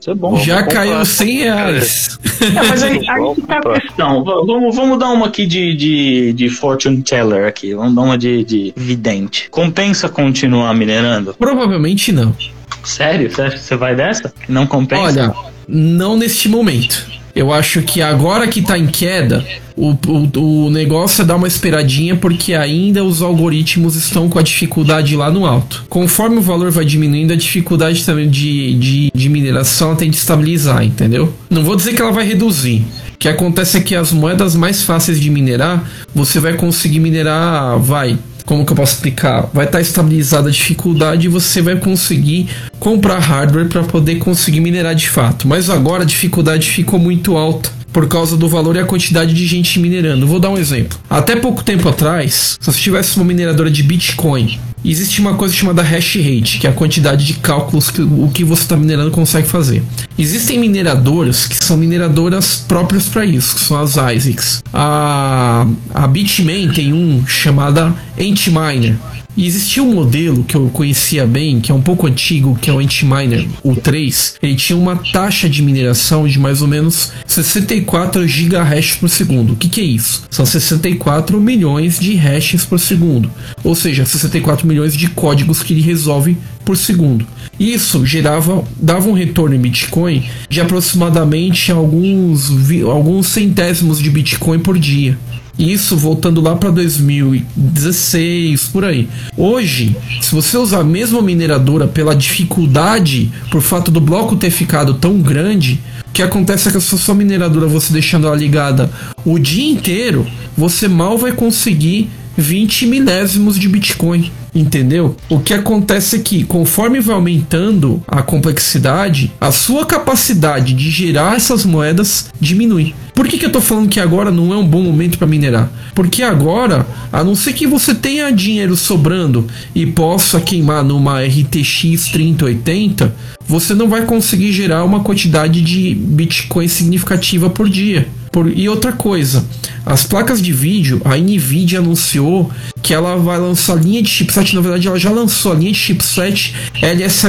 Isso 0.00 0.10
é 0.10 0.14
bom. 0.14 0.38
Já 0.38 0.62
caiu 0.62 0.92
pra- 0.94 1.04
100 1.04 1.38
reais. 1.38 2.18
É, 2.40 2.68
mas 2.68 2.82
aí, 2.82 3.00
aí 3.08 3.34
que 3.34 3.42
tá 3.42 3.58
a 3.58 3.80
questão. 3.80 4.24
Vamos, 4.24 4.74
vamos 4.74 4.98
dar 4.98 5.10
uma 5.10 5.26
aqui 5.26 5.46
de, 5.46 5.74
de, 5.74 6.32
de 6.32 6.48
fortune 6.48 7.02
teller 7.02 7.46
aqui. 7.46 7.74
Vamos 7.74 7.94
dar 7.94 8.02
uma 8.02 8.16
de, 8.18 8.44
de 8.44 8.72
vidente. 8.76 9.48
Compensa 9.50 10.08
continuar 10.08 10.74
minerando? 10.74 11.34
Provavelmente 11.38 12.12
não. 12.12 12.34
Sério? 12.82 13.30
Você 13.30 13.42
acha 13.42 13.56
que 13.56 13.62
você 13.62 13.76
vai 13.76 13.94
dessa? 13.94 14.32
Não 14.48 14.66
compensa? 14.66 15.02
Olha, 15.02 15.34
não 15.68 16.16
neste 16.16 16.48
momento. 16.48 17.06
Eu 17.34 17.52
acho 17.52 17.82
que 17.82 18.02
agora 18.02 18.46
que 18.48 18.62
tá 18.62 18.78
em 18.78 18.86
queda, 18.86 19.44
o, 19.76 19.96
o, 20.06 20.66
o 20.66 20.70
negócio 20.70 21.22
é 21.22 21.24
dar 21.24 21.36
uma 21.36 21.46
esperadinha 21.46 22.16
porque 22.16 22.54
ainda 22.54 23.02
os 23.02 23.22
algoritmos 23.22 23.96
estão 23.96 24.28
com 24.28 24.38
a 24.38 24.42
dificuldade 24.42 25.16
lá 25.16 25.30
no 25.30 25.46
alto. 25.46 25.84
Conforme 25.88 26.36
o 26.36 26.42
valor 26.42 26.70
vai 26.70 26.84
diminuindo, 26.84 27.32
a 27.32 27.36
dificuldade 27.36 28.04
também 28.04 28.28
de, 28.28 28.74
de, 28.74 29.10
de 29.14 29.28
mineração 29.28 29.96
tem 29.96 30.10
de 30.10 30.16
estabilizar, 30.16 30.84
entendeu? 30.84 31.32
Não 31.48 31.64
vou 31.64 31.76
dizer 31.76 31.94
que 31.94 32.02
ela 32.02 32.12
vai 32.12 32.26
reduzir. 32.26 32.84
O 33.14 33.18
que 33.18 33.28
acontece 33.28 33.78
é 33.78 33.80
que 33.80 33.94
as 33.94 34.12
moedas 34.12 34.54
mais 34.54 34.82
fáceis 34.82 35.20
de 35.20 35.30
minerar, 35.30 35.88
você 36.14 36.40
vai 36.40 36.54
conseguir 36.54 37.00
minerar, 37.00 37.78
vai, 37.78 38.18
como 38.50 38.66
que 38.66 38.72
eu 38.72 38.76
posso 38.76 38.94
explicar? 38.94 39.48
Vai 39.54 39.64
estar 39.64 39.80
estabilizada 39.80 40.48
a 40.48 40.50
dificuldade 40.50 41.26
e 41.26 41.28
você 41.28 41.62
vai 41.62 41.76
conseguir 41.76 42.48
comprar 42.80 43.20
hardware 43.20 43.68
para 43.68 43.84
poder 43.84 44.16
conseguir 44.16 44.58
minerar 44.58 44.92
de 44.92 45.08
fato. 45.08 45.46
Mas 45.46 45.70
agora 45.70 46.02
a 46.02 46.04
dificuldade 46.04 46.68
ficou 46.68 46.98
muito 46.98 47.36
alta 47.36 47.70
por 47.92 48.06
causa 48.08 48.36
do 48.36 48.48
valor 48.48 48.76
e 48.76 48.80
a 48.80 48.84
quantidade 48.84 49.34
de 49.34 49.46
gente 49.46 49.78
minerando. 49.78 50.26
Vou 50.26 50.38
dar 50.40 50.50
um 50.50 50.58
exemplo. 50.58 50.98
Até 51.08 51.36
pouco 51.36 51.62
tempo 51.62 51.88
atrás, 51.88 52.56
se 52.60 52.66
você 52.66 52.78
tivesse 52.78 53.16
uma 53.16 53.24
mineradora 53.24 53.70
de 53.70 53.82
Bitcoin, 53.82 54.58
existe 54.84 55.20
uma 55.20 55.34
coisa 55.34 55.54
chamada 55.54 55.82
hash 55.82 56.16
rate, 56.16 56.58
que 56.58 56.66
é 56.66 56.70
a 56.70 56.72
quantidade 56.72 57.24
de 57.24 57.34
cálculos 57.34 57.90
que 57.90 58.00
o 58.00 58.30
que 58.32 58.44
você 58.44 58.62
está 58.62 58.76
minerando 58.76 59.10
consegue 59.10 59.46
fazer. 59.46 59.82
Existem 60.18 60.58
mineradoras 60.58 61.46
que 61.46 61.56
são 61.56 61.76
mineradoras 61.76 62.64
próprias 62.66 63.06
para 63.06 63.24
isso, 63.24 63.54
que 63.54 63.60
são 63.60 63.80
as 63.80 63.98
ASICs. 63.98 64.62
A, 64.72 65.66
a 65.94 66.06
Bitmain 66.06 66.68
tem 66.68 66.92
um 66.92 67.26
chamada 67.26 67.94
Antminer. 68.18 68.96
E 69.36 69.46
existia 69.46 69.82
um 69.82 69.94
modelo 69.94 70.44
que 70.44 70.56
eu 70.56 70.68
conhecia 70.68 71.26
bem, 71.26 71.60
que 71.60 71.70
é 71.70 71.74
um 71.74 71.80
pouco 71.80 72.06
antigo, 72.06 72.58
que 72.60 72.68
é 72.68 72.72
o 72.72 72.78
Antminer, 72.78 73.46
o 73.62 73.74
3. 73.74 74.36
Ele 74.42 74.54
tinha 74.54 74.76
uma 74.76 74.96
taxa 74.96 75.48
de 75.48 75.62
mineração 75.62 76.26
de 76.26 76.38
mais 76.38 76.60
ou 76.60 76.68
menos 76.68 77.12
64 77.26 78.26
gigahash 78.26 78.96
por 78.96 79.08
segundo. 79.08 79.52
O 79.52 79.56
que, 79.56 79.68
que 79.68 79.80
é 79.80 79.84
isso? 79.84 80.24
São 80.30 80.44
64 80.44 81.40
milhões 81.40 81.98
de 81.98 82.14
hashes 82.14 82.64
por 82.64 82.78
segundo. 82.78 83.30
Ou 83.62 83.74
seja, 83.74 84.04
64 84.04 84.66
milhões 84.66 84.94
de 84.94 85.08
códigos 85.08 85.62
que 85.62 85.72
ele 85.72 85.82
resolve 85.82 86.36
por 86.64 86.76
segundo. 86.76 87.26
Isso 87.58 88.04
gerava, 88.06 88.64
dava 88.76 89.08
um 89.08 89.12
retorno 89.12 89.54
em 89.54 89.58
Bitcoin 89.58 90.24
de 90.48 90.60
aproximadamente 90.60 91.70
alguns, 91.70 92.50
alguns 92.84 93.28
centésimos 93.28 94.00
de 94.00 94.10
Bitcoin 94.10 94.58
por 94.58 94.78
dia. 94.78 95.18
Isso 95.58 95.96
voltando 95.96 96.40
lá 96.40 96.56
para 96.56 96.70
2016, 96.70 98.68
por 98.68 98.84
aí. 98.84 99.08
Hoje, 99.36 99.96
se 100.20 100.34
você 100.34 100.56
usar 100.56 100.80
a 100.80 100.84
mesma 100.84 101.20
mineradora 101.20 101.86
pela 101.86 102.14
dificuldade, 102.14 103.30
por 103.50 103.60
fato 103.60 103.90
do 103.90 104.00
bloco 104.00 104.36
ter 104.36 104.50
ficado 104.50 104.94
tão 104.94 105.20
grande, 105.20 105.80
o 106.08 106.12
que 106.12 106.22
acontece 106.22 106.68
é 106.68 106.70
que 106.70 106.78
a 106.78 106.80
sua 106.80 107.14
mineradora 107.14 107.66
você 107.66 107.92
deixando 107.92 108.26
ela 108.26 108.36
ligada 108.36 108.90
o 109.24 109.38
dia 109.38 109.70
inteiro, 109.70 110.26
você 110.56 110.88
mal 110.88 111.16
vai 111.16 111.32
conseguir 111.32 112.10
20 112.36 112.86
milésimos 112.86 113.58
de 113.58 113.68
Bitcoin. 113.68 114.30
Entendeu? 114.52 115.16
O 115.28 115.38
que 115.38 115.54
acontece 115.54 116.16
é 116.16 116.18
que, 116.18 116.42
conforme 116.42 117.00
vai 117.00 117.14
aumentando 117.14 118.02
a 118.08 118.20
complexidade, 118.20 119.32
a 119.40 119.52
sua 119.52 119.86
capacidade 119.86 120.74
de 120.74 120.90
gerar 120.90 121.36
essas 121.36 121.64
moedas 121.64 122.30
diminui. 122.40 122.92
Por 123.20 123.28
que, 123.28 123.36
que 123.36 123.44
eu 123.44 123.52
tô 123.52 123.60
falando 123.60 123.90
que 123.90 124.00
agora 124.00 124.30
não 124.30 124.50
é 124.50 124.56
um 124.56 124.66
bom 124.66 124.82
momento 124.82 125.18
para 125.18 125.26
minerar? 125.26 125.70
Porque 125.94 126.22
agora, 126.22 126.86
a 127.12 127.22
não 127.22 127.34
ser 127.34 127.52
que 127.52 127.66
você 127.66 127.94
tenha 127.94 128.30
dinheiro 128.30 128.74
sobrando 128.74 129.46
e 129.74 129.84
possa 129.84 130.40
queimar 130.40 130.82
numa 130.82 131.20
RTX 131.22 132.08
3080, 132.12 133.14
você 133.46 133.74
não 133.74 133.90
vai 133.90 134.06
conseguir 134.06 134.52
gerar 134.52 134.84
uma 134.84 135.00
quantidade 135.00 135.60
de 135.60 135.94
Bitcoin 135.94 136.66
significativa 136.66 137.50
por 137.50 137.68
dia. 137.68 138.08
Por, 138.32 138.50
e 138.56 138.70
outra 138.70 138.92
coisa, 138.92 139.44
as 139.84 140.02
placas 140.02 140.40
de 140.40 140.54
vídeo, 140.54 141.02
a 141.04 141.14
Nvidia 141.18 141.80
anunciou 141.80 142.50
que 142.80 142.94
ela 142.94 143.16
vai 143.16 143.38
lançar 143.38 143.74
linha 143.74 144.00
de 144.00 144.08
chipset, 144.08 144.54
na 144.54 144.62
verdade 144.62 144.88
ela 144.88 144.98
já 144.98 145.10
lançou 145.10 145.52
a 145.52 145.56
linha 145.56 145.72
de 145.72 145.78
chipset 145.78 146.54
LSH, 146.80 147.26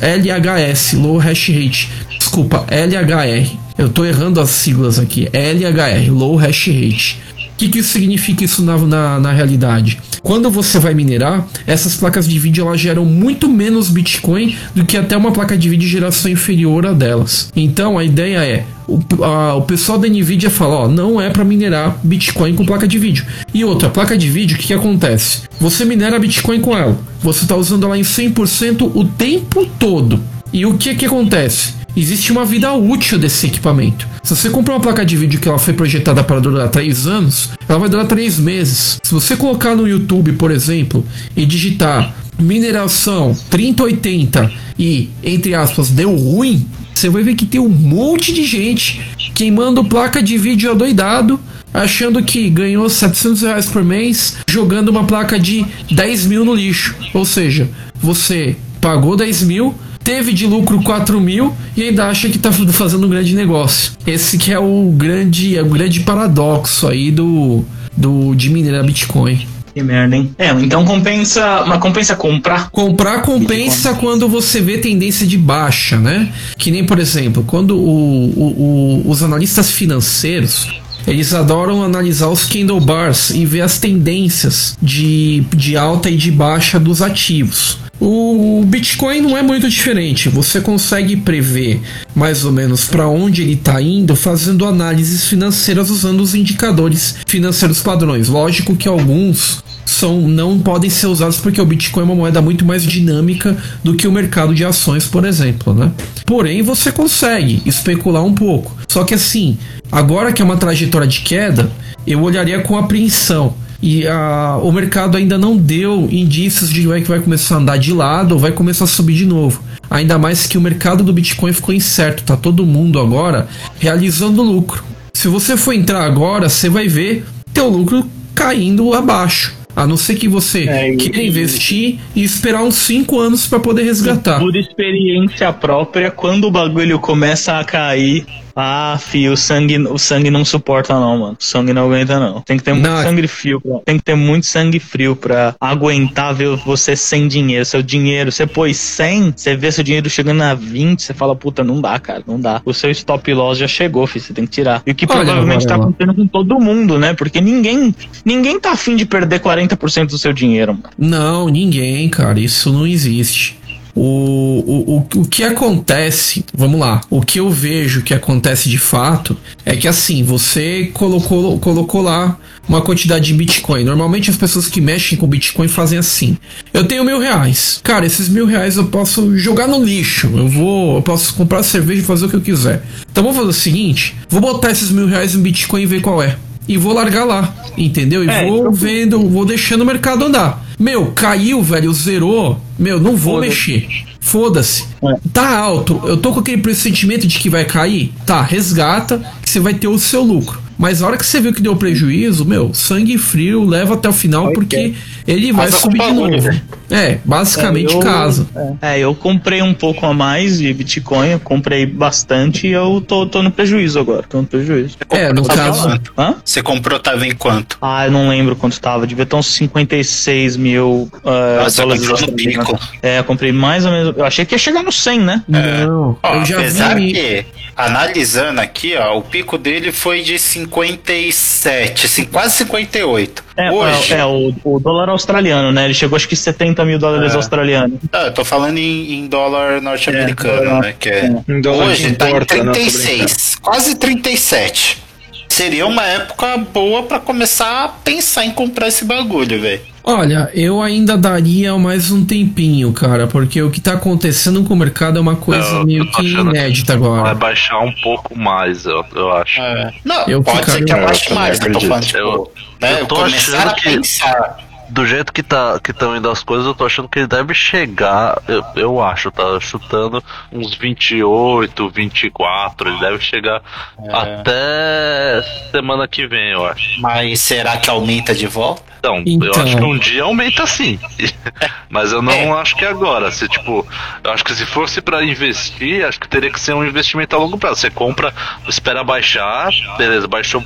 é, 0.00 0.14
LHS, 0.14 0.92
Low 0.92 1.18
Hash 1.18 1.48
Rate, 1.48 1.90
desculpa, 2.20 2.64
LHR. 2.70 3.67
Eu 3.78 3.88
tô 3.88 4.04
errando 4.04 4.40
as 4.40 4.50
siglas 4.50 4.98
aqui, 4.98 5.28
LHR, 5.32 6.10
Low 6.12 6.36
Hash 6.36 6.66
Rate. 6.66 7.18
O 7.54 7.58
que, 7.58 7.68
que 7.68 7.82
significa 7.82 8.44
isso 8.44 8.62
na, 8.62 8.76
na, 8.78 9.18
na 9.20 9.32
realidade? 9.32 9.98
Quando 10.22 10.48
você 10.50 10.78
vai 10.78 10.94
minerar, 10.94 11.46
essas 11.66 11.96
placas 11.96 12.28
de 12.28 12.38
vídeo 12.38 12.66
elas 12.66 12.80
geram 12.80 13.04
muito 13.04 13.48
menos 13.48 13.88
Bitcoin 13.88 14.54
do 14.74 14.84
que 14.84 14.96
até 14.96 15.16
uma 15.16 15.32
placa 15.32 15.56
de 15.56 15.68
vídeo 15.68 15.84
de 15.86 15.88
geração 15.92 16.30
inferior 16.30 16.86
a 16.86 16.92
delas. 16.92 17.50
Então 17.56 17.98
a 17.98 18.04
ideia 18.04 18.44
é 18.44 18.64
o, 18.86 19.00
a- 19.24 19.54
o 19.56 19.62
pessoal 19.62 19.98
da 19.98 20.08
Nvidia 20.08 20.50
fala, 20.50 20.74
ó, 20.84 20.88
não 20.88 21.20
é 21.20 21.30
para 21.30 21.44
minerar 21.44 21.98
Bitcoin 22.02 22.54
com 22.54 22.64
placa 22.64 22.86
de 22.86 22.98
vídeo. 22.98 23.24
E 23.52 23.64
outra, 23.64 23.88
placa 23.88 24.16
de 24.16 24.28
vídeo, 24.28 24.56
o 24.56 24.58
que, 24.60 24.68
que 24.68 24.74
acontece? 24.74 25.42
Você 25.60 25.84
minera 25.84 26.18
Bitcoin 26.18 26.60
com 26.60 26.76
ela, 26.76 26.96
você 27.20 27.42
está 27.42 27.56
usando 27.56 27.86
ela 27.86 27.98
em 27.98 28.02
100% 28.02 28.90
o 28.94 29.04
tempo 29.04 29.66
todo. 29.78 30.20
E 30.52 30.64
o 30.64 30.74
que 30.78 30.94
que 30.94 31.04
acontece? 31.06 31.74
Existe 31.98 32.32
uma 32.32 32.44
vida 32.44 32.72
útil 32.72 33.18
desse 33.18 33.46
equipamento. 33.46 34.06
Se 34.22 34.36
você 34.36 34.50
comprar 34.50 34.74
uma 34.74 34.80
placa 34.80 35.04
de 35.04 35.16
vídeo 35.16 35.40
que 35.40 35.48
ela 35.48 35.58
foi 35.58 35.74
projetada 35.74 36.22
para 36.22 36.40
durar 36.40 36.68
3 36.68 37.06
anos, 37.06 37.50
ela 37.68 37.78
vai 37.78 37.88
durar 37.88 38.06
3 38.06 38.38
meses. 38.38 38.98
Se 39.02 39.12
você 39.12 39.36
colocar 39.36 39.74
no 39.74 39.88
YouTube, 39.88 40.32
por 40.32 40.50
exemplo, 40.50 41.04
e 41.36 41.44
digitar 41.46 42.14
mineração 42.38 43.36
3080 43.50 44.52
e, 44.78 45.08
entre 45.24 45.54
aspas, 45.54 45.90
deu 45.90 46.14
ruim, 46.14 46.66
você 46.94 47.08
vai 47.08 47.22
ver 47.22 47.34
que 47.34 47.46
tem 47.46 47.60
um 47.60 47.68
monte 47.68 48.32
de 48.32 48.44
gente 48.44 49.00
queimando 49.34 49.84
placa 49.84 50.22
de 50.22 50.36
vídeo 50.36 50.70
adoidado, 50.70 51.38
achando 51.72 52.22
que 52.22 52.48
ganhou 52.48 52.88
700 52.88 53.42
reais 53.42 53.66
por 53.66 53.84
mês 53.84 54.36
jogando 54.48 54.88
uma 54.88 55.04
placa 55.04 55.38
de 55.38 55.64
10 55.90 56.26
mil 56.26 56.44
no 56.44 56.54
lixo. 56.54 56.94
Ou 57.14 57.24
seja, 57.24 57.68
você 58.00 58.56
pagou 58.80 59.16
10 59.16 59.42
mil, 59.42 59.74
teve 60.08 60.32
de 60.32 60.46
lucro 60.46 60.82
4 60.82 61.20
mil 61.20 61.54
e 61.76 61.82
ainda 61.82 62.06
acha 62.06 62.30
que 62.30 62.38
está 62.38 62.50
fazendo 62.50 63.06
um 63.06 63.10
grande 63.10 63.34
negócio. 63.34 63.92
Esse 64.06 64.38
que 64.38 64.50
é 64.50 64.58
o 64.58 64.90
grande, 64.96 65.54
é 65.54 65.60
o 65.60 65.66
grande 65.66 66.00
paradoxo 66.00 66.88
aí 66.88 67.10
do, 67.10 67.62
do 67.94 68.34
de 68.34 68.48
minerar 68.48 68.82
Bitcoin. 68.86 69.46
Que 69.74 69.82
merda, 69.82 70.16
hein? 70.16 70.34
É, 70.38 70.48
então 70.52 70.82
compensa. 70.82 71.62
Mas 71.66 71.78
compensa 71.78 72.16
comprar. 72.16 72.70
Comprar 72.70 73.20
compensa 73.20 73.92
quando 73.92 74.26
você 74.26 74.62
vê 74.62 74.78
tendência 74.78 75.26
de 75.26 75.36
baixa, 75.36 75.98
né? 75.98 76.32
Que 76.56 76.70
nem, 76.70 76.86
por 76.86 76.98
exemplo, 76.98 77.44
quando 77.46 77.76
o, 77.76 78.30
o, 78.30 79.02
o, 79.04 79.10
os 79.10 79.22
analistas 79.22 79.70
financeiros 79.70 80.68
eles 81.06 81.34
adoram 81.34 81.82
analisar 81.82 82.28
os 82.28 82.44
candle 82.44 82.80
bars 82.80 83.30
e 83.30 83.44
ver 83.44 83.60
as 83.60 83.78
tendências 83.78 84.76
de, 84.80 85.42
de 85.54 85.76
alta 85.76 86.10
e 86.10 86.16
de 86.16 86.30
baixa 86.30 86.78
dos 86.78 87.00
ativos. 87.00 87.78
O 88.00 88.62
Bitcoin 88.64 89.20
não 89.20 89.36
é 89.36 89.42
muito 89.42 89.68
diferente. 89.68 90.28
Você 90.28 90.60
consegue 90.60 91.16
prever 91.16 91.80
mais 92.14 92.44
ou 92.44 92.52
menos 92.52 92.84
para 92.84 93.08
onde 93.08 93.42
ele 93.42 93.54
está 93.54 93.82
indo 93.82 94.14
fazendo 94.14 94.64
análises 94.64 95.26
financeiras 95.26 95.90
usando 95.90 96.20
os 96.20 96.34
indicadores 96.34 97.16
financeiros 97.26 97.82
padrões. 97.82 98.28
Lógico 98.28 98.76
que 98.76 98.88
alguns 98.88 99.62
são 99.84 100.28
não 100.28 100.58
podem 100.58 100.90
ser 100.90 101.06
usados 101.06 101.38
porque 101.38 101.60
o 101.60 101.64
Bitcoin 101.64 102.02
é 102.02 102.04
uma 102.04 102.14
moeda 102.14 102.42
muito 102.42 102.64
mais 102.64 102.82
dinâmica 102.82 103.56
do 103.82 103.94
que 103.94 104.06
o 104.06 104.12
mercado 104.12 104.54
de 104.54 104.64
ações, 104.64 105.06
por 105.06 105.24
exemplo, 105.24 105.72
né? 105.72 105.90
Porém, 106.26 106.62
você 106.62 106.92
consegue 106.92 107.62
especular 107.64 108.22
um 108.22 108.34
pouco. 108.34 108.76
Só 108.86 109.02
que 109.02 109.14
assim, 109.14 109.58
agora 109.90 110.32
que 110.32 110.42
é 110.42 110.44
uma 110.44 110.58
trajetória 110.58 111.06
de 111.06 111.20
queda, 111.20 111.70
eu 112.06 112.22
olharia 112.22 112.60
com 112.60 112.76
apreensão 112.76 113.54
e 113.82 114.06
a, 114.06 114.58
o 114.62 114.72
mercado 114.72 115.16
ainda 115.16 115.38
não 115.38 115.56
deu 115.56 116.08
indícios 116.10 116.70
de 116.70 116.82
que 116.82 117.08
vai 117.08 117.20
começar 117.20 117.56
a 117.56 117.58
andar 117.58 117.78
de 117.78 117.92
lado 117.92 118.32
ou 118.32 118.38
vai 118.38 118.50
começar 118.50 118.84
a 118.84 118.88
subir 118.88 119.14
de 119.14 119.24
novo. 119.24 119.62
Ainda 119.88 120.18
mais 120.18 120.46
que 120.46 120.58
o 120.58 120.60
mercado 120.60 121.04
do 121.04 121.12
Bitcoin 121.12 121.52
ficou 121.52 121.74
incerto, 121.74 122.24
tá 122.24 122.36
todo 122.36 122.66
mundo 122.66 122.98
agora 122.98 123.48
realizando 123.78 124.42
lucro. 124.42 124.84
Se 125.14 125.28
você 125.28 125.56
for 125.56 125.72
entrar 125.72 126.04
agora, 126.04 126.48
você 126.48 126.68
vai 126.68 126.88
ver 126.88 127.24
teu 127.52 127.68
lucro 127.68 128.04
caindo 128.34 128.92
abaixo. 128.94 129.56
A 129.74 129.86
não 129.86 129.96
ser 129.96 130.16
que 130.16 130.28
você 130.28 130.64
é, 130.68 130.96
queira 130.96 131.22
investir 131.22 132.00
e 132.14 132.24
esperar 132.24 132.64
uns 132.64 132.74
5 132.76 133.18
anos 133.18 133.46
para 133.46 133.60
poder 133.60 133.84
resgatar. 133.84 134.40
Por 134.40 134.56
experiência 134.56 135.52
própria, 135.52 136.10
quando 136.10 136.48
o 136.48 136.50
bagulho 136.50 136.98
começa 136.98 137.58
a 137.58 137.64
cair, 137.64 138.26
ah, 138.60 138.98
fio, 138.98 139.32
o 139.32 139.36
sangue, 139.36 139.78
o 139.78 139.98
sangue 139.98 140.30
não 140.30 140.44
suporta 140.44 140.92
não, 140.94 141.18
mano. 141.18 141.36
O 141.38 141.42
sangue 141.42 141.72
não 141.72 141.86
aguenta 141.86 142.18
não. 142.18 142.40
Tem 142.40 142.56
que 142.56 142.64
ter 142.64 142.72
muito 142.72 142.88
não. 142.88 143.02
sangue 143.02 143.28
frio, 143.28 143.60
pra, 143.60 143.78
tem 143.84 143.96
que 143.98 144.02
ter 144.02 144.16
muito 144.16 144.46
sangue 144.46 144.80
frio 144.80 145.14
pra 145.14 145.54
aguentar 145.60 146.34
ver 146.34 146.56
você 146.56 146.96
sem 146.96 147.28
dinheiro. 147.28 147.64
Seu 147.64 147.82
dinheiro, 147.82 148.32
você 148.32 148.46
pôs 148.46 148.76
100, 148.76 149.34
você 149.36 149.56
vê 149.56 149.70
seu 149.70 149.84
dinheiro 149.84 150.10
chegando 150.10 150.42
a 150.42 150.54
20, 150.54 151.02
você 151.02 151.14
fala, 151.14 151.36
puta, 151.36 151.62
não 151.62 151.80
dá, 151.80 151.98
cara, 152.00 152.22
não 152.26 152.40
dá. 152.40 152.60
O 152.64 152.74
seu 152.74 152.90
stop 152.90 153.32
loss 153.32 153.58
já 153.58 153.68
chegou, 153.68 154.06
filho, 154.06 154.24
você 154.24 154.32
tem 154.32 154.44
que 154.44 154.50
tirar. 154.50 154.82
E 154.84 154.90
o 154.90 154.94
que 154.94 155.06
olha, 155.08 155.24
provavelmente 155.24 155.66
tá 155.66 155.76
acontecendo 155.76 156.14
com 156.14 156.26
todo 156.26 156.58
mundo, 156.58 156.98
né? 156.98 157.14
Porque 157.14 157.40
ninguém, 157.40 157.94
ninguém 158.24 158.58
tá 158.58 158.72
afim 158.72 158.96
de 158.96 159.06
perder 159.06 159.40
40% 159.40 160.06
do 160.06 160.18
seu 160.18 160.32
dinheiro, 160.32 160.72
mano. 160.72 160.90
Não, 160.98 161.48
ninguém, 161.48 162.08
cara, 162.08 162.40
isso 162.40 162.72
não 162.72 162.86
existe. 162.86 163.57
O, 164.00 164.62
o, 164.64 164.96
o, 164.96 165.22
o 165.22 165.26
que 165.26 165.42
acontece, 165.42 166.44
vamos 166.54 166.78
lá, 166.78 167.00
o 167.10 167.20
que 167.20 167.40
eu 167.40 167.50
vejo 167.50 168.02
que 168.02 168.14
acontece 168.14 168.68
de 168.68 168.78
fato 168.78 169.36
é 169.64 169.74
que 169.74 169.88
assim, 169.88 170.22
você 170.22 170.88
colocou, 170.94 171.58
colocou 171.58 172.00
lá 172.00 172.38
uma 172.68 172.80
quantidade 172.80 173.26
de 173.26 173.34
Bitcoin. 173.34 173.82
Normalmente 173.82 174.30
as 174.30 174.36
pessoas 174.36 174.68
que 174.68 174.80
mexem 174.80 175.18
com 175.18 175.26
Bitcoin 175.26 175.66
fazem 175.66 175.98
assim: 175.98 176.38
eu 176.72 176.84
tenho 176.84 177.02
mil 177.02 177.18
reais, 177.18 177.80
cara, 177.82 178.06
esses 178.06 178.28
mil 178.28 178.46
reais 178.46 178.76
eu 178.76 178.86
posso 178.86 179.36
jogar 179.36 179.66
no 179.66 179.82
lixo, 179.82 180.30
eu 180.32 180.46
vou, 180.46 180.94
eu 180.94 181.02
posso 181.02 181.34
comprar 181.34 181.64
cerveja 181.64 182.00
e 182.00 182.04
fazer 182.04 182.26
o 182.26 182.28
que 182.28 182.36
eu 182.36 182.40
quiser. 182.40 182.84
Então 183.10 183.24
vamos 183.24 183.36
fazer 183.36 183.50
o 183.50 183.52
seguinte: 183.52 184.14
vou 184.28 184.40
botar 184.40 184.70
esses 184.70 184.92
mil 184.92 185.08
reais 185.08 185.34
em 185.34 185.42
Bitcoin 185.42 185.82
e 185.82 185.86
ver 185.86 186.02
qual 186.02 186.22
é. 186.22 186.36
E 186.68 186.76
vou 186.76 186.92
largar 186.92 187.24
lá, 187.24 187.52
entendeu? 187.76 188.24
E 188.24 188.28
é, 188.28 188.46
vou 188.46 188.58
então... 188.58 188.72
vendo, 188.72 189.28
vou 189.28 189.44
deixando 189.44 189.80
o 189.80 189.86
mercado 189.86 190.24
andar. 190.24 190.64
Meu, 190.78 191.06
caiu, 191.06 191.60
velho, 191.60 191.92
zerou. 191.92 192.60
Meu, 192.78 193.00
não 193.00 193.16
vou 193.16 193.40
mexer. 193.40 193.88
Foda-se. 194.20 194.84
É. 195.02 195.16
Tá 195.32 195.58
alto. 195.58 196.00
Eu 196.04 196.16
tô 196.16 196.32
com 196.32 196.40
aquele 196.40 196.60
pressentimento 196.60 197.26
de 197.26 197.38
que 197.38 197.50
vai 197.50 197.64
cair. 197.64 198.12
Tá, 198.26 198.42
resgata, 198.42 199.22
que 199.42 199.48
você 199.48 199.58
vai 199.58 199.74
ter 199.74 199.88
o 199.88 199.98
seu 199.98 200.22
lucro. 200.22 200.60
Mas 200.78 201.02
a 201.02 201.06
hora 201.08 201.16
que 201.16 201.26
você 201.26 201.40
viu 201.40 201.52
que 201.52 201.60
deu 201.60 201.74
prejuízo, 201.74 202.44
meu, 202.44 202.72
sangue 202.72 203.18
frio, 203.18 203.64
leva 203.64 203.94
até 203.94 204.08
o 204.08 204.12
final, 204.12 204.52
porque 204.52 204.94
ele 205.28 205.52
vai 205.52 205.66
casa 205.66 205.78
subir 205.78 206.00
de 206.00 206.12
novo. 206.12 206.60
É, 206.90 207.18
basicamente 207.22 207.92
é, 207.92 207.96
eu, 207.96 208.00
casa. 208.00 208.46
É. 208.80 208.94
é. 208.94 208.98
eu 209.00 209.14
comprei 209.14 209.60
um 209.60 209.74
pouco 209.74 210.06
a 210.06 210.14
mais 210.14 210.58
de 210.58 210.72
Bitcoin, 210.72 211.32
eu 211.32 211.40
comprei 211.40 211.84
bastante 211.84 212.66
e 212.66 212.72
eu 212.72 213.04
tô, 213.06 213.26
tô 213.26 213.42
no 213.42 213.50
prejuízo 213.50 213.98
agora. 213.98 214.22
Tô 214.22 214.38
no 214.38 214.46
prejuízo. 214.46 214.96
É, 215.10 215.30
no 215.30 215.44
caso. 215.44 216.00
Hã? 216.16 216.36
Você 216.42 216.62
comprou, 216.62 216.98
tava 216.98 217.26
em 217.26 217.34
quanto? 217.34 217.76
Ah, 217.82 218.06
eu 218.06 218.10
não 218.10 218.30
lembro 218.30 218.56
quanto 218.56 218.80
tava. 218.80 219.06
Devia 219.06 219.26
ter 219.26 219.36
uns 219.36 219.48
56 219.48 220.56
mil 220.56 221.10
uh, 221.22 221.62
Nossa, 221.62 221.82
dólares. 221.82 222.06
Você 222.06 222.26
no 222.26 222.32
pico. 222.32 222.78
É, 223.02 223.18
eu 223.18 223.24
comprei 223.24 223.52
mais 223.52 223.84
ou 223.84 223.92
menos. 223.92 224.16
Eu 224.16 224.24
achei 224.24 224.46
que 224.46 224.54
ia 224.54 224.58
chegar 224.58 224.82
no 224.82 224.90
100, 224.90 225.20
né? 225.20 225.44
Não. 225.46 226.16
Ó, 226.22 226.36
eu 226.36 226.44
já 226.46 226.56
apesar 226.58 226.94
vi... 226.94 227.12
que, 227.12 227.44
analisando 227.76 228.62
aqui, 228.62 228.96
ó, 228.96 229.18
o 229.18 229.22
pico 229.22 229.58
dele 229.58 229.92
foi 229.92 230.22
de 230.22 230.38
57, 230.38 232.24
quase 232.32 232.54
58. 232.54 233.48
É, 233.58 233.72
Hoje, 233.72 234.14
é, 234.14 234.18
é 234.18 234.24
o, 234.24 234.54
o, 234.62 234.78
dólar 234.78 235.08
australiano, 235.18 235.72
né? 235.72 235.84
Ele 235.84 235.94
chegou 235.94 236.16
acho 236.16 236.28
que 236.28 236.36
70 236.36 236.84
mil 236.84 236.98
dólares 236.98 237.32
é. 237.32 237.36
australianos. 237.36 237.98
Ah, 238.12 238.26
eu 238.26 238.32
tô 238.32 238.44
falando 238.44 238.78
em, 238.78 239.14
em 239.14 239.26
dólar 239.26 239.80
norte-americano, 239.82 240.78
é, 240.78 240.80
né? 240.80 240.94
Que 240.98 241.08
é, 241.08 241.26
é. 241.26 241.68
Hoje 241.68 242.12
tá 242.14 242.30
em 242.30 242.40
36, 242.40 243.56
quase 243.60 243.96
37. 243.96 245.08
Seria 245.48 245.86
uma 245.86 246.04
época 246.04 246.56
boa 246.58 247.02
para 247.02 247.18
começar 247.18 247.84
a 247.84 247.88
pensar 247.88 248.44
em 248.44 248.50
comprar 248.52 248.88
esse 248.88 249.04
bagulho, 249.04 249.60
velho. 249.60 249.80
Olha, 250.04 250.50
eu 250.54 250.80
ainda 250.80 251.18
daria 251.18 251.76
mais 251.76 252.10
um 252.10 252.24
tempinho, 252.24 252.92
cara, 252.92 253.26
porque 253.26 253.60
o 253.60 253.70
que 253.70 253.80
tá 253.80 253.94
acontecendo 253.94 254.62
com 254.64 254.72
o 254.72 254.76
mercado 254.76 255.18
é 255.18 255.20
uma 255.20 255.36
coisa 255.36 255.68
eu, 255.68 255.84
meio 255.84 256.04
eu 256.04 256.10
que 256.12 256.26
inédita 256.26 256.94
agora. 256.94 257.24
Vai 257.24 257.34
baixar 257.34 257.80
um 257.80 257.92
pouco 257.92 258.38
mais, 258.38 258.86
eu, 258.86 259.04
eu 259.14 259.32
acho. 259.32 259.60
É. 259.60 259.92
Não, 260.04 260.24
eu 260.26 260.42
pode 260.42 260.70
ser 260.70 260.84
que 260.84 260.92
abaixe 260.92 261.34
mais, 261.34 261.60
eu 261.60 261.72
tô 261.72 261.80
falando, 261.80 262.06
tipo, 262.06 262.18
eu, 262.18 262.52
né, 262.80 263.00
eu 263.00 263.06
tô 263.06 263.16
achando 263.16 263.74
que... 263.74 263.90
Pensar 263.90 264.67
do 264.88 265.06
jeito 265.06 265.32
que 265.32 265.42
tá 265.42 265.78
que 265.82 265.90
estão 265.90 266.16
indo 266.16 266.30
as 266.30 266.42
coisas, 266.42 266.66
eu 266.66 266.74
tô 266.74 266.86
achando 266.86 267.08
que 267.08 267.18
ele 267.18 267.28
deve 267.28 267.54
chegar, 267.54 268.40
eu, 268.48 268.64
eu 268.74 269.02
acho, 269.02 269.30
tá 269.30 269.58
chutando 269.60 270.22
uns 270.52 270.74
28, 270.74 271.88
24, 271.90 272.88
ele 272.88 273.00
deve 273.00 273.20
chegar 273.20 273.62
é. 274.02 274.12
até 274.12 275.42
semana 275.70 276.08
que 276.08 276.26
vem, 276.26 276.52
eu 276.52 276.66
acho. 276.66 277.00
Mas 277.00 277.40
será 277.40 277.76
que 277.76 277.90
aumenta 277.90 278.34
de 278.34 278.46
volta? 278.46 278.88
Então, 278.98 279.22
então, 279.24 279.48
eu 279.48 279.62
acho 279.62 279.76
que 279.76 279.84
um 279.84 279.96
dia 279.96 280.22
aumenta 280.24 280.66
sim. 280.66 280.98
Mas 281.88 282.12
eu 282.12 282.20
não 282.20 282.32
é. 282.32 282.60
acho 282.60 282.76
que 282.76 282.84
agora. 282.84 283.30
Se, 283.30 283.48
tipo, 283.48 283.86
eu 284.24 284.32
acho 284.32 284.44
que 284.44 284.54
se 284.54 284.66
fosse 284.66 285.00
para 285.00 285.24
investir, 285.24 286.04
acho 286.04 286.18
que 286.18 286.28
teria 286.28 286.50
que 286.50 286.58
ser 286.58 286.74
um 286.74 286.84
investimento 286.84 287.34
a 287.36 287.38
longo 287.38 287.56
prazo. 287.56 287.76
Você 287.80 287.90
compra, 287.90 288.34
espera 288.66 289.04
baixar, 289.04 289.70
beleza, 289.96 290.26
baixou 290.26 290.64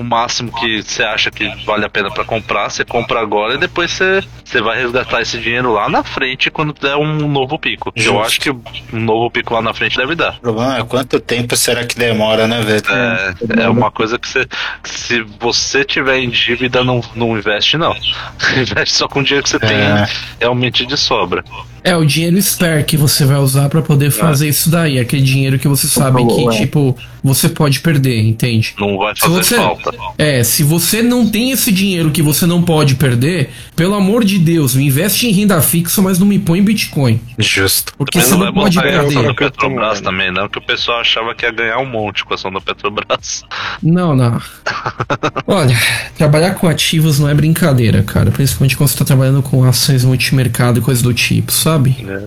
o 0.00 0.02
máximo 0.02 0.50
que 0.52 0.82
você 0.82 1.02
acha 1.02 1.30
que 1.30 1.46
vale 1.66 1.84
a 1.84 1.88
pena 1.90 2.10
para 2.10 2.24
comprar, 2.24 2.70
você 2.70 2.84
compra 2.84 3.20
agora 3.20 3.54
e 3.54 3.58
depois 3.58 3.90
você, 3.90 4.24
você 4.42 4.62
vai 4.62 4.80
resgatar 4.80 5.20
esse 5.20 5.38
dinheiro 5.38 5.72
lá 5.72 5.90
na 5.90 6.02
frente 6.02 6.50
quando 6.50 6.72
der 6.72 6.96
um 6.96 7.28
novo 7.28 7.58
pico. 7.58 7.92
Justo. 7.94 8.10
Eu 8.10 8.22
acho 8.22 8.40
que 8.40 8.50
um 8.50 9.00
novo 9.00 9.30
pico 9.30 9.52
lá 9.52 9.60
na 9.60 9.74
frente 9.74 9.98
deve 9.98 10.14
dar. 10.14 10.36
O 10.36 10.40
problema 10.40 10.78
é 10.78 10.84
quanto 10.84 11.20
tempo 11.20 11.54
será 11.54 11.84
que 11.84 11.96
demora, 11.96 12.46
né, 12.46 12.62
velho? 12.62 12.82
É, 12.88 13.64
é 13.64 13.68
uma 13.68 13.90
coisa 13.90 14.18
que 14.18 14.26
você, 14.26 14.46
se 14.82 15.20
você 15.38 15.84
tiver 15.84 16.18
em 16.18 16.30
dívida, 16.30 16.82
não, 16.82 17.02
não 17.14 17.36
investe 17.36 17.76
não. 17.76 17.94
investe 18.56 18.94
só 18.96 19.06
com 19.06 19.20
o 19.20 19.22
dinheiro 19.22 19.44
que 19.44 19.50
você 19.50 19.56
é. 19.56 19.60
tem 19.60 19.78
realmente 20.40 20.86
de 20.86 20.96
sobra. 20.96 21.44
É 21.82 21.96
o 21.96 22.04
dinheiro 22.04 22.36
spare 22.42 22.84
que 22.84 22.96
você 22.96 23.24
vai 23.24 23.38
usar 23.38 23.68
pra 23.68 23.82
poder 23.82 24.10
fazer 24.10 24.48
isso 24.48 24.70
daí. 24.70 24.98
Aquele 24.98 25.22
dinheiro 25.22 25.58
que 25.58 25.68
você 25.68 25.86
sabe 25.86 26.24
que, 26.26 26.46
é. 26.48 26.50
tipo, 26.50 26.96
você 27.22 27.48
pode 27.48 27.80
perder, 27.80 28.20
entende? 28.20 28.74
Não 28.78 28.98
vai 28.98 29.14
Se 29.14 29.20
fazer 29.22 29.34
você, 29.34 29.56
falta. 29.56 29.90
é, 30.18 30.42
se 30.44 30.62
você 30.62 31.02
não 31.02 31.28
tem 31.28 31.50
esse 31.50 31.72
dinheiro 31.72 32.10
que 32.10 32.22
você 32.22 32.46
não 32.46 32.62
pode 32.62 32.94
perder, 32.96 33.50
pelo 33.76 33.94
amor 33.94 34.24
de 34.24 34.38
Deus, 34.38 34.76
investe 34.76 35.26
em 35.26 35.32
renda 35.32 35.60
fixa, 35.62 36.02
mas 36.02 36.18
não 36.18 36.26
me 36.26 36.38
põe 36.38 36.58
em 36.58 36.62
Bitcoin. 36.62 37.20
Justo. 37.38 37.94
Porque 37.96 38.18
Mas 38.18 38.26
você 38.28 38.34
não 38.34 38.44
não 38.46 38.52
vai 38.52 38.62
pode 38.64 38.80
perder. 38.80 39.22
da 39.22 39.34
Petrobras 39.34 40.00
também, 40.00 40.30
não, 40.32 40.48
que 40.48 40.58
o 40.58 40.62
pessoal 40.62 41.00
achava 41.00 41.34
que 41.34 41.44
ia 41.44 41.52
ganhar 41.52 41.78
um 41.78 41.86
monte 41.86 42.24
com 42.24 42.32
a 42.32 42.36
ação 42.36 42.52
da 42.52 42.60
Petrobras. 42.60 43.42
Não, 43.82 44.14
não. 44.14 44.40
Olha, 45.46 45.76
trabalhar 46.16 46.54
com 46.54 46.68
ativos 46.68 47.18
não 47.18 47.28
é 47.28 47.34
brincadeira, 47.34 48.02
cara. 48.02 48.30
Principalmente 48.30 48.76
quando 48.76 48.88
você 48.90 48.98
tá 48.98 49.04
trabalhando 49.04 49.42
com 49.42 49.64
ações 49.64 50.04
multimercado 50.04 50.78
e 50.78 50.82
coisa 50.82 51.02
do 51.02 51.12
tipo, 51.14 51.52
sabe? 51.52 51.69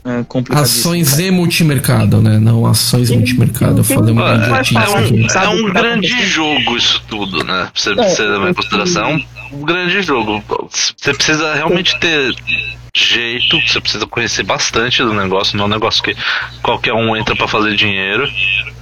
É 0.03 0.23
complicadíssimo. 0.27 0.79
Ações 0.79 1.19
e 1.19 1.32
multimercado, 1.32 2.21
né? 2.21 2.39
Não 2.39 2.65
ações 2.65 3.10
multimercado. 3.10 3.79
Eu 3.79 3.84
falei 3.84 4.13
uma 4.13 4.34
é, 4.34 4.62
um, 5.25 5.29
Sabe 5.29 5.45
é 5.45 5.49
um 5.49 5.73
tá 5.73 5.82
grande 5.82 6.25
jogo 6.25 6.77
isso 6.77 7.03
tudo, 7.08 7.43
né? 7.43 7.69
Você, 7.73 7.93
pra 7.93 8.10
você 8.10 8.23
levar 8.23 8.49
em 8.49 8.53
consideração. 8.53 9.10
É 9.12 9.56
um 9.56 9.62
grande 9.62 10.01
jogo. 10.01 10.43
Você 10.69 11.13
precisa 11.13 11.53
realmente 11.53 11.99
ter 11.99 12.36
jeito, 12.95 13.60
você 13.62 13.82
precisa 13.82 14.06
conhecer 14.06 14.43
bastante 14.43 15.01
do 15.03 15.13
negócio, 15.13 15.58
não 15.58 15.65
é 15.65 15.67
um 15.67 15.71
negócio 15.71 16.03
que 16.03 16.15
qualquer 16.62 16.93
um 16.93 17.15
entra 17.15 17.36
pra 17.36 17.47
fazer 17.47 17.75
dinheiro. 17.75 18.29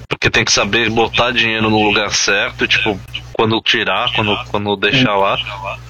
Porque 0.10 0.30
tem 0.30 0.44
que 0.44 0.52
saber 0.52 0.90
botar 0.90 1.32
dinheiro 1.32 1.70
no 1.70 1.82
lugar 1.82 2.12
certo, 2.12 2.68
tipo, 2.68 3.00
quando 3.32 3.60
tirar, 3.62 4.12
quando, 4.14 4.38
quando 4.52 4.76
deixar 4.76 5.16
lá. 5.16 5.38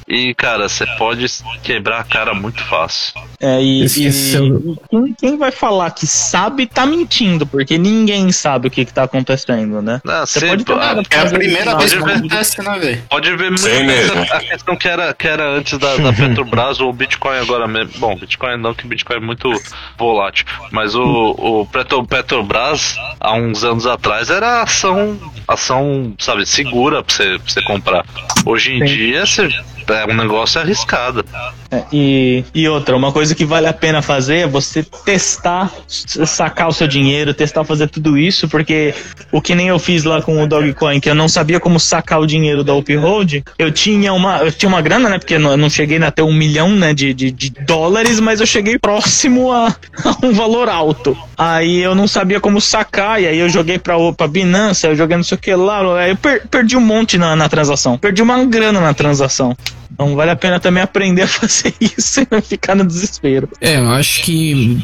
E, 0.08 0.34
cara, 0.36 0.70
você 0.70 0.86
pode 0.98 1.26
quebrar 1.64 2.02
a 2.02 2.04
cara 2.04 2.34
muito 2.34 2.64
fácil. 2.66 3.14
É, 3.40 3.62
e, 3.62 3.84
e 3.86 4.78
quem, 4.90 5.14
quem 5.20 5.38
vai 5.38 5.52
falar 5.52 5.90
que 5.92 6.06
sabe 6.06 6.68
tá 6.68 6.86
mentindo, 6.86 7.48
porque 7.48 7.78
ninguém 7.80 8.32
sabe 8.32 8.68
o 8.68 8.72
que, 8.72 8.86
que 8.86 8.94
tá 8.94 9.04
acontecendo, 9.04 9.82
né? 9.82 10.00
Ah, 10.08 10.26
Você 10.26 10.40
sempre- 10.42 10.64
pode 10.64 10.66
ter 10.66 10.76
nada 10.76 11.02
É 11.10 11.20
a 11.20 11.30
primeira 11.30 11.72
no 11.72 11.78
vez 11.80 11.94
que 11.94 12.00
né? 12.00 12.14
acontece, 12.14 12.62
né, 12.62 12.80
velho? 12.80 13.04
Pode 13.10 13.36
ver 13.36 13.50
muito 13.50 14.34
a 14.34 14.40
questão 14.40 14.76
que 14.76 14.88
era, 14.88 15.14
que 15.14 15.28
era 15.28 15.50
antes 15.58 15.78
da, 15.80 15.98
da 15.98 16.14
Petrobras 16.14 16.80
ou 16.80 16.90
o 16.90 16.94
Bitcoin 16.94 17.38
agora 17.40 17.68
mesmo. 17.68 17.92
Bom, 17.98 18.11
Bitcoin 18.16 18.58
não, 18.58 18.74
que 18.74 18.88
Bitcoin 18.88 19.18
é 19.18 19.20
muito 19.20 19.52
volátil. 19.98 20.46
Mas 20.72 20.96
o, 20.96 21.04
o 21.04 21.66
Petro, 21.66 22.06
Petrobras, 22.06 22.96
há 23.20 23.34
uns 23.34 23.64
anos 23.64 23.86
atrás, 23.86 24.30
era 24.30 24.62
ação, 24.62 25.20
ação 25.48 26.14
sabe, 26.18 26.46
segura 26.46 27.04
pra 27.04 27.14
você, 27.14 27.40
pra 27.40 27.50
você 27.52 27.62
comprar. 27.64 28.06
Hoje 28.46 28.74
em 28.74 28.80
Sim. 28.80 28.86
dia, 28.86 29.26
você, 29.26 29.50
é 29.90 30.06
um 30.06 30.16
negócio 30.16 30.60
arriscado. 30.60 31.26
É, 31.72 31.84
e, 31.94 32.44
e 32.54 32.68
outra, 32.68 32.98
uma 32.98 33.14
coisa 33.14 33.34
que 33.34 33.46
vale 33.46 33.66
a 33.66 33.72
pena 33.72 34.02
fazer 34.02 34.40
é 34.40 34.48
você 34.48 34.84
testar, 35.06 35.72
sacar 35.88 36.68
o 36.68 36.74
seu 36.74 36.86
dinheiro, 36.86 37.34
testar 37.34 37.64
fazer 37.64 37.88
tudo 37.88 38.18
isso, 38.18 38.50
porque 38.50 38.94
o 39.32 39.42
que 39.42 39.56
nem 39.56 39.70
eu 39.70 39.80
fiz 39.80 40.04
lá 40.04 40.22
com 40.22 40.44
o 40.44 40.46
Dogecoin, 40.46 41.00
que 41.00 41.10
eu 41.10 41.16
não 41.16 41.30
sabia 41.30 41.62
como 41.62 41.80
sacar 41.80 42.20
o 42.20 42.28
dinheiro 42.28 42.62
da 42.62 42.74
Uphold, 42.74 43.44
eu 43.58 43.72
tinha 43.72 44.12
uma, 44.12 44.40
eu 44.40 44.52
tinha 44.52 44.68
uma 44.68 44.82
grana, 44.82 45.08
né? 45.08 45.18
Porque 45.18 45.36
eu 45.36 45.40
não, 45.40 45.70
cheguei 45.70 45.98
a 46.04 46.12
ter 46.12 46.24
um 46.24 46.34
milhão 46.34 46.72
né, 46.72 46.94
de, 46.94 47.14
de, 47.14 47.32
de 47.32 47.50
dólares, 47.50 48.20
mas 48.20 48.42
eu 48.42 48.46
cheguei 48.46 48.78
próximo 48.78 49.50
a, 49.54 49.68
a 50.04 50.26
um 50.26 50.34
valor 50.34 50.68
alto. 50.68 51.18
Aí 51.38 51.80
eu 51.80 51.96
não 51.96 52.08
sabia 52.08 52.42
como 52.42 52.60
sacar, 52.60 53.22
e 53.22 53.28
aí 53.28 53.40
eu 53.40 53.48
joguei 53.48 53.80
pra, 53.80 53.96
pra 54.12 54.28
Binance, 54.28 54.86
eu 54.86 54.96
joguei 54.96 55.16
não 55.16 55.24
sei 55.24 55.38
o 55.38 55.42
que 55.42 55.56
lá, 55.56 56.02
aí 56.02 56.12
eu 56.12 56.18
per- 56.18 56.46
perdi 56.50 56.76
um 56.76 56.82
monte 56.82 57.18
na, 57.18 57.34
na 57.34 57.48
transação. 57.48 57.98
Perdi 57.98 58.22
uma 58.22 58.44
grana 58.44 58.82
na 58.82 58.94
transação. 58.94 59.56
Então 59.94 60.16
vale 60.16 60.32
a 60.32 60.36
pena 60.36 60.60
também 60.60 60.82
aprender 60.82 61.24
a 61.24 61.28
fazer 61.28 61.74
isso 61.82 62.22
e 62.22 62.28
não 62.30 62.42
ficar 62.42 62.76
no 62.76 62.86
desespero. 62.86 63.50
É, 63.60 63.78
eu 63.78 63.90
acho 63.92 64.24
que 64.24 64.84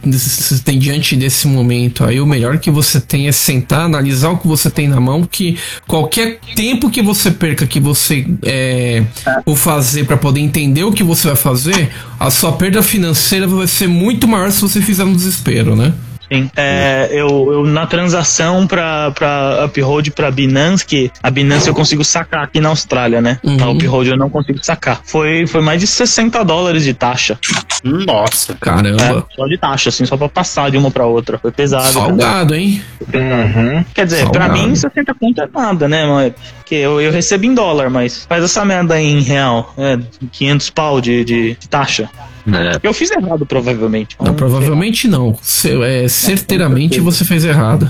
tem 0.63 0.78
diante 0.78 1.15
desse 1.15 1.48
momento 1.48 2.04
aí, 2.04 2.20
o 2.20 2.26
melhor 2.26 2.58
que 2.58 2.70
você 2.70 3.00
tem 3.00 3.28
é 3.28 3.32
sentar, 3.32 3.82
analisar 3.82 4.30
o 4.30 4.38
que 4.38 4.48
você 4.48 4.70
tem 4.70 4.88
na 4.88 5.00
mão, 5.00 5.24
que 5.24 5.58
qualquer 5.88 6.39
tempo 6.56 6.89
que 6.89 7.02
você 7.02 7.32
perca, 7.32 7.65
que 7.65 7.80
você 7.80 8.28
é, 8.43 9.04
o 9.46 9.56
fazer 9.56 10.06
pra 10.06 10.17
poder 10.17 10.41
entender 10.41 10.84
o 10.84 10.91
que 10.91 11.04
você 11.04 11.28
vai 11.28 11.36
fazer, 11.36 11.89
a 12.20 12.30
sua 12.30 12.52
perda 12.54 12.84
financeira 12.84 13.48
vai 13.48 13.67
ser 13.67 13.88
muito 13.88 14.28
maior 14.28 14.52
se 14.52 14.62
você 14.62 14.82
fizer 14.82 15.06
no 15.06 15.15
desespero, 15.15 15.76
né? 15.76 15.93
Sim. 16.31 16.49
É, 16.55 17.09
eu, 17.11 17.51
eu 17.51 17.65
na 17.65 17.87
transação 17.87 18.67
pra, 18.67 19.11
pra 19.11 19.65
Uphold 19.65 20.11
pra 20.11 20.29
Binance, 20.31 20.85
que 20.85 21.11
a 21.21 21.29
Binance 21.29 21.67
eu 21.67 21.73
consigo 21.73 22.03
sacar 22.03 22.43
aqui 22.43 22.59
na 22.59 22.69
Austrália, 22.69 23.21
né? 23.21 23.39
Uhum. 23.43 23.57
A 23.63 23.69
Uphold 23.71 24.09
eu 24.09 24.17
não 24.17 24.29
consigo 24.29 24.59
sacar. 24.63 25.01
Foi, 25.05 25.47
foi 25.47 25.61
mais 25.61 25.79
de 25.79 25.87
60 25.87 26.43
dólares 26.43 26.83
de 26.83 26.93
taxa. 26.93 27.39
Nossa. 27.83 28.55
Caramba. 28.59 29.03
É, 29.03 29.35
só 29.35 29.45
de 29.47 29.57
taxa, 29.57 29.89
assim, 29.89 30.05
só 30.05 30.17
pra 30.17 30.27
passar 30.29 30.69
de 30.71 30.77
uma 30.77 30.91
pra 30.91 31.05
outra. 31.05 31.37
Foi 31.37 31.51
pesado. 31.51 31.91
Salgado, 31.91 32.55
hein? 32.55 32.81
Uhum. 33.13 33.85
Quer 33.93 34.05
dizer, 34.05 34.29
pra 34.29 34.47
Salgado. 34.47 34.67
mim 34.67 34.75
60 34.75 35.13
conto 35.13 35.41
é 35.41 35.47
nada, 35.53 35.87
né? 35.87 36.05
Mas, 36.05 36.33
porque 36.57 36.75
eu, 36.75 36.99
eu 36.99 37.11
recebo 37.11 37.45
em 37.45 37.53
dólar, 37.53 37.89
mas 37.89 38.25
faz 38.25 38.43
essa 38.43 38.65
merda 38.65 38.99
em 38.99 39.21
real. 39.21 39.73
É, 39.77 39.97
500 40.31 40.69
pau 40.71 40.99
de, 41.01 41.23
de, 41.23 41.57
de 41.59 41.69
taxa. 41.69 42.09
É. 42.47 42.79
Eu 42.81 42.93
fiz 42.93 43.12
errado, 43.12 43.45
provavelmente. 43.45 44.15
Não, 44.23 44.33
provavelmente 44.33 45.07
não. 45.07 45.38
Se- 45.41 45.81
é, 45.83 46.07
certeiramente 46.07 46.99
você 46.99 47.25
fez 47.25 47.43
errado. 47.43 47.89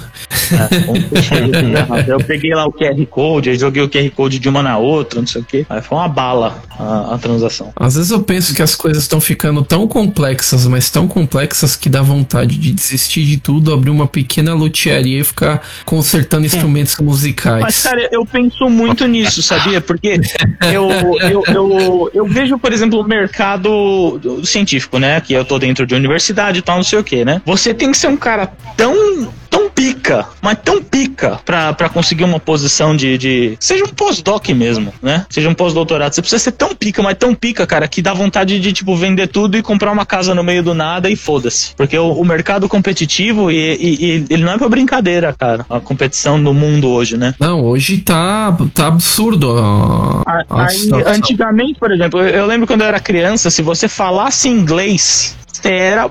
É, 0.52 1.22
certeza 1.22 1.60
eu. 2.08 2.18
Eu 2.18 2.18
peguei 2.20 2.54
lá 2.54 2.66
o 2.66 2.72
QR 2.72 3.06
Code, 3.08 3.50
aí 3.50 3.58
joguei 3.58 3.84
o 3.84 3.90
QR 3.90 4.10
Code 4.12 4.40
de 4.40 4.50
uma 4.50 4.64
na 4.64 4.78
outra, 4.78 5.20
não 5.20 5.28
sei 5.28 5.42
o 5.42 5.46
quê. 5.46 5.66
Aí 5.70 5.82
foi 5.82 5.98
uma 5.98 6.08
bala 6.08 6.62
a, 6.78 7.16
a 7.16 7.18
transação. 7.18 7.72
Às 7.76 7.96
vezes 7.96 8.12
eu 8.12 8.22
penso 8.22 8.54
que 8.56 8.62
as 8.62 8.76
coisas 8.76 9.04
estão 9.04 9.20
ficando 9.22 9.64
tão 9.64 9.88
complexas, 9.88 10.66
mas 10.68 10.90
tão 10.90 11.08
complexas 11.08 11.76
que 11.76 11.90
dá 11.90 12.02
vontade 12.02 12.58
de 12.58 12.72
desistir 12.72 13.26
de 13.26 13.38
tudo, 13.38 13.74
abrir 13.74 13.90
uma 13.90 14.08
pequena 14.08 14.54
lutearia 14.54 15.20
e 15.20 15.24
ficar 15.24 15.62
consertando 15.86 16.46
instrumentos 16.46 16.96
musicais. 16.98 17.62
Mas, 17.62 17.84
cara, 17.84 18.08
eu 18.12 18.26
penso 18.26 18.70
muito 18.70 19.06
nisso, 19.08 19.42
sabia? 19.44 19.82
Porque 19.82 20.20
eu, 20.74 20.90
eu, 21.30 21.44
eu, 21.48 22.12
eu 22.14 22.26
vejo, 22.28 22.58
por 22.58 22.72
exemplo, 22.74 23.00
o 23.00 23.08
mercado 23.08 24.18
do- 24.18 24.47
científico, 24.48 25.00
né? 25.00 25.20
Que 25.22 25.34
eu 25.34 25.46
tô 25.46 25.60
dentro 25.60 25.86
de 25.86 25.96
universidade 25.96 26.60
e 26.60 26.62
tal, 26.62 26.78
não 26.78 26.84
sei 26.84 27.00
o 27.00 27.04
que, 27.04 27.24
né? 27.24 27.42
Você 27.46 27.74
tem 27.74 27.92
que 27.92 27.98
ser 27.98 28.08
um 28.08 28.18
cara 28.18 28.48
tão, 28.76 29.32
tão 29.50 29.70
pica, 29.70 30.26
mas 30.42 30.58
tão 30.64 30.82
pica 30.82 31.40
pra, 31.46 31.74
pra 31.74 31.90
conseguir 31.90 32.24
uma 32.24 32.40
posição 32.40 32.96
de, 32.96 33.18
de. 33.18 33.58
Seja 33.60 33.84
um 33.86 33.90
pós-doc 33.90 34.48
mesmo, 34.50 34.94
né? 35.02 35.26
Seja 35.30 35.50
um 35.50 35.54
pós-doutorado. 35.54 36.14
Você 36.14 36.22
precisa 36.22 36.44
ser 36.44 36.52
tão 36.54 36.74
pica, 36.76 37.02
mas 37.04 37.18
tão 37.18 37.34
pica, 37.34 37.66
cara, 37.68 37.88
que 37.88 38.02
dá 38.02 38.14
vontade 38.14 38.60
de, 38.60 38.74
tipo, 38.74 38.96
vender 38.96 39.28
tudo 39.28 39.58
e 39.58 39.62
comprar 39.62 39.92
uma 39.92 40.06
casa 40.06 40.34
no 40.34 40.44
meio 40.44 40.64
do 40.64 40.74
nada 40.74 41.10
e 41.10 41.16
foda-se. 41.16 41.74
Porque 41.76 41.98
o, 41.98 42.12
o 42.14 42.26
mercado 42.26 42.68
competitivo, 42.68 43.52
e, 43.52 43.56
e- 43.76 44.06
e 44.06 44.26
ele 44.30 44.44
não 44.44 44.54
é 44.54 44.58
pra 44.58 44.70
brincadeira, 44.70 45.34
cara. 45.38 45.66
A 45.70 45.80
competição 45.80 46.38
no 46.38 46.54
mundo 46.54 46.90
hoje, 46.90 47.18
né? 47.18 47.34
Não, 47.40 47.64
hoje 47.64 47.98
tá, 48.00 48.56
tá 48.74 48.88
absurdo. 48.88 49.58
a- 49.58 50.24
A- 50.50 50.66
Aí, 50.68 50.90
antigamente, 51.06 51.80
por 51.80 51.92
exemplo, 51.92 52.20
eu, 52.22 52.28
eu 52.30 52.46
lembro 52.46 52.66
quando 52.68 52.82
eu 52.82 52.88
era 52.88 53.00
criança, 53.00 53.50
se 53.50 53.62
você 53.62 53.88
falasse 53.88 54.48
inglês, 54.50 55.36
você 55.52 55.70
era 55.72 56.10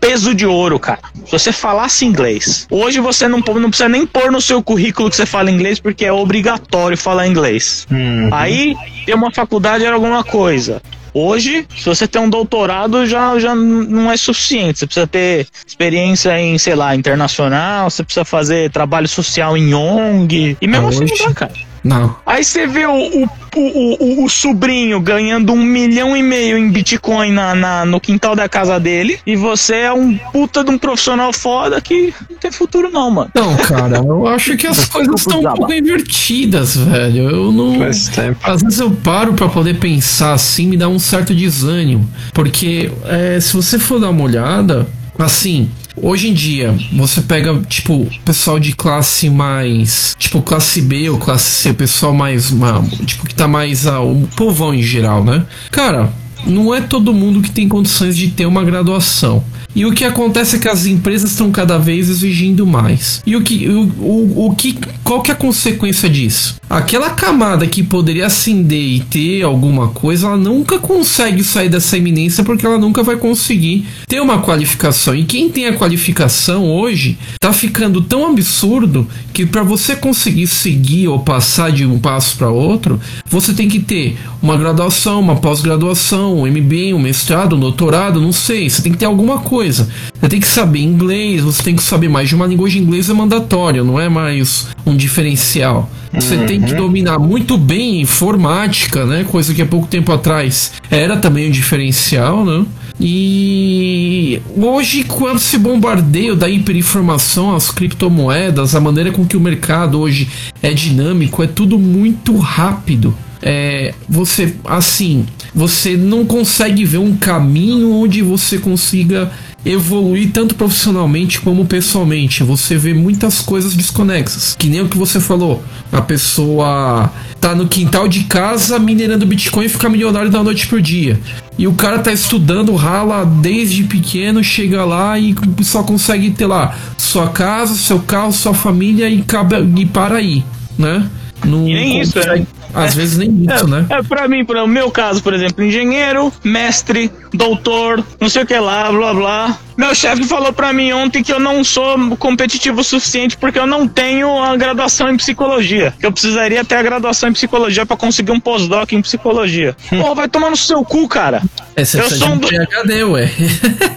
peso 0.00 0.34
de 0.34 0.46
ouro, 0.46 0.78
cara. 0.78 1.00
Se 1.24 1.32
você 1.32 1.52
falasse 1.52 2.04
inglês. 2.04 2.66
Hoje 2.70 3.00
você 3.00 3.28
não, 3.28 3.38
não 3.38 3.70
precisa 3.70 3.88
nem 3.88 4.06
pôr 4.06 4.30
no 4.30 4.40
seu 4.40 4.62
currículo 4.62 5.10
que 5.10 5.16
você 5.16 5.26
fala 5.26 5.50
inglês, 5.50 5.80
porque 5.80 6.04
é 6.04 6.12
obrigatório 6.12 6.96
falar 6.96 7.26
inglês. 7.26 7.86
Uhum. 7.90 8.30
Aí, 8.32 8.74
ter 9.04 9.14
uma 9.14 9.30
faculdade 9.30 9.84
era 9.84 9.94
alguma 9.94 10.22
coisa. 10.22 10.82
Hoje, 11.18 11.66
se 11.74 11.86
você 11.86 12.06
tem 12.06 12.20
um 12.20 12.28
doutorado, 12.28 13.06
já, 13.06 13.38
já 13.38 13.54
não 13.54 14.12
é 14.12 14.18
suficiente. 14.18 14.80
Você 14.80 14.86
precisa 14.86 15.06
ter 15.06 15.46
experiência 15.66 16.38
em, 16.38 16.58
sei 16.58 16.74
lá, 16.74 16.94
internacional, 16.94 17.88
você 17.88 18.04
precisa 18.04 18.22
fazer 18.22 18.70
trabalho 18.70 19.08
social 19.08 19.56
em 19.56 19.72
ONG. 19.72 20.58
E 20.60 20.66
mesmo 20.66 20.88
assim 20.88 21.06
não 21.06 21.28
dá, 21.28 21.34
cara. 21.34 21.52
Não. 21.86 22.16
Aí 22.26 22.42
você 22.44 22.66
vê 22.66 22.84
o, 22.86 22.92
o, 22.92 23.28
o, 23.56 24.04
o, 24.20 24.24
o 24.24 24.28
sobrinho 24.28 25.00
ganhando 25.00 25.52
um 25.52 25.62
milhão 25.62 26.16
e 26.16 26.22
meio 26.22 26.58
em 26.58 26.70
Bitcoin 26.70 27.30
na, 27.32 27.54
na- 27.54 27.84
no 27.84 28.00
quintal 28.00 28.34
da 28.34 28.48
casa 28.48 28.78
dele. 28.80 29.18
E 29.26 29.36
você 29.36 29.74
é 29.76 29.92
um 29.92 30.16
puta 30.32 30.64
de 30.64 30.70
um 30.70 30.78
profissional 30.78 31.32
foda 31.32 31.80
que 31.80 32.12
não 32.28 32.38
tem 32.38 32.50
futuro, 32.50 32.90
não, 32.90 33.10
mano. 33.10 33.30
Não, 33.34 33.56
cara, 33.56 33.98
eu 33.98 34.26
acho 34.26 34.56
que 34.56 34.66
as 34.66 34.86
coisas 34.86 35.14
estão 35.20 35.40
um 35.40 35.42
pouco 35.54 35.72
invertidas, 35.72 36.76
velho. 36.76 37.30
Eu 37.30 37.52
não. 37.52 37.78
Faz 37.78 38.08
tempo. 38.08 38.38
Às 38.42 38.62
vezes 38.62 38.80
eu 38.80 38.90
paro 38.90 39.34
pra 39.34 39.48
poder 39.48 39.78
pensar 39.78 40.32
assim, 40.32 40.66
me 40.66 40.76
dá 40.76 40.88
um 40.88 40.98
certo 40.98 41.34
desânimo. 41.34 42.08
Porque 42.32 42.90
é, 43.04 43.38
se 43.40 43.54
você 43.54 43.78
for 43.78 44.00
dar 44.00 44.10
uma 44.10 44.24
olhada, 44.24 44.86
assim, 45.18 45.70
hoje 45.96 46.28
em 46.28 46.34
dia, 46.34 46.74
você 46.92 47.20
pega, 47.20 47.54
tipo, 47.68 48.06
pessoal 48.24 48.58
de 48.58 48.72
classe 48.72 49.28
mais. 49.30 50.14
Tipo, 50.18 50.42
classe 50.42 50.80
B 50.82 51.08
ou 51.10 51.18
classe 51.18 51.50
C, 51.50 51.72
pessoal 51.72 52.12
mais. 52.12 52.50
ma- 52.50 52.82
tipo, 53.04 53.26
que 53.26 53.34
tá 53.34 53.46
mais. 53.48 53.86
ah, 53.86 54.00
o 54.00 54.28
povão 54.36 54.74
em 54.74 54.82
geral, 54.82 55.24
né? 55.24 55.44
Cara, 55.70 56.12
não 56.46 56.74
é 56.74 56.80
todo 56.80 57.12
mundo 57.12 57.40
que 57.42 57.50
tem 57.50 57.68
condições 57.68 58.16
de 58.16 58.28
ter 58.28 58.46
uma 58.46 58.62
graduação. 58.64 59.42
E 59.76 59.84
o 59.84 59.92
que 59.92 60.06
acontece 60.06 60.56
é 60.56 60.58
que 60.58 60.70
as 60.70 60.86
empresas 60.86 61.32
estão 61.32 61.52
cada 61.52 61.76
vez 61.76 62.08
exigindo 62.08 62.66
mais. 62.66 63.20
E 63.26 63.36
o 63.36 63.42
que, 63.42 63.68
o, 63.68 63.82
o, 64.00 64.46
o 64.46 64.54
que, 64.54 64.74
qual 65.04 65.20
que 65.20 65.30
é 65.30 65.34
a 65.34 65.36
consequência 65.36 66.08
disso? 66.08 66.56
Aquela 66.68 67.10
camada 67.10 67.66
que 67.66 67.82
poderia 67.82 68.24
ascender 68.24 68.80
e 68.80 69.00
ter 69.00 69.42
alguma 69.42 69.88
coisa, 69.88 70.28
ela 70.28 70.36
nunca 70.38 70.78
consegue 70.78 71.44
sair 71.44 71.68
dessa 71.68 71.98
eminência 71.98 72.42
porque 72.42 72.64
ela 72.64 72.78
nunca 72.78 73.02
vai 73.02 73.16
conseguir 73.16 73.86
ter 74.08 74.18
uma 74.18 74.40
qualificação. 74.40 75.14
E 75.14 75.24
quem 75.24 75.50
tem 75.50 75.66
a 75.66 75.76
qualificação 75.76 76.64
hoje 76.64 77.18
tá 77.38 77.52
ficando 77.52 78.00
tão 78.00 78.26
absurdo 78.30 79.06
que 79.34 79.44
para 79.44 79.62
você 79.62 79.94
conseguir 79.94 80.46
seguir 80.46 81.06
ou 81.08 81.18
passar 81.18 81.70
de 81.70 81.84
um 81.84 81.98
passo 81.98 82.38
para 82.38 82.50
outro, 82.50 82.98
você 83.28 83.52
tem 83.52 83.68
que 83.68 83.78
ter 83.78 84.16
uma 84.42 84.56
graduação, 84.56 85.20
uma 85.20 85.36
pós-graduação, 85.36 86.38
um 86.38 86.46
MBA, 86.46 86.94
um 86.94 86.98
mestrado, 86.98 87.56
um 87.56 87.60
doutorado, 87.60 88.20
não 88.20 88.32
sei. 88.32 88.70
Você 88.70 88.80
tem 88.80 88.92
que 88.92 88.98
ter 88.98 89.04
alguma 89.04 89.40
coisa. 89.40 89.65
Você 89.74 90.28
tem 90.28 90.40
que 90.40 90.46
saber 90.46 90.80
inglês, 90.80 91.42
você 91.42 91.62
tem 91.62 91.76
que 91.76 91.82
saber 91.82 92.08
mais 92.08 92.28
de 92.28 92.34
uma 92.34 92.46
língua 92.46 92.68
de 92.68 92.78
inglês 92.78 93.10
é 93.10 93.12
mandatório, 93.12 93.84
não 93.84 94.00
é 94.00 94.08
mais 94.08 94.68
um 94.84 94.96
diferencial. 94.96 95.90
Você 96.12 96.36
uhum. 96.36 96.46
tem 96.46 96.60
que 96.60 96.74
dominar 96.74 97.18
muito 97.18 97.58
bem 97.58 98.00
informática, 98.00 99.04
né? 99.04 99.24
Coisa 99.24 99.52
que 99.52 99.60
há 99.60 99.66
pouco 99.66 99.86
tempo 99.86 100.12
atrás 100.12 100.72
era 100.90 101.16
também 101.16 101.48
um 101.48 101.50
diferencial, 101.50 102.44
né? 102.44 102.64
E 102.98 104.40
hoje, 104.56 105.04
quando 105.04 105.38
se 105.38 105.58
bombardeia 105.58 106.34
da 106.34 106.48
hiperinformação, 106.48 107.54
as 107.54 107.70
criptomoedas, 107.70 108.74
a 108.74 108.80
maneira 108.80 109.12
com 109.12 109.26
que 109.26 109.36
o 109.36 109.40
mercado 109.40 110.00
hoje 110.00 110.28
é 110.62 110.72
dinâmico, 110.72 111.42
é 111.42 111.46
tudo 111.46 111.78
muito 111.78 112.36
rápido. 112.38 113.14
É, 113.42 113.92
você, 114.08 114.54
assim, 114.64 115.26
você 115.54 115.96
não 115.96 116.24
consegue 116.24 116.84
ver 116.84 116.98
um 116.98 117.14
caminho 117.16 117.92
onde 117.92 118.22
você 118.22 118.58
consiga 118.58 119.30
evoluir 119.64 120.30
tanto 120.32 120.54
profissionalmente 120.54 121.40
como 121.40 121.66
pessoalmente. 121.66 122.42
Você 122.42 122.76
vê 122.76 122.94
muitas 122.94 123.40
coisas 123.40 123.74
desconexas. 123.74 124.54
Que 124.58 124.68
nem 124.68 124.80
o 124.80 124.88
que 124.88 124.96
você 124.96 125.18
falou. 125.20 125.62
A 125.92 126.00
pessoa 126.00 127.10
tá 127.40 127.54
no 127.54 127.66
quintal 127.66 128.08
de 128.08 128.24
casa 128.24 128.78
minerando 128.78 129.26
Bitcoin 129.26 129.66
e 129.66 129.68
fica 129.68 129.88
milionário 129.88 130.30
da 130.30 130.42
noite 130.42 130.66
por 130.66 130.80
dia. 130.80 131.18
E 131.58 131.66
o 131.66 131.72
cara 131.72 131.98
tá 131.98 132.12
estudando, 132.12 132.74
rala 132.74 133.24
desde 133.24 133.82
pequeno, 133.84 134.44
chega 134.44 134.84
lá 134.84 135.18
e 135.18 135.34
só 135.62 135.82
consegue 135.82 136.30
ter 136.30 136.46
lá 136.46 136.76
sua 136.98 137.28
casa, 137.28 137.74
seu 137.74 138.00
carro, 138.00 138.32
sua 138.32 138.52
família 138.52 139.08
e, 139.08 139.22
cabe, 139.22 139.56
e 139.80 139.86
para 139.86 140.16
aí, 140.16 140.44
né? 140.78 141.08
Não 141.44 141.66
e 141.68 141.74
nem 141.74 142.00
isso, 142.00 142.18
né? 142.18 142.46
Às 142.74 142.94
vezes 142.94 143.16
nem 143.16 143.30
isso, 143.44 143.64
é, 143.64 143.66
né? 143.66 143.86
É, 143.88 144.02
pra 144.02 144.28
mim, 144.28 144.44
para 144.44 144.62
o 144.62 144.68
meu 144.68 144.90
caso, 144.90 145.22
por 145.22 145.32
exemplo, 145.32 145.64
engenheiro, 145.64 146.30
mestre, 146.44 147.10
doutor, 147.36 148.04
não 148.20 148.28
sei 148.28 148.42
o 148.42 148.46
que 148.46 148.58
lá, 148.58 148.90
blá 148.90 149.14
blá. 149.14 149.58
Meu 149.76 149.94
chefe 149.94 150.24
falou 150.24 150.52
para 150.52 150.72
mim 150.72 150.92
ontem 150.92 151.22
que 151.22 151.30
eu 151.30 151.38
não 151.38 151.62
sou 151.62 152.16
competitivo 152.16 152.80
o 152.80 152.84
suficiente 152.84 153.36
porque 153.36 153.58
eu 153.58 153.66
não 153.66 153.86
tenho 153.86 154.42
a 154.42 154.56
graduação 154.56 155.10
em 155.10 155.16
psicologia. 155.18 155.92
Que 156.00 156.06
eu 156.06 156.12
precisaria 156.12 156.64
ter 156.64 156.76
a 156.76 156.82
graduação 156.82 157.28
em 157.28 157.32
psicologia 157.34 157.84
para 157.84 157.96
conseguir 157.96 158.32
um 158.32 158.40
pós-doc 158.40 158.90
em 158.92 159.02
psicologia. 159.02 159.76
Pô, 159.90 160.14
vai 160.14 160.28
tomar 160.28 160.48
no 160.48 160.56
seu 160.56 160.82
cu, 160.82 161.06
cara. 161.06 161.42
É, 161.74 161.84
você 161.84 162.00
eu 162.00 162.10
sou 162.10 162.28
um 162.28 162.38
PhD, 162.38 163.04
ué. 163.04 163.30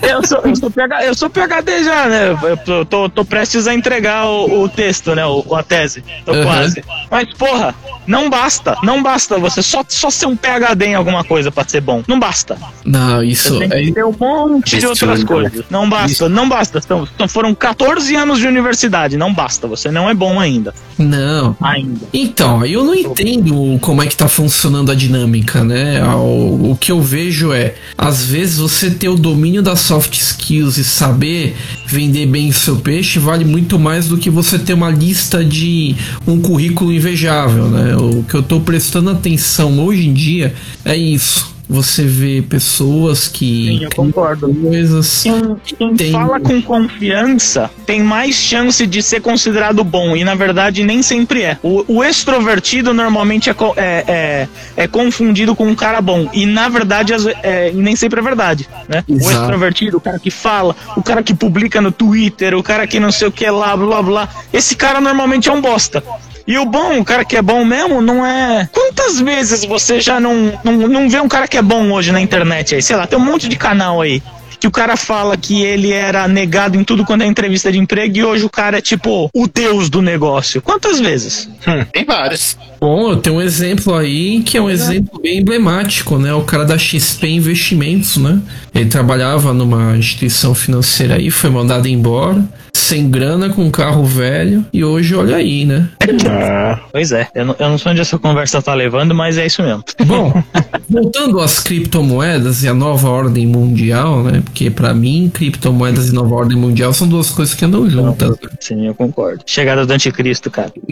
Eu 0.01 0.25
sou, 0.25 0.39
eu 0.43 0.55
sou, 0.55 0.69
PhD, 0.69 1.07
eu 1.07 1.15
sou 1.15 1.29
PhD 1.29 1.83
já, 1.83 2.07
né? 2.07 2.37
Eu 2.67 2.85
tô, 2.85 3.07
tô 3.07 3.23
prestes 3.23 3.67
a 3.67 3.73
entregar 3.73 4.25
o, 4.25 4.63
o 4.63 4.69
texto, 4.69 5.15
né? 5.15 5.25
O, 5.25 5.55
a 5.55 5.63
tese. 5.63 6.03
Tô 6.25 6.33
uhum. 6.33 6.43
quase. 6.43 6.83
Mas, 7.09 7.33
porra, 7.35 7.73
não 8.05 8.29
basta. 8.29 8.75
Não 8.83 9.01
basta 9.01 9.37
você 9.37 9.61
só, 9.61 9.83
só 9.87 10.09
ser 10.09 10.25
um 10.25 10.35
PhD 10.35 10.87
em 10.87 10.95
alguma 10.95 11.23
coisa 11.23 11.51
para 11.51 11.67
ser 11.69 11.79
bom. 11.79 12.03
Não 12.07 12.19
basta. 12.19 12.57
Não, 12.83 13.23
isso. 13.32 13.57
Você 13.57 13.67
tem 13.67 13.93
ter 13.93 14.05
um 14.05 14.15
monte 14.17 14.80
de 14.80 14.86
outras 14.86 15.23
coisas. 15.23 15.65
Não 15.69 15.89
basta, 15.89 16.11
Isso. 16.11 16.30
não 16.30 16.47
basta. 16.47 16.80
Então, 16.80 17.27
foram 17.27 17.53
14 17.53 18.15
anos 18.15 18.39
de 18.39 18.47
universidade, 18.47 19.17
não 19.17 19.34
basta. 19.34 19.67
Você 19.67 19.91
não 19.91 20.09
é 20.09 20.13
bom 20.13 20.39
ainda. 20.39 20.73
Não. 20.97 21.55
Ainda. 21.61 22.07
Então, 22.13 22.65
eu 22.65 22.84
não 22.84 22.95
entendo 22.95 23.77
como 23.82 24.01
é 24.01 24.07
que 24.07 24.15
tá 24.15 24.27
funcionando 24.27 24.91
a 24.91 24.95
dinâmica, 24.95 25.63
né? 25.63 26.03
O, 26.15 26.71
o 26.71 26.77
que 26.80 26.91
eu 26.91 27.01
vejo 27.01 27.53
é, 27.53 27.75
às 27.97 28.25
vezes 28.25 28.57
você 28.57 28.91
ter 28.91 29.09
o 29.09 29.15
domínio 29.15 29.61
das 29.61 29.82
soft 29.82 30.13
skills 30.13 30.77
e 30.77 30.84
saber 30.84 31.55
vender 31.86 32.25
bem 32.25 32.51
seu 32.51 32.77
peixe 32.77 33.19
vale 33.19 33.45
muito 33.45 33.80
mais 33.80 34.07
do 34.07 34.17
que 34.17 34.30
você 34.30 34.59
ter 34.59 34.73
uma 34.73 34.89
lista 34.89 35.43
de 35.43 35.95
um 36.27 36.39
currículo 36.39 36.93
invejável, 36.93 37.65
né? 37.65 37.95
O 37.95 38.23
que 38.23 38.36
eu 38.36 38.43
tô 38.43 38.59
prestando 38.59 39.09
atenção 39.09 39.80
hoje 39.80 40.07
em 40.07 40.13
dia 40.13 40.53
é 40.86 40.95
isso 40.95 41.59
você 41.70 42.03
vê 42.03 42.41
pessoas 42.41 43.28
que. 43.28 43.67
Sim, 43.67 43.84
eu 43.84 43.89
concordo. 43.91 44.51
Coisas 44.51 45.22
quem, 45.22 45.55
quem 45.78 45.95
tem... 45.95 46.11
fala 46.11 46.39
com 46.39 46.59
confiança 46.59 47.70
tem 47.86 48.01
mais 48.01 48.36
chance 48.36 48.88
de 48.88 49.03
ser 49.03 49.22
considerado 49.22 49.84
bom, 49.84 50.15
e 50.15 50.24
na 50.24 50.34
verdade 50.34 50.84
nem 50.84 51.03
sempre 51.03 51.43
é. 51.43 51.59
O, 51.61 51.86
o 51.88 52.03
extrovertido 52.03 52.91
normalmente 52.91 53.51
é, 53.51 53.55
é, 53.78 54.03
é, 54.07 54.47
é, 54.76 54.88
confundido 54.88 55.55
com 55.55 55.67
um 55.67 55.76
cara 55.76 56.01
bom, 56.01 56.28
e 56.34 56.47
na 56.47 56.67
verdade 56.70 57.13
é, 57.43 57.72
nem 57.72 57.95
sempre 57.95 58.20
é 58.20 58.24
verdade. 58.24 58.67
Né? 58.88 59.03
O 59.07 59.17
extrovertido, 59.17 59.97
o 59.97 60.01
cara 60.01 60.17
que 60.17 60.32
fala, 60.32 60.76
o 60.97 61.03
cara 61.03 61.22
que 61.22 61.36
publica 61.36 61.80
no 61.80 61.91
Twitter, 61.91 62.55
o 62.55 62.63
cara 62.63 62.88
que 62.88 62.99
não 62.99 63.11
sei 63.11 63.28
o 63.28 63.32
que 63.32 63.47
lá, 63.49 63.78
blá 63.78 64.01
blá, 64.01 64.30
esse 64.51 64.76
cara 64.76 64.99
normalmente 64.99 65.49
é 65.49 65.51
um 65.51 65.61
bosta. 65.61 66.03
E 66.50 66.58
o 66.58 66.66
bom, 66.66 67.00
o 67.00 67.06
cara 67.06 67.24
que 67.24 67.38
é 67.38 67.43
bom 67.43 67.64
mesmo, 67.64 68.02
não 68.02 68.26
é. 68.26 68.68
Quantas 68.72 69.20
vezes 69.20 69.64
você 69.64 70.02
já 70.02 70.20
não, 70.20 70.60
não, 70.64 70.74
não 70.74 71.08
vê 71.08 71.20
um 71.20 71.28
cara 71.28 71.47
que 71.47 71.56
é 71.56 71.62
bom 71.62 71.91
hoje 71.91 72.12
na 72.12 72.20
internet 72.20 72.74
aí? 72.74 72.82
Sei 72.82 72.95
lá, 72.95 73.06
tem 73.06 73.20
um 73.20 73.24
monte 73.24 73.47
de 73.47 73.56
canal 73.56 74.02
aí 74.02 74.20
que 74.60 74.68
o 74.68 74.72
cara 74.72 74.97
fala 74.97 75.38
que 75.38 75.62
ele 75.62 75.93
era 75.93 76.28
negado 76.28 76.76
em 76.76 76.84
tudo 76.84 77.06
quando 77.06 77.22
é 77.22 77.26
entrevista 77.28 77.72
de 77.72 77.78
emprego 77.78 78.18
e 78.18 78.24
hoje 78.24 78.45
o 78.45 78.50
cara 78.50 78.80
é 78.80 78.82
tipo 78.82 79.30
o 79.32 79.47
deus 79.47 79.89
do 79.89 80.02
negócio. 80.02 80.60
Quantas 80.60 81.00
vezes? 81.00 81.47
Hum, 81.68 81.86
tem 81.93 82.04
vários. 82.04 82.58
Bom, 82.80 83.11
eu 83.11 83.17
tenho 83.17 83.36
um 83.36 83.41
exemplo 83.41 83.93
aí 83.93 84.41
que 84.41 84.57
é 84.57 84.61
um 84.61 84.69
exemplo 84.69 85.19
bem 85.21 85.39
emblemático, 85.39 86.17
né? 86.17 86.34
O 86.34 86.43
cara 86.43 86.63
da 86.63 86.77
XP 86.77 87.27
Investimentos, 87.27 88.17
né? 88.17 88.41
Ele 88.73 88.89
trabalhava 88.89 89.53
numa 89.53 89.97
instituição 89.97 90.55
financeira 90.55 91.15
aí, 91.15 91.30
foi 91.30 91.49
mandado 91.49 91.88
embora 91.88 92.47
sem 92.73 93.09
grana, 93.09 93.49
com 93.49 93.63
um 93.65 93.71
carro 93.71 94.03
velho, 94.03 94.65
e 94.73 94.84
hoje 94.84 95.13
olha 95.13 95.36
aí, 95.36 95.65
né? 95.65 95.89
Ah. 96.27 96.80
Pois 96.91 97.11
é, 97.11 97.27
eu 97.36 97.45
não, 97.45 97.55
eu 97.59 97.69
não 97.69 97.77
sei 97.77 97.91
onde 97.91 98.01
essa 98.01 98.17
conversa 98.17 98.61
tá 98.61 98.73
levando, 98.73 99.13
mas 99.13 99.38
é 99.38 99.45
isso 99.45 99.61
mesmo. 99.61 99.84
Bom, 100.05 100.41
voltando 100.89 101.39
às 101.39 101.59
criptomoedas 101.59 102.63
e 102.63 102.67
a 102.67 102.73
nova 102.73 103.09
ordem 103.09 103.45
mundial, 103.45 104.23
né? 104.23 104.41
Porque 104.43 104.71
para 104.71 104.93
mim, 104.93 105.30
criptomoedas 105.32 106.09
e 106.09 106.13
nova 106.13 106.34
ordem 106.34 106.57
mundial 106.57 106.93
são 106.93 107.07
duas 107.07 107.30
coisas 107.30 107.53
que 107.53 107.63
andam 107.63 107.88
juntas. 107.89 108.30
Né? 108.30 108.49
Sim, 108.59 108.88
eu 108.88 108.95
concordo. 108.95 109.43
Chegada 109.45 109.86
do 109.86 109.93
anticristo, 109.93 110.49
cara. 110.49 110.73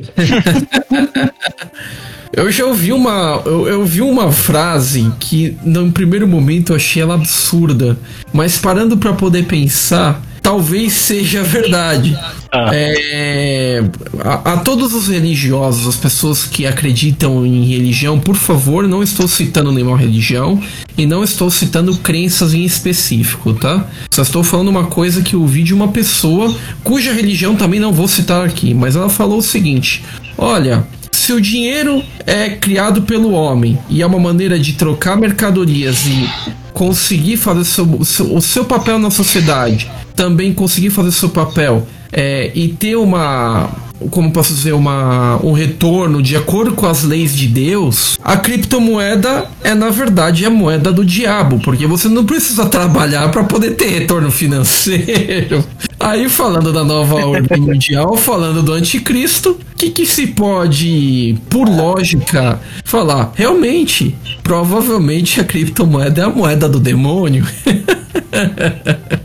Eu 2.33 2.51
já 2.51 2.65
ouvi 2.65 2.91
uma. 2.91 3.41
Eu, 3.45 3.67
eu 3.67 3.85
vi 3.85 4.01
uma 4.01 4.31
frase 4.31 5.11
que 5.19 5.57
no 5.63 5.91
primeiro 5.91 6.27
momento 6.27 6.71
eu 6.71 6.75
achei 6.75 7.01
ela 7.01 7.15
absurda. 7.15 7.97
Mas 8.33 8.57
parando 8.57 8.97
para 8.97 9.13
poder 9.13 9.45
pensar, 9.45 10.21
talvez 10.41 10.93
seja 10.93 11.43
verdade. 11.43 12.17
Ah. 12.51 12.69
É, 12.73 13.83
a, 14.23 14.53
a, 14.53 14.57
todos 14.57 14.93
os 14.93 15.07
religiosos, 15.07 15.87
as 15.87 15.95
pessoas 15.95 16.45
que 16.45 16.65
acreditam 16.65 17.45
em 17.45 17.65
religião, 17.65 18.17
por 18.17 18.35
favor, 18.35 18.87
não 18.87 19.03
estou 19.03 19.27
citando 19.27 19.71
nenhuma 19.71 19.97
religião 19.97 20.61
e 20.97 21.05
não 21.05 21.23
estou 21.23 21.49
citando 21.49 21.95
crenças 21.97 22.53
em 22.53 22.63
específico, 22.63 23.53
tá? 23.53 23.87
Só 24.09 24.21
estou 24.21 24.43
falando 24.43 24.69
uma 24.69 24.85
coisa 24.85 25.21
que 25.21 25.33
eu 25.33 25.45
vi 25.45 25.63
de 25.63 25.73
uma 25.73 25.89
pessoa 25.89 26.55
cuja 26.83 27.11
religião 27.11 27.55
também 27.55 27.79
não 27.79 27.91
vou 27.91 28.07
citar 28.07 28.45
aqui, 28.45 28.73
mas 28.73 28.95
ela 28.95 29.09
falou 29.09 29.39
o 29.39 29.43
seguinte: 29.43 30.03
olha, 30.37 30.87
se 31.27 31.33
o 31.33 31.41
dinheiro 31.41 32.01
é 32.25 32.51
criado 32.51 33.01
pelo 33.01 33.33
homem 33.33 33.77
e 33.89 34.01
é 34.01 34.05
uma 34.05 34.17
maneira 34.17 34.57
de 34.57 34.71
trocar 34.71 35.17
mercadorias 35.17 36.05
e 36.05 36.25
conseguir 36.71 37.35
fazer 37.35 37.81
o 37.81 38.05
seu, 38.05 38.33
o 38.33 38.41
seu 38.41 38.63
papel 38.63 38.97
na 38.97 39.09
sociedade 39.09 39.91
também 40.15 40.53
conseguir 40.53 40.89
fazer 40.89 41.11
seu 41.11 41.27
papel 41.27 41.85
é, 42.13 42.49
e 42.55 42.69
ter 42.69 42.95
uma 42.95 43.69
como 44.11 44.31
posso 44.31 44.53
dizer, 44.53 44.73
uma, 44.73 45.39
um 45.43 45.51
retorno 45.51 46.21
de 46.21 46.35
acordo 46.35 46.73
com 46.73 46.85
as 46.85 47.03
leis 47.03 47.35
de 47.35 47.47
Deus, 47.47 48.17
a 48.23 48.37
criptomoeda 48.37 49.45
é 49.63 49.73
na 49.73 49.89
verdade 49.89 50.45
a 50.45 50.49
moeda 50.49 50.91
do 50.91 51.03
diabo, 51.03 51.59
porque 51.59 51.87
você 51.87 52.07
não 52.07 52.25
precisa 52.25 52.65
trabalhar 52.65 53.29
para 53.31 53.43
poder 53.43 53.71
ter 53.71 53.87
retorno 53.87 54.31
financeiro. 54.31 55.63
Aí 55.99 56.29
falando 56.29 56.71
da 56.71 56.83
nova 56.83 57.15
ordem 57.15 57.59
mundial, 57.59 58.15
falando 58.15 58.61
do 58.61 58.73
anticristo, 58.73 59.51
o 59.51 59.75
que, 59.75 59.89
que 59.89 60.05
se 60.05 60.27
pode, 60.27 61.35
por 61.49 61.67
lógica, 61.67 62.59
falar? 62.85 63.31
Realmente, 63.35 64.15
provavelmente 64.43 65.41
a 65.41 65.43
criptomoeda 65.43 66.21
é 66.21 66.25
a 66.25 66.29
moeda 66.29 66.69
do 66.69 66.79
demônio. 66.79 67.45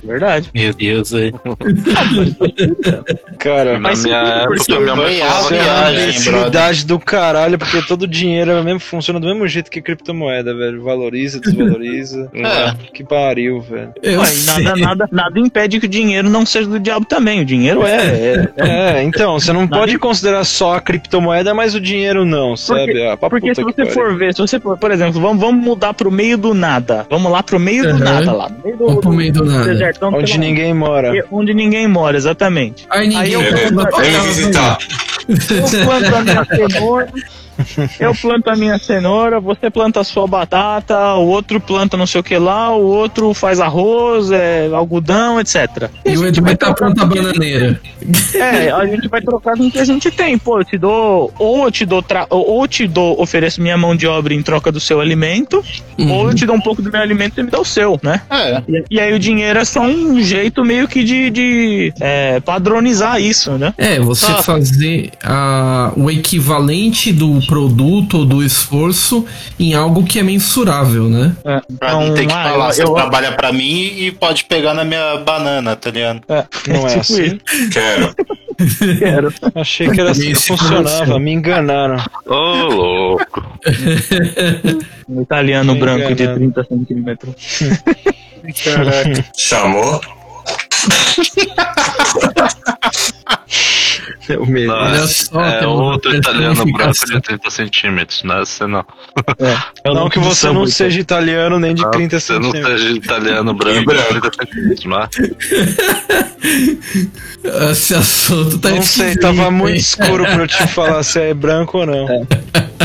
Verdade. 0.02 0.50
Meu 0.54 0.72
Deus, 0.74 1.10
velho. 1.10 1.40
Cara, 3.38 3.78
Na 3.78 3.94
minha 3.94 4.46
porque 4.66 4.78
minha 4.82 4.96
mãe 4.96 5.18
falava 5.18 5.54
é 5.54 5.62
viagem, 5.62 6.86
do 6.86 6.98
caralho, 6.98 7.58
porque 7.58 7.82
todo 7.82 8.06
dinheiro 8.06 8.50
é 8.52 8.62
mesmo, 8.62 8.80
funciona 8.80 9.18
do 9.20 9.26
mesmo 9.26 9.46
jeito 9.46 9.70
que 9.70 9.80
criptomoeda, 9.80 10.54
velho. 10.54 10.82
Valoriza, 10.82 11.40
desvaloriza. 11.40 12.30
É. 12.42 12.74
Que 12.92 13.04
pariu, 13.04 13.60
velho. 13.60 13.92
Ué, 14.04 14.28
nada, 14.46 14.76
nada, 14.76 15.08
nada 15.10 15.40
impede 15.40 15.78
que 15.80 15.86
o 15.86 15.88
dinheiro 15.88 16.28
não 16.28 16.44
seja 16.44 16.68
do 16.68 16.78
diabo 16.78 17.04
também. 17.06 17.40
O 17.40 17.44
dinheiro 17.44 17.84
é. 17.86 17.96
é- 17.96 18.48
é- 18.56 18.98
É, 18.98 19.02
então, 19.04 19.38
você 19.38 19.52
não 19.52 19.62
Nada 19.62 19.76
pode 19.78 19.98
considerar 19.98 20.44
só 20.44 20.74
a 20.74 20.80
criptomoeda, 20.80 21.54
mas 21.54 21.74
o 21.74 21.80
dinheiro 21.80 22.24
não, 22.24 22.56
sabe? 22.56 23.02
Ah, 23.06 23.16
Porque 23.16 23.48
puta 23.48 23.54
se 23.54 23.64
que 23.64 23.72
você 23.84 23.90
for 23.92 24.16
ver, 24.16 24.34
se 24.34 24.40
você 24.40 24.58
for, 24.60 24.76
por 24.76 24.90
exemplo, 24.90 25.20
vamos, 25.20 25.40
vamos 25.40 25.64
mudar 25.64 25.94
pro 25.94 26.10
meio 26.10 26.36
do 26.36 26.52
nada. 26.54 27.06
Vamos 27.10 27.30
lá 27.30 27.42
pro 27.42 27.58
meio 27.60 27.84
Uhum. 27.84 27.98
do 27.98 28.04
nada 28.04 28.32
lá. 28.32 28.50
Meio 28.64 28.76
do, 28.76 28.86
Vamos 28.86 29.00
pro 29.00 29.12
meio 29.12 29.32
do 29.32 29.44
nada. 29.44 29.64
desertão, 29.64 30.12
Onde 30.12 30.38
ninguém 30.38 30.74
mora. 30.74 31.12
Onde 31.30 31.54
ninguém 31.54 31.86
mora, 31.86 32.16
exatamente. 32.16 32.86
Aí 32.90 33.08
ninguém 33.08 33.22
Aí 33.22 33.32
eu 33.32 33.42
dar 33.72 33.90
pra 34.52 34.78
Vem 34.78 34.78
me 34.78 34.86
casa, 34.86 35.18
visitar. 35.28 35.78
Eu 35.78 35.84
planto 35.84 36.14
a 36.14 36.20
minha 36.22 36.44
cenoura. 36.44 37.12
Eu 38.00 38.14
planto 38.14 38.48
a 38.48 38.56
minha 38.56 38.78
cenoura, 38.78 39.40
você 39.40 39.70
planta 39.70 40.00
a 40.00 40.04
sua 40.04 40.26
batata, 40.26 41.14
o 41.14 41.26
outro 41.26 41.60
planta 41.60 41.96
não 41.96 42.06
sei 42.06 42.20
o 42.20 42.24
que 42.24 42.36
lá, 42.38 42.74
o 42.74 42.82
outro 42.82 43.32
faz 43.34 43.60
arroz, 43.60 44.30
é, 44.30 44.68
algodão, 44.72 45.38
etc. 45.40 45.90
E 46.04 46.16
o 46.16 46.26
Edu 46.26 46.42
vai 46.42 46.54
estar 46.54 46.72
pronto 46.74 47.00
a 47.02 47.04
bananeira. 47.06 47.80
É, 48.34 48.70
a 48.70 48.86
gente 48.86 49.08
vai 49.08 49.20
trocar 49.20 49.56
com 49.56 49.66
o 49.66 49.70
que 49.70 49.78
a 49.78 49.84
gente 49.84 50.10
tem. 50.10 50.36
Pô, 50.38 50.60
eu 50.60 50.64
te 50.64 50.76
dou. 50.78 51.32
Ou 51.38 51.64
eu 51.64 51.70
te 51.70 51.84
dou. 51.84 52.02
Tra... 52.02 52.26
Ou 52.30 52.66
te 52.66 52.86
dou, 52.86 53.20
ofereço 53.20 53.60
minha 53.60 53.76
mão 53.76 53.94
de 53.94 54.06
obra 54.06 54.34
em 54.34 54.42
troca 54.42 54.72
do 54.72 54.80
seu 54.80 55.00
alimento, 55.00 55.62
ou 55.98 56.28
eu 56.28 56.34
te 56.34 56.44
dou 56.46 56.56
um 56.56 56.60
pouco 56.60 56.82
do 56.82 56.90
meu 56.90 57.00
alimento 57.00 57.32
e 57.32 57.34
você 57.36 57.42
me 57.42 57.50
dá 57.50 57.60
o 57.60 57.64
seu, 57.64 57.98
né? 58.02 58.22
É. 58.30 58.62
E, 58.68 58.84
e 58.92 59.00
aí 59.00 59.12
o 59.12 59.18
dinheiro 59.18 59.58
é 59.58 59.64
só 59.64 59.82
um 59.82 60.20
jeito 60.20 60.64
meio 60.64 60.88
que 60.88 61.04
de, 61.04 61.30
de 61.30 61.92
é, 62.00 62.40
padronizar 62.40 63.20
isso, 63.20 63.52
né? 63.52 63.72
É, 63.78 63.98
você 64.00 64.26
Ah. 64.32 64.42
fazer 64.42 65.10
a, 65.22 65.92
o 65.96 66.10
equivalente 66.10 67.12
do 67.12 67.40
produto 67.46 68.18
ou 68.18 68.24
do 68.24 68.42
esforço 68.42 69.24
em 69.58 69.74
algo 69.74 70.04
que 70.04 70.18
é 70.18 70.22
mensurável, 70.22 71.08
né? 71.08 71.34
É, 71.44 71.60
Pra 71.78 71.92
não 71.92 72.14
ter 72.14 72.26
que 72.26 72.32
ah, 72.32 72.44
falar, 72.50 72.68
eu- 72.68 72.72
você 72.74 72.82
eu- 72.84 72.94
trabalha 72.94 73.32
pra 73.32 73.52
mim 73.52 73.92
e 73.96 74.12
pode 74.12 74.44
pegar 74.44 74.74
na 74.74 74.84
minha 74.84 75.16
banana, 75.18 75.74
tá 75.76 75.90
ligado? 75.90 76.22
é, 76.28 76.44
Não 76.68 76.86
é 76.86 76.88
tipo 76.90 77.00
assim? 77.00 77.22
isso. 77.24 77.70
Quero. 77.70 78.14
Quero. 78.98 79.34
Achei 79.54 79.90
que 79.90 80.00
era 80.00 80.10
assim 80.12 80.28
que 80.32 80.34
funcionava, 80.34 81.18
me 81.18 81.32
enganaram. 81.32 81.96
Ô, 82.26 82.34
louco. 82.68 83.42
Um 85.08 85.22
italiano 85.22 85.74
Me 85.74 85.80
branco 85.80 86.14
de 86.14 86.22
enganando. 86.22 86.52
30 86.52 86.64
centímetros. 86.64 87.34
Chamou? 89.36 90.00
É 94.28 94.38
o 94.38 94.46
mesmo. 94.46 94.72
Olha 94.72 95.06
só, 95.06 95.40
é 95.40 95.66
outro 95.66 96.14
italiano 96.14 96.64
branco 96.72 97.06
de 97.06 97.20
30 97.20 97.50
centímetros, 97.50 98.22
não 98.22 98.36
é 98.36 98.44
você 98.44 98.66
não. 98.66 98.84
É, 99.84 99.92
Não 99.92 100.08
que 100.08 100.18
você 100.18 100.50
não 100.52 100.66
seja 100.66 101.00
italiano 101.00 101.58
nem 101.58 101.74
de 101.74 101.82
Não, 101.82 101.90
30 101.90 102.20
Você 102.20 102.32
não 102.34 102.42
centímetros. 102.44 102.80
seja 102.82 102.94
italiano 102.96 103.54
branco 103.54 103.92
de 103.94 104.02
30 104.02 104.30
centímetros, 104.38 104.84
mas 104.84 105.08
Esse 107.72 107.94
assunto 107.94 108.58
tá 108.58 108.70
Não 108.70 108.82
sei, 108.82 109.16
tava 109.16 109.50
muito 109.50 109.76
escuro 109.78 110.24
pra 110.24 110.34
eu 110.36 110.46
te 110.46 110.66
falar 110.68 111.02
se 111.02 111.20
é 111.20 111.34
branco 111.34 111.78
ou 111.78 111.86
não. 111.86 112.26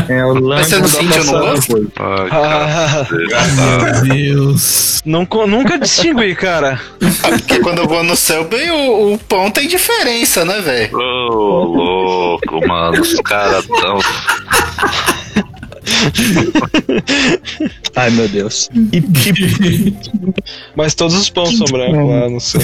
É 0.08 0.24
o 0.24 0.34
Mas 0.42 0.66
você 0.68 0.78
não 0.78 0.88
sentiu 0.88 1.24
no? 1.24 1.46
Ai, 1.46 2.28
Ah. 2.30 3.06
Meu 3.10 4.02
Deus. 4.14 5.02
não, 5.04 5.26
co- 5.26 5.46
nunca 5.46 5.78
distingui, 5.78 6.34
cara. 6.34 6.80
Ah, 7.24 7.28
Porque 7.30 7.58
quando 7.60 7.78
eu 7.78 7.88
vou 7.88 8.02
no 8.02 8.16
céu, 8.16 8.44
bem, 8.48 8.70
o, 8.70 9.14
o 9.14 9.18
pão 9.18 9.50
tem 9.50 9.66
diferença, 9.68 10.44
né, 10.44 10.60
velho? 10.60 10.96
Ô, 10.96 11.27
louco, 11.28 12.66
mano. 12.66 13.00
Os 13.00 13.14
caras 13.20 13.66
tão. 13.66 13.98
Ai, 17.96 18.10
meu 18.10 18.28
Deus. 18.28 18.68
Mas 20.76 20.94
todos 20.94 21.14
os 21.14 21.30
pães 21.30 21.56
são 21.56 21.66
brancos 21.66 22.10
lá 22.10 22.28
no 22.28 22.40
céu. 22.40 22.60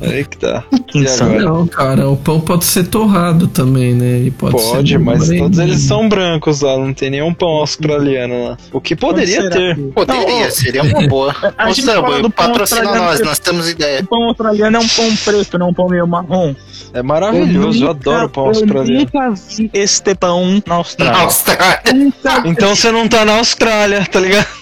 Aí 0.00 0.24
que 0.24 0.38
tá. 0.38 0.64
E 0.94 1.06
agora? 1.06 1.42
Não, 1.42 1.66
cara, 1.66 2.08
o 2.08 2.16
pão 2.16 2.40
pode 2.40 2.64
ser 2.64 2.86
torrado 2.86 3.46
também, 3.48 3.94
né? 3.94 4.18
Ele 4.20 4.30
pode, 4.30 4.52
Pode, 4.52 4.88
ser 4.90 4.98
mas 4.98 5.28
todos 5.28 5.58
eles 5.58 5.80
são 5.82 6.08
brancos 6.08 6.60
lá, 6.62 6.76
não 6.78 6.94
tem 6.94 7.10
nenhum 7.10 7.34
pão 7.34 7.48
australiano 7.48 8.44
lá. 8.44 8.56
O 8.72 8.80
que 8.80 8.96
poderia 8.96 9.50
ter. 9.50 9.76
que- 9.76 9.80
Poderia, 9.92 10.44
Não, 10.44 10.50
seria 10.50 10.82
uma 10.82 11.06
boa. 11.06 11.34
a 11.58 11.70
Ô, 11.70 11.74
pão 11.74 12.30
patrocina 12.30 12.80
australiano 12.80 13.04
nós, 13.04 13.20
nós 13.20 13.38
temos 13.38 13.68
ideia. 13.68 14.00
O 14.00 14.06
pão 14.06 14.24
australiano 14.24 14.76
é 14.76 14.80
um 14.80 14.88
pão 14.88 15.16
preto, 15.16 15.58
não 15.58 15.68
um 15.70 15.74
pão 15.74 15.88
meio 15.88 16.06
marrom. 16.06 16.54
É 16.92 17.02
maravilhoso, 17.02 17.84
eu 17.84 17.90
adoro 17.90 18.28
pão 18.28 18.46
australiano. 18.46 19.00
Eu 19.14 19.20
nunca 19.20 19.30
vi 19.56 19.70
este 19.72 20.14
pão 20.14 20.62
na 20.66 20.74
Austrália. 20.76 21.20
Austrália. 21.22 21.80
Então 22.44 22.74
você 22.74 22.90
não 22.90 23.08
tá 23.08 23.24
na 23.24 23.38
Austrália, 23.38 24.06
tá 24.06 24.20
ligado? 24.20 24.60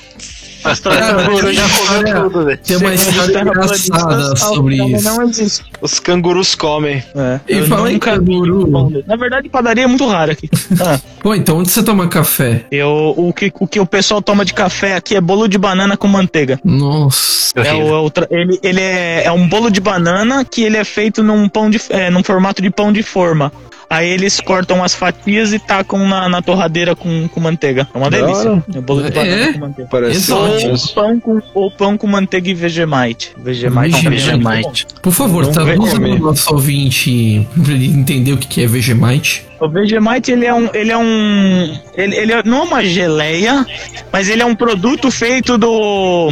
Cara, 0.62 1.24
Canguru 1.24 1.52
já 1.52 1.62
comeu 1.68 2.22
tudo, 2.30 2.44
velho. 2.44 2.58
Tem 2.58 2.76
uma 2.76 2.94
história 2.94 3.40
engraçada 3.40 4.32
a 4.32 4.36
sobre 4.36 4.80
Austrália 4.80 5.30
isso. 5.30 5.64
Os 5.80 6.00
cangurus 6.00 6.54
comem. 6.54 7.02
É, 7.14 7.40
E 7.48 7.62
fala 7.62 7.92
em 7.92 7.98
canguru. 7.98 9.02
Na 9.06 9.16
verdade, 9.16 9.48
padaria 9.48 9.84
é 9.84 9.86
muito 9.86 10.06
rara 10.06 10.32
aqui. 10.32 10.48
Ah, 10.80 11.00
Pô, 11.20 11.34
então 11.34 11.58
onde 11.58 11.70
você 11.70 11.82
toma 11.82 12.06
café? 12.06 12.64
eu, 12.70 13.12
o, 13.16 13.32
que, 13.32 13.52
o 13.58 13.66
que 13.66 13.80
o 13.80 13.86
pessoal 13.86 14.22
toma 14.22 14.44
de 14.44 14.54
café 14.54 14.94
aqui 14.94 15.16
é 15.16 15.20
bolo 15.20 15.48
de 15.48 15.58
banana 15.58 15.96
com 15.96 16.06
manteiga. 16.06 16.60
Nossa. 16.64 17.58
É, 17.58 17.74
o, 17.74 18.06
é 18.06 18.12
ele 18.30 18.60
ele 18.62 18.80
é, 18.80 19.24
é 19.24 19.32
um 19.32 19.48
bolo 19.48 19.70
de 19.70 19.80
banana 19.80 20.44
que 20.44 20.62
ele 20.62 20.76
é 20.76 20.84
feito 20.84 21.22
num 21.22 21.48
pão 21.48 21.68
de, 21.68 21.80
é, 21.90 22.10
num 22.10 22.22
formato 22.22 22.62
de 22.62 22.70
pão 22.70 22.92
de 22.92 23.02
forma. 23.02 23.50
Aí 23.90 24.08
eles 24.10 24.38
cortam 24.40 24.84
as 24.84 24.94
fatias 24.94 25.52
e 25.54 25.58
tacam 25.58 26.06
na, 26.06 26.28
na 26.28 26.42
torradeira 26.42 26.94
com, 26.94 27.26
com 27.28 27.40
manteiga. 27.40 27.88
É 27.94 27.98
uma 27.98 28.10
delícia. 28.10 28.62
É 28.74 28.80
bolo 28.82 29.00
de 29.02 29.08
É? 29.08 29.10
banana 29.12 29.52
com 29.54 29.58
manteiga. 29.60 29.88
Parece. 29.90 30.32
Ou 30.32 30.94
pão, 30.94 31.20
com, 31.20 31.42
ou 31.54 31.70
pão 31.70 31.96
com 31.96 32.06
manteiga 32.06 32.50
e 32.50 32.54
Vegemite. 32.54 33.32
Vegemite. 33.38 34.06
é. 34.06 34.10
Vegemite. 34.10 34.86
Por 35.02 35.12
favor, 35.12 35.44
Não 35.44 35.52
traduza 35.52 35.98
para 35.98 36.08
o 36.10 36.18
nosso 36.18 36.52
ouvinte 36.54 37.46
pra 37.64 37.72
ele 37.72 37.86
entender 37.86 38.32
o 38.32 38.36
que 38.36 38.46
que 38.46 38.62
é 38.62 38.66
Vegemite. 38.66 39.46
O 39.60 39.68
Vegemite, 39.68 40.30
ele 40.32 40.44
é 40.44 40.54
um. 40.54 40.68
Ele 40.72 40.92
é 40.92 40.96
um. 40.98 41.78
Ele, 41.96 42.14
ele 42.16 42.32
é, 42.32 42.42
não 42.44 42.58
é 42.58 42.62
uma 42.62 42.84
geleia, 42.84 43.66
mas 44.12 44.28
ele 44.28 44.42
é 44.42 44.46
um 44.46 44.54
produto 44.54 45.10
feito 45.10 45.56
do. 45.56 46.28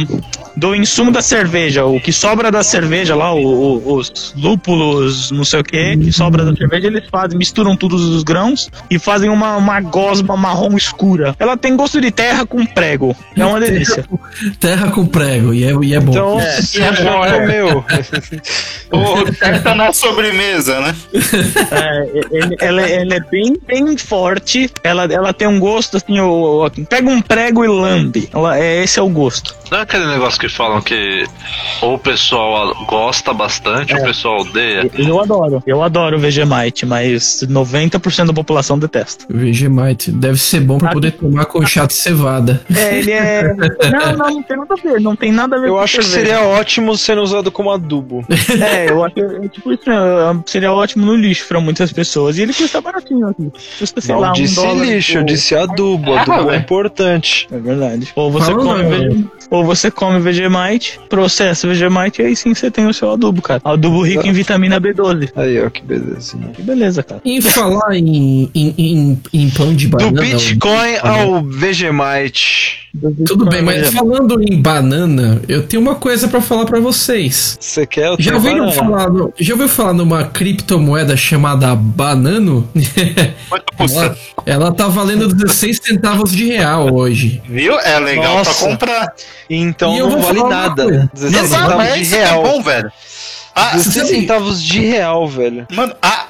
Do 0.55 0.73
insumo 0.73 1.11
da 1.11 1.21
cerveja, 1.21 1.85
o 1.85 1.99
que 2.01 2.11
sobra 2.11 2.49
da 2.51 2.63
cerveja 2.63 3.13
lá, 3.15 3.31
o- 3.31 3.77
o- 3.77 3.93
os 3.97 4.33
lúpulos, 4.35 5.29
não 5.29 5.45
sei 5.45 5.59
o 5.59 5.63
que, 5.63 5.95
que 5.97 6.11
sobra 6.11 6.43
da 6.43 6.55
cerveja, 6.55 6.87
eles 6.87 7.03
fazem, 7.11 7.37
misturam 7.47 7.75
todos 7.77 8.03
os 8.03 8.23
grãos 8.23 8.69
e 8.89 8.99
fazem 8.99 9.29
uma, 9.29 9.55
uma 9.55 9.79
gosma 9.79 10.35
marrom 10.35 10.75
escura. 10.75 11.33
Ela 11.39 11.55
tem 11.55 11.75
gosto 11.77 12.01
de 12.01 12.11
terra 12.11 12.45
com 12.45 12.65
prego. 12.65 13.15
É 13.35 13.45
uma 13.45 13.59
delícia. 13.59 14.05
Terra 14.59 14.91
com 14.91 15.05
prego, 15.05 15.53
e 15.53 15.63
é, 15.63 15.71
e 15.81 15.93
é 15.95 15.99
bom. 15.99 16.11
Então, 16.11 16.39
É, 16.41 16.59
é 16.79 16.91
bom, 17.03 17.25
é. 17.25 17.39
comeu. 17.39 17.85
O 18.89 19.33
certo 19.33 19.63
tá 19.63 19.75
na 19.75 19.91
sobremesa, 19.91 20.79
né? 20.79 20.95
É, 21.71 22.09
ele, 22.31 22.55
ela, 22.59 22.81
ela 22.81 23.13
é 23.15 23.19
bem, 23.19 23.57
bem 23.67 23.97
forte. 23.97 24.69
Ela, 24.83 25.03
ela 25.11 25.33
tem 25.33 25.47
um 25.47 25.59
gosto 25.59 25.97
assim, 25.97 26.19
o, 26.19 26.65
o- 26.65 26.71
pega 26.85 27.09
um 27.09 27.21
prego 27.21 27.65
e 27.65 27.67
lambe. 27.67 28.29
Ela, 28.33 28.57
é, 28.57 28.83
esse 28.83 28.97
é 28.97 29.01
o 29.01 29.09
gosto. 29.09 29.53
Não 29.71 29.79
é 29.79 29.81
aquele 29.81 30.05
negócio 30.07 30.39
que 30.39 30.47
falam 30.49 30.81
que 30.81 31.25
ou 31.81 31.95
o 31.95 31.99
pessoal 31.99 32.73
gosta 32.85 33.33
bastante 33.33 33.93
ou 33.93 33.99
o 34.01 34.03
pessoal 34.03 34.41
odeia. 34.41 34.89
Eu 34.97 35.19
adoro. 35.19 35.63
Eu 35.65 35.83
adoro 35.83 36.17
o 36.17 36.19
Vegemite, 36.19 36.85
mas 36.85 37.43
90% 37.47 38.27
da 38.27 38.33
população 38.33 38.77
detesta. 38.79 39.25
Vegemite. 39.29 40.11
Deve 40.11 40.37
ser 40.37 40.61
bom 40.61 40.77
pra 40.77 40.91
poder 40.91 41.11
tomar 41.11 41.45
com 41.45 41.65
chá 41.65 41.85
de 41.85 41.93
cevada. 41.93 42.61
É, 42.73 42.99
ele 42.99 43.11
é. 43.11 43.53
Não, 43.97 44.17
não, 44.17 44.29
não 44.35 44.43
tem 44.43 44.57
nada 44.57 44.73
a 44.73 44.81
ver. 44.81 45.01
Não 45.01 45.15
tem 45.15 45.31
nada 45.31 45.55
a 45.55 45.59
ver 45.59 45.67
Eu 45.69 45.73
com 45.73 45.79
acho 45.79 45.97
que 45.99 46.05
seria 46.05 46.41
ótimo 46.41 46.95
sendo 46.97 47.21
usado 47.21 47.51
como 47.51 47.71
adubo. 47.71 48.25
É, 48.61 48.89
eu 48.89 49.03
acho 49.03 49.15
que 49.15 49.21
é 49.21 49.47
tipo 49.49 49.71
isso 49.73 49.83
mesmo. 49.87 50.43
Seria 50.45 50.71
ótimo 50.71 51.05
no 51.05 51.15
lixo 51.15 51.45
pra 51.47 51.59
muitas 51.59 51.91
pessoas. 51.91 52.37
E 52.37 52.41
ele 52.43 52.53
custa 52.53 52.79
baratinho 52.81 53.27
aqui. 53.27 53.51
Custa, 53.79 54.01
sei 54.01 54.13
Não 54.15 54.21
lá, 54.21 54.29
um 54.29 54.33
disse 54.33 54.55
dólar. 54.55 54.85
lixo, 54.85 55.13
eu 55.13 55.19
ou- 55.21 55.25
disse 55.25 55.55
adubo. 55.55 56.13
Adubo 56.13 56.41
é 56.41 56.45
ué. 56.45 56.57
importante. 56.57 57.47
É 57.51 57.57
verdade. 57.57 58.11
Ou 58.15 58.31
você 58.31 58.51
Fala 58.51 58.63
come. 58.63 59.27
Ou 59.57 59.65
você 59.65 59.89
come 59.89 60.19
Vegemite, 60.19 60.99
processa 61.09 61.67
Vegemite 61.67 62.21
e 62.21 62.25
aí 62.25 62.35
sim 62.35 62.53
você 62.53 62.69
tem 62.69 62.85
o 62.87 62.93
seu 62.93 63.11
adubo, 63.11 63.41
cara. 63.41 63.61
Adubo 63.63 64.01
rico 64.03 64.25
em 64.27 64.31
vitamina 64.31 64.79
B12. 64.79 65.31
Aí, 65.35 65.59
ó, 65.63 65.69
que 65.69 65.81
belezinha. 65.83 66.49
Que 66.49 66.61
beleza, 66.61 67.01
cara. 67.03 67.21
Em 67.25 67.41
falar 67.41 67.95
em, 67.95 68.49
em, 68.53 68.73
em, 68.77 69.21
em 69.33 69.49
pão 69.49 69.73
de 69.73 69.87
Do 69.87 69.97
banana. 69.97 70.21
Bitcoin 70.21 70.97
ao 71.01 71.43
Vegemite. 71.43 72.87
Tudo 73.27 73.45
bem, 73.45 73.61
mas 73.61 73.91
falando 73.93 74.41
em 74.41 74.59
banana, 74.59 75.39
eu 75.47 75.61
tenho 75.63 75.81
uma 75.81 75.95
coisa 75.95 76.27
pra 76.27 76.41
falar 76.41 76.65
pra 76.65 76.79
vocês. 76.79 77.55
Você 77.59 77.85
quer 77.85 78.09
o 78.11 78.15
Já 78.17 78.33
ouviram 78.35 78.71
falar, 78.71 79.09
no- 79.09 79.31
já 79.39 79.53
ouviu 79.53 79.69
falar 79.69 79.93
numa 79.93 80.23
criptomoeda 80.23 81.15
chamada 81.15 81.75
Banano? 81.75 82.67
Quanto 83.49 83.65
ela, 83.77 83.77
custa? 83.77 84.17
ela 84.47 84.71
tá 84.71 84.87
valendo 84.87 85.27
16 85.27 85.79
centavos 85.83 86.31
de 86.31 86.45
real 86.45 86.91
hoje. 86.93 87.39
Viu? 87.47 87.79
É 87.79 87.99
legal 87.99 88.37
Nossa. 88.37 88.51
pra 88.65 88.69
comprar. 88.71 89.13
Então 89.49 89.95
E 89.95 89.99
não 89.99 90.21
vale 90.21 90.43
nada. 90.43 90.83
coisa. 90.83 91.09
16 91.13 91.31
Não, 91.33 91.43
Exato, 91.43 91.63
centavos 91.71 91.85
é 91.87 91.99
de 91.99 92.15
é 92.15 92.17
real. 92.25 92.43
bom, 92.43 92.61
velho. 92.61 92.91
Ah, 93.59 93.71
16 93.75 94.07
Sim. 94.07 94.21
centavos 94.21 94.61
de 94.63 94.79
real, 94.81 95.27
velho. 95.27 95.65
mano, 95.73 95.95
a 95.99 96.25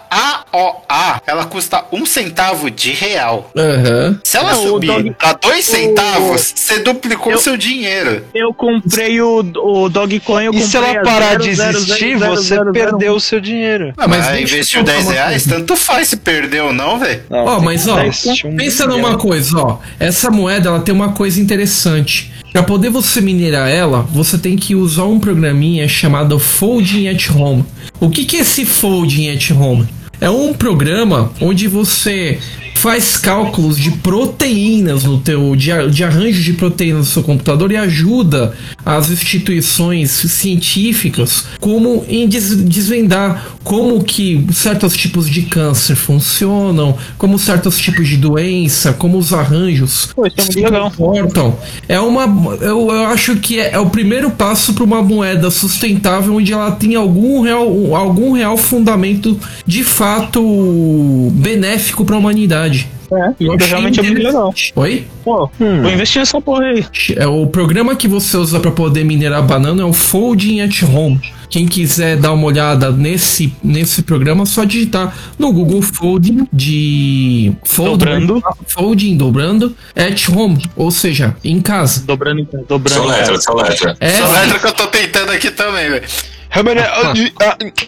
AOA, 0.53 1.21
ela 1.27 1.43
custa 1.45 1.83
um 1.91 2.05
centavo 2.05 2.71
de 2.71 2.91
real. 2.91 3.51
Aham. 3.53 4.17
Se 4.23 4.37
ela 4.37 4.53
Não, 4.53 4.63
o 4.63 4.67
subir 4.69 4.87
dog- 4.87 5.11
pra 5.11 5.33
dois 5.33 5.65
centavos, 5.65 6.53
você 6.55 6.79
duplicou 6.79 7.33
Eu- 7.33 7.39
seu 7.39 7.57
dinheiro. 7.57 8.25
Eu 8.33 8.53
comprei 8.53 9.19
o, 9.21 9.39
o 9.39 9.89
Dogecoin, 9.89 10.45
eu 10.45 10.53
E 10.53 10.61
comprei 10.61 10.69
se 10.69 10.77
ela 10.77 11.01
a 11.01 11.03
parar 11.03 11.27
zero, 11.31 11.43
de 11.43 11.55
zero, 11.55 11.77
existir, 11.77 12.17
zero, 12.17 12.35
você 12.35 12.43
zero, 12.47 12.61
zero, 12.63 12.71
perdeu 12.71 13.13
o 13.13 13.19
seu 13.19 13.41
dinheiro. 13.41 13.93
Ah, 13.97 14.07
mas 14.07 14.25
Ah, 14.25 14.39
investiu 14.39 14.79
contar 14.79 14.93
10 14.93 15.03
uma 15.05 15.11
reais, 15.13 15.43
tanto 15.45 15.75
faz 15.75 16.07
se 16.07 16.15
perdeu 16.17 16.67
ou 16.67 16.73
não, 16.73 16.97
velho. 16.97 17.23
Ó, 17.29 17.55
tem 17.57 17.65
mas 17.65 17.87
ó, 17.89 17.95
um 17.97 18.55
pensa 18.55 18.85
milhão. 18.87 18.87
numa 19.01 19.17
coisa, 19.17 19.57
ó. 19.59 19.79
Essa 19.99 20.31
moeda 20.31 20.69
ela 20.69 20.79
tem 20.79 20.95
uma 20.95 21.11
coisa 21.11 21.41
interessante. 21.41 22.31
Para 22.51 22.63
poder 22.63 22.89
você 22.89 23.21
minerar 23.21 23.69
ela, 23.69 24.01
você 24.01 24.37
tem 24.37 24.55
que 24.55 24.75
usar 24.75 25.05
um 25.05 25.19
programinha 25.19 25.87
chamado 25.87 26.39
Folding 26.39 27.07
at 27.09 27.29
Home. 27.29 27.63
O 27.99 28.09
que, 28.09 28.25
que 28.25 28.37
é 28.37 28.39
esse 28.41 28.65
Folding 28.65 29.29
at 29.29 29.51
Home? 29.51 29.87
É 30.19 30.29
um 30.29 30.53
programa 30.53 31.31
onde 31.39 31.67
você 31.67 32.39
faz 32.77 33.17
cálculos 33.17 33.77
de 33.77 33.91
proteínas 33.91 35.03
no 35.03 35.19
teu 35.19 35.55
de, 35.55 35.69
de 35.91 36.03
arranjo 36.03 36.41
de 36.41 36.53
proteínas 36.53 36.99
no 36.99 37.05
seu 37.13 37.23
computador 37.23 37.71
e 37.71 37.77
ajuda 37.77 38.53
as 38.85 39.09
instituições 39.09 40.11
científicas 40.11 41.45
como 41.59 42.05
em 42.07 42.27
des- 42.27 42.55
desvendar 42.55 43.47
como 43.63 44.01
que 44.03 44.45
certos 44.53 44.95
tipos 44.95 45.29
de 45.29 45.41
câncer 45.41 45.95
funcionam, 45.95 46.97
como 47.17 47.37
certos 47.37 47.77
tipos 47.79 48.07
de 48.07 48.15
doença, 48.15 48.93
como 48.93 49.17
os 49.17 49.33
arranjos 49.33 50.09
Pô, 50.15 50.25
é 50.25 50.29
se 50.41 50.61
legal. 50.61 50.89
comportam. 50.91 51.57
É 51.87 51.99
uma, 51.99 52.23
eu, 52.61 52.89
eu 52.89 53.05
acho 53.07 53.35
que 53.37 53.59
é, 53.59 53.71
é 53.73 53.79
o 53.79 53.89
primeiro 53.89 54.31
passo 54.31 54.73
para 54.73 54.83
uma 54.85 55.01
moeda 55.01 55.51
sustentável 55.51 56.35
onde 56.35 56.53
ela 56.53 56.71
tem 56.71 56.95
algum 56.95 57.41
real, 57.41 57.93
algum 57.95 58.31
real 58.31 58.55
fundamento 58.55 59.37
de 59.65 59.83
fato 59.83 61.29
benéfico 61.33 62.05
para 62.05 62.15
a 62.15 62.19
humanidade. 62.19 62.66
É, 63.11 63.33
Eu 63.39 63.55
realmente 63.55 63.99
é 63.99 64.05
interessante. 64.05 64.73
Oi? 64.75 65.07
Pô, 65.23 65.49
vou 65.57 65.91
investir 65.91 66.19
nessa 66.19 66.41
porra 66.41 66.65
aí. 66.65 66.85
É 67.15 67.25
o 67.25 67.47
programa 67.47 67.95
que 67.95 68.07
você 68.07 68.35
usa 68.35 68.59
para 68.59 68.71
poder 68.71 69.05
minerar 69.05 69.41
banana 69.43 69.81
é 69.81 69.85
o 69.85 69.93
Folding 69.93 70.61
at 70.61 70.83
Home. 70.83 71.19
Quem 71.49 71.65
quiser 71.65 72.17
dar 72.17 72.33
uma 72.33 72.45
olhada 72.45 72.91
nesse, 72.91 73.53
nesse 73.63 74.03
programa, 74.03 74.43
é 74.43 74.45
só 74.45 74.65
digitar 74.65 75.15
no 75.39 75.53
Google 75.53 75.81
Folding 75.81 76.45
de 76.51 77.53
fold, 77.63 77.91
Dobrando. 77.91 78.43
Folding 78.67 79.15
dobrando 79.15 79.75
at 79.95 80.27
home, 80.27 80.61
ou 80.75 80.91
seja, 80.91 81.35
em 81.43 81.61
casa. 81.61 82.03
Dobrando, 82.05 82.45
dobrando. 82.67 82.89
Só 82.89 83.05
letra, 83.05 83.39
só 83.39 83.53
letra. 83.53 83.95
É, 84.01 84.07
Essa 84.07 84.27
letra 84.41 84.59
que 84.59 84.67
eu 84.67 84.73
tô 84.73 84.87
tentando 84.87 85.31
aqui 85.31 85.49
também, 85.51 85.89
velho. 85.89 86.03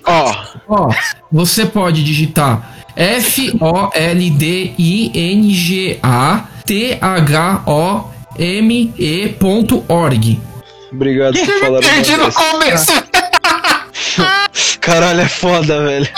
Ó, 0.06 0.34
ó, 0.68 0.90
você 1.32 1.66
pode 1.66 2.04
digitar 2.04 2.79
F 3.00 3.58
O 3.62 3.89
L 3.93 4.30
D 4.32 4.74
I 4.78 5.12
N 5.14 5.54
G 5.54 5.97
A 6.04 6.45
T 6.66 6.97
H 7.00 7.64
O 7.66 8.04
M 8.38 8.93
E.org. 9.00 10.39
obrigado 10.91 11.39
por 11.39 11.60
falar 11.62 11.80
Entendi 11.80 12.12
uma 12.12 12.18
no 12.18 12.24
vez. 12.26 12.36
começo. 12.36 12.91
Caralho, 14.82 15.22
é 15.22 15.28
foda, 15.30 15.82
velho. 15.86 16.10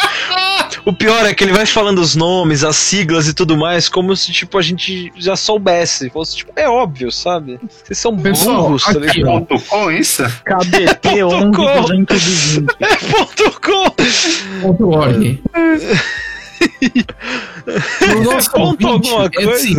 O 0.83 0.91
pior 0.93 1.23
é 1.27 1.33
que 1.35 1.43
ele 1.43 1.53
vai 1.53 1.67
falando 1.67 1.99
os 1.99 2.15
nomes, 2.15 2.63
as 2.63 2.75
siglas 2.75 3.27
e 3.27 3.33
tudo 3.35 3.55
mais, 3.55 3.87
como 3.87 4.15
se, 4.15 4.31
tipo, 4.31 4.57
a 4.57 4.61
gente 4.63 5.13
já 5.17 5.35
soubesse. 5.35 6.09
Fosse, 6.09 6.37
tipo, 6.37 6.51
é 6.55 6.67
óbvio, 6.67 7.11
sabe? 7.11 7.59
Vocês 7.83 7.99
são 7.99 8.17
Pessoal, 8.17 8.63
burros, 8.63 8.83
tá 8.85 8.93
ligado? 8.93 9.45
Ponto 9.45 9.59
com 9.65 9.91
isso? 9.91 10.23
KBT 10.43 11.23
11 11.23 11.45
com. 11.55 11.81
220. 11.81 12.65
É 12.81 12.95
ponto 12.95 13.61
com. 13.61 13.89
Ponto 14.61 14.89
.org. 14.89 15.39
Pro 17.99 18.23
nosso 18.23 18.51
Ponto 18.51 18.87
ouvinte, 18.87 19.09
alguma 19.09 19.53
esse, 19.53 19.75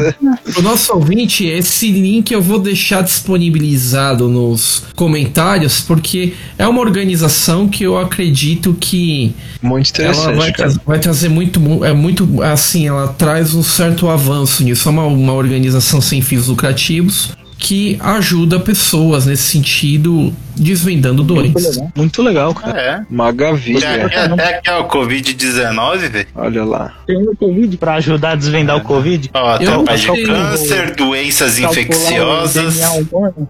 pro 0.53 0.63
nosso 0.63 0.93
ouvinte, 0.95 1.45
esse 1.47 1.91
link 1.91 2.31
eu 2.33 2.41
vou 2.41 2.59
deixar 2.59 3.03
disponibilizado 3.03 4.29
nos 4.29 4.85
comentários, 4.95 5.81
porque 5.81 6.33
é 6.59 6.67
uma 6.67 6.81
organização 6.81 7.69
que 7.69 7.85
eu 7.85 7.99
acredito 7.99 8.75
que 8.79 9.35
Muito 9.61 10.01
ela 10.01 10.11
interessante, 10.13 10.37
vai, 10.39 10.53
cara. 10.53 10.71
tra- 10.73 10.81
vai 10.87 10.99
trazer 10.99 11.29
muito, 11.29 11.61
mu- 11.61 11.85
é 11.85 11.93
muito, 11.93 12.43
assim, 12.43 12.87
ela 12.87 13.09
traz 13.09 13.55
um 13.55 13.63
certo 13.63 14.09
avanço 14.09 14.63
nisso. 14.65 14.89
É 14.89 14.93
uma, 14.93 15.05
uma 15.07 15.33
organização 15.33 16.01
sem 16.01 16.21
fins 16.23 16.47
lucrativos 16.47 17.31
que 17.59 17.97
ajuda 18.01 18.59
pessoas 18.59 19.27
nesse 19.27 19.45
sentido, 19.45 20.33
desvendando 20.57 21.23
doenças. 21.23 21.79
Muito 21.95 22.23
legal, 22.23 22.55
cara. 22.55 22.79
É. 22.81 23.01
Uma 23.11 23.33
maravilha. 23.33 24.07
aqui 24.07 24.15
até 24.17 24.57
aqui, 24.57 24.71
ó, 24.71 24.81
o 24.81 24.89
Covid-19, 24.89 25.99
velho. 26.11 26.27
Olha 26.35 26.65
lá. 26.65 26.95
Tem 27.07 27.17
o 27.17 27.37
Covid 27.37 27.77
pra 27.77 27.95
ajudar 27.95 28.31
a 28.33 28.35
desvendar 28.35 28.77
o 28.77 28.81
Covid. 28.83 29.31
Ó, 29.35 29.49
atrapalha 29.51 29.99
de 29.99 30.23
câncer, 30.25 30.95
doenças 30.97 31.59
infecciosas. 31.59 32.81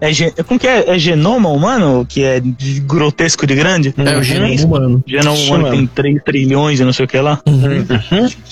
É, 0.01 0.11
gen- 0.13 0.33
como 0.47 0.59
que 0.59 0.67
é? 0.67 0.95
É 0.95 0.99
genoma 0.99 1.49
humano? 1.49 2.05
Que 2.07 2.23
é 2.23 2.39
de 2.39 2.79
grotesco 2.81 3.45
de 3.47 3.55
grande? 3.55 3.93
É 3.97 4.17
o 4.17 4.23
genoma 4.23 4.53
humano. 4.63 5.03
Genoma 5.07 5.37
Isso 5.37 5.53
humano 5.53 5.71
tem 5.71 5.87
3 5.87 6.23
trilhões 6.23 6.79
e 6.79 6.83
não 6.85 6.93
sei 6.93 7.05
o 7.05 7.07
que 7.07 7.17
lá. 7.19 7.39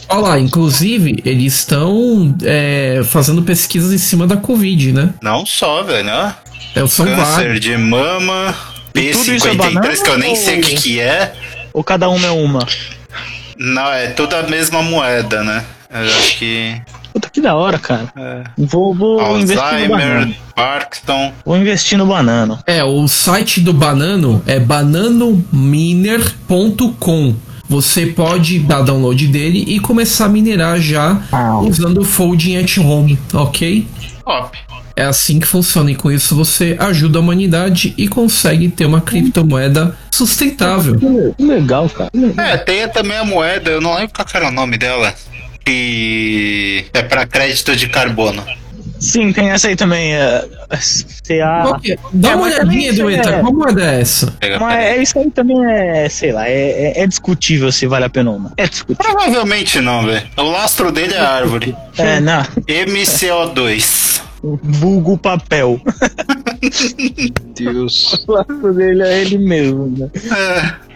Olha 0.10 0.22
lá, 0.22 0.40
inclusive, 0.40 1.22
eles 1.26 1.54
estão 1.56 2.36
é, 2.44 3.02
fazendo 3.06 3.42
pesquisas 3.44 3.92
em 3.94 3.98
cima 3.98 4.26
da 4.28 4.38
Covid, 4.38 4.92
né? 4.92 5.14
Não 5.22 5.46
só, 5.46 5.84
velho, 5.84 6.10
ó. 6.12 6.32
É, 6.76 6.86
são 6.88 7.06
Câncer 7.06 7.60
de 7.60 7.76
mama, 7.78 8.56
E 8.96 9.12
tudo 9.12 9.34
isso 9.34 9.48
é 9.48 9.52
P53, 9.52 9.58
banana 9.58 9.96
que 10.04 10.10
eu 10.10 10.18
nem 10.18 10.36
sei 10.36 10.60
o 10.60 10.62
que 10.62 10.76
que 10.76 11.00
é. 11.00 11.34
Ou 11.74 11.84
cada 11.84 12.10
uma 12.10 12.28
é 12.28 12.32
uma? 12.32 12.66
Não, 13.58 13.92
é 13.92 14.08
tudo 14.08 14.36
a 14.36 14.44
mesma 14.44 14.82
moeda, 14.82 15.44
né? 15.44 15.64
Eu 15.94 16.02
acho 16.06 16.38
que. 16.38 16.82
Puta 17.14 17.30
que 17.30 17.42
da 17.42 17.56
hora, 17.56 17.78
cara. 17.78 18.08
É. 18.18 18.44
Vou, 18.58 18.94
vou 18.94 19.38
investir 19.38 19.58
no 19.58 19.64
Alzheimer, 19.64 19.98
banano. 19.98 20.36
Parkinson. 20.56 21.34
Vou 21.46 21.58
investir 21.58 21.98
no 21.98 22.06
banano. 22.06 22.60
É, 22.66 22.82
o 22.84 23.06
site 23.08 23.60
do 23.60 23.74
Banano 23.74 24.42
é 24.48 24.60
bananominer.com. 24.60 27.36
Você 27.68 28.06
pode 28.08 28.60
dar 28.60 28.82
download 28.82 29.28
dele 29.28 29.64
e 29.68 29.80
começar 29.80 30.26
a 30.26 30.30
minerar 30.30 30.80
já 30.80 31.18
usando 31.66 32.02
o 32.02 32.04
Folding 32.04 32.58
at 32.58 32.78
Home, 32.78 33.18
ok? 33.34 33.88
Top. 34.26 34.58
É 34.96 35.04
assim 35.04 35.40
que 35.40 35.48
funciona 35.48 35.92
e 35.92 35.96
com 35.96 36.12
isso 36.12 36.36
você 36.36 36.76
ajuda 36.80 37.18
a 37.20 37.22
humanidade 37.22 37.94
e 37.98 38.08
consegue 38.08 38.70
ter 38.70 38.86
uma 38.86 39.02
criptomoeda 39.02 39.96
sustentável. 40.12 40.98
Que 41.38 41.44
legal, 41.44 41.90
cara. 41.90 42.10
É, 42.38 42.58
tem 42.58 42.88
também 42.90 43.18
a 43.18 43.24
moeda, 43.26 43.72
eu 43.72 43.82
não 43.82 43.94
lembro 43.96 44.12
qual 44.14 44.28
era 44.34 44.48
o 44.50 44.52
nome 44.52 44.78
dela. 44.78 45.14
Que 45.66 46.86
é 46.94 47.02
pra 47.04 47.26
crédito 47.26 47.76
de 47.76 47.88
carbono. 47.88 48.44
Sim, 49.00 49.32
tem 49.34 49.50
essa 49.50 49.68
aí 49.68 49.76
também. 49.76 50.14
É, 50.14 50.46
CA. 51.28 51.80
É? 51.84 51.98
Dá 52.14 52.30
É, 52.32 52.36
uma 52.36 52.44
olhadinha, 52.46 52.94
Dueta, 52.94 53.30
é- 53.32 53.40
qual 53.40 53.54
moeda 53.54 53.82
é 53.84 54.02
essa? 54.02 54.36
Mas 54.60 54.80
é, 54.80 55.02
isso 55.02 55.18
aí 55.18 55.32
também 55.32 55.58
é, 55.66 56.08
sei 56.10 56.32
lá, 56.32 56.48
é, 56.48 56.54
é- 56.98 57.02
é 57.02 57.08
discutível 57.08 57.72
se 57.72 57.88
vale 57.88 58.06
a 58.06 58.10
pena 58.10 58.30
ou 58.32 58.40
não. 58.40 58.52
É 58.58 58.68
discutível. 58.68 59.04
Provavelmente 59.12 59.80
não, 59.82 60.06
velho. 60.06 60.28
O 60.38 60.44
lastro 60.52 60.92
dele 60.92 61.16
é 61.16 61.20
a 61.20 61.30
árvore. 61.32 61.76
É, 61.98 62.20
não. 62.20 62.44
MCO2. 62.68 64.22
Vulgo 64.44 65.18
papel. 65.18 65.80
Deus. 67.56 68.26
O 68.28 68.34
laço 68.34 68.74
dele 68.74 69.04
é 69.04 69.22
ele 69.22 69.38
mesmo, 69.38 69.88
né? 69.98 70.10
É. 70.16 70.92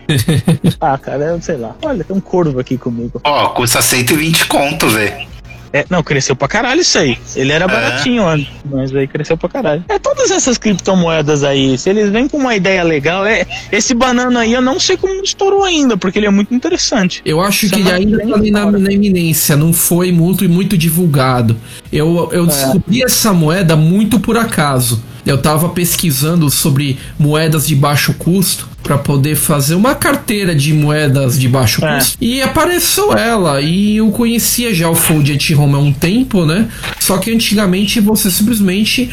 Ah, 0.79 0.97
cara, 0.97 1.25
eu 1.25 1.41
sei 1.41 1.57
lá. 1.57 1.75
Olha, 1.81 2.03
tem 2.03 2.15
um 2.15 2.21
corvo 2.21 2.59
aqui 2.59 2.77
comigo. 2.77 3.19
Ó, 3.23 3.49
custa 3.49 3.81
120 3.81 4.47
conto, 4.47 4.87
velho. 4.87 5.27
É, 5.75 5.85
não, 5.89 6.01
cresceu 6.01 6.37
pra 6.37 6.47
caralho 6.47 6.79
isso 6.79 6.97
aí. 6.97 7.17
Ele 7.35 7.51
era 7.51 7.67
baratinho 7.67 8.25
antes, 8.25 8.47
mas 8.63 8.95
aí 8.95 9.05
cresceu 9.05 9.35
pra 9.35 9.49
caralho. 9.49 9.83
É, 9.89 9.99
todas 9.99 10.31
essas 10.31 10.57
criptomoedas 10.57 11.43
aí, 11.43 11.77
se 11.77 11.89
eles 11.89 12.09
vêm 12.09 12.29
com 12.29 12.37
uma 12.37 12.55
ideia 12.55 12.81
legal, 12.81 13.25
é. 13.25 13.45
Esse 13.69 13.93
banana 13.93 14.39
aí 14.39 14.53
eu 14.53 14.61
não 14.61 14.79
sei 14.79 14.95
como 14.95 15.21
estourou 15.21 15.65
ainda, 15.65 15.97
porque 15.97 16.17
ele 16.17 16.27
é 16.27 16.29
muito 16.29 16.55
interessante. 16.55 17.21
Eu 17.25 17.41
acho 17.41 17.67
que 17.69 17.83
Chama 17.83 17.91
ainda 17.91 18.19
tá 18.19 18.37
na, 18.51 18.71
na 18.71 18.89
iminência, 18.89 19.57
não 19.57 19.73
foi 19.73 20.13
muito 20.13 20.47
muito 20.47 20.77
divulgado. 20.77 21.57
Eu, 21.91 22.29
eu 22.31 22.45
descobri 22.45 23.03
essa 23.03 23.33
moeda 23.33 23.75
muito 23.75 24.17
por 24.17 24.37
acaso. 24.37 25.03
Eu 25.25 25.37
tava 25.39 25.69
pesquisando 25.69 26.49
sobre 26.49 26.97
moedas 27.17 27.67
de 27.67 27.75
baixo 27.75 28.13
custo 28.13 28.67
para 28.83 28.97
poder 28.97 29.35
fazer 29.35 29.73
uma 29.75 29.95
carteira 29.95 30.53
de 30.55 30.71
moedas 30.73 31.39
de 31.39 31.47
baixo 31.47 31.83
É. 31.83 31.97
custo 31.97 32.17
e 32.21 32.41
apareceu 32.41 33.13
ela 33.13 33.59
e 33.61 33.97
eu 33.97 34.09
conhecia 34.11 34.73
já 34.73 34.87
o 34.89 34.95
Fold 34.95 35.31
at 35.33 35.49
Home 35.57 35.73
há 35.73 35.77
um 35.79 35.91
tempo, 35.91 36.45
né? 36.45 36.67
Só 36.99 37.17
que 37.17 37.31
antigamente 37.31 37.99
você 37.99 38.29
simplesmente 38.29 39.09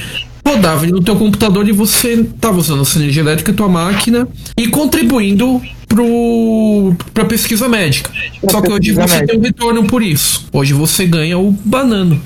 rodava 0.47 0.85
ele 0.85 0.93
no 0.93 1.03
teu 1.03 1.17
computador 1.17 1.67
e 1.69 1.73
você 1.73 2.25
tava 2.41 2.59
usando 2.59 2.83
a 2.83 2.85
sua 2.85 3.01
energia 3.01 3.23
elétrica, 3.23 3.53
tua 3.53 3.69
máquina 3.69 4.29
e 4.59 4.67
contribuindo 4.69 5.63
pro 5.89 6.95
pra 7.15 7.25
pesquisa 7.25 7.69
médica. 7.69 8.11
Só 8.51 8.61
que 8.61 8.71
hoje 8.73 8.93
você 8.93 9.25
tem 9.25 9.39
um 9.39 9.43
retorno 9.43 9.85
por 9.85 10.03
isso. 10.03 10.47
Hoje 10.53 10.73
você 10.75 11.07
ganha 11.07 11.39
o 11.39 11.51
banano. 11.65 12.21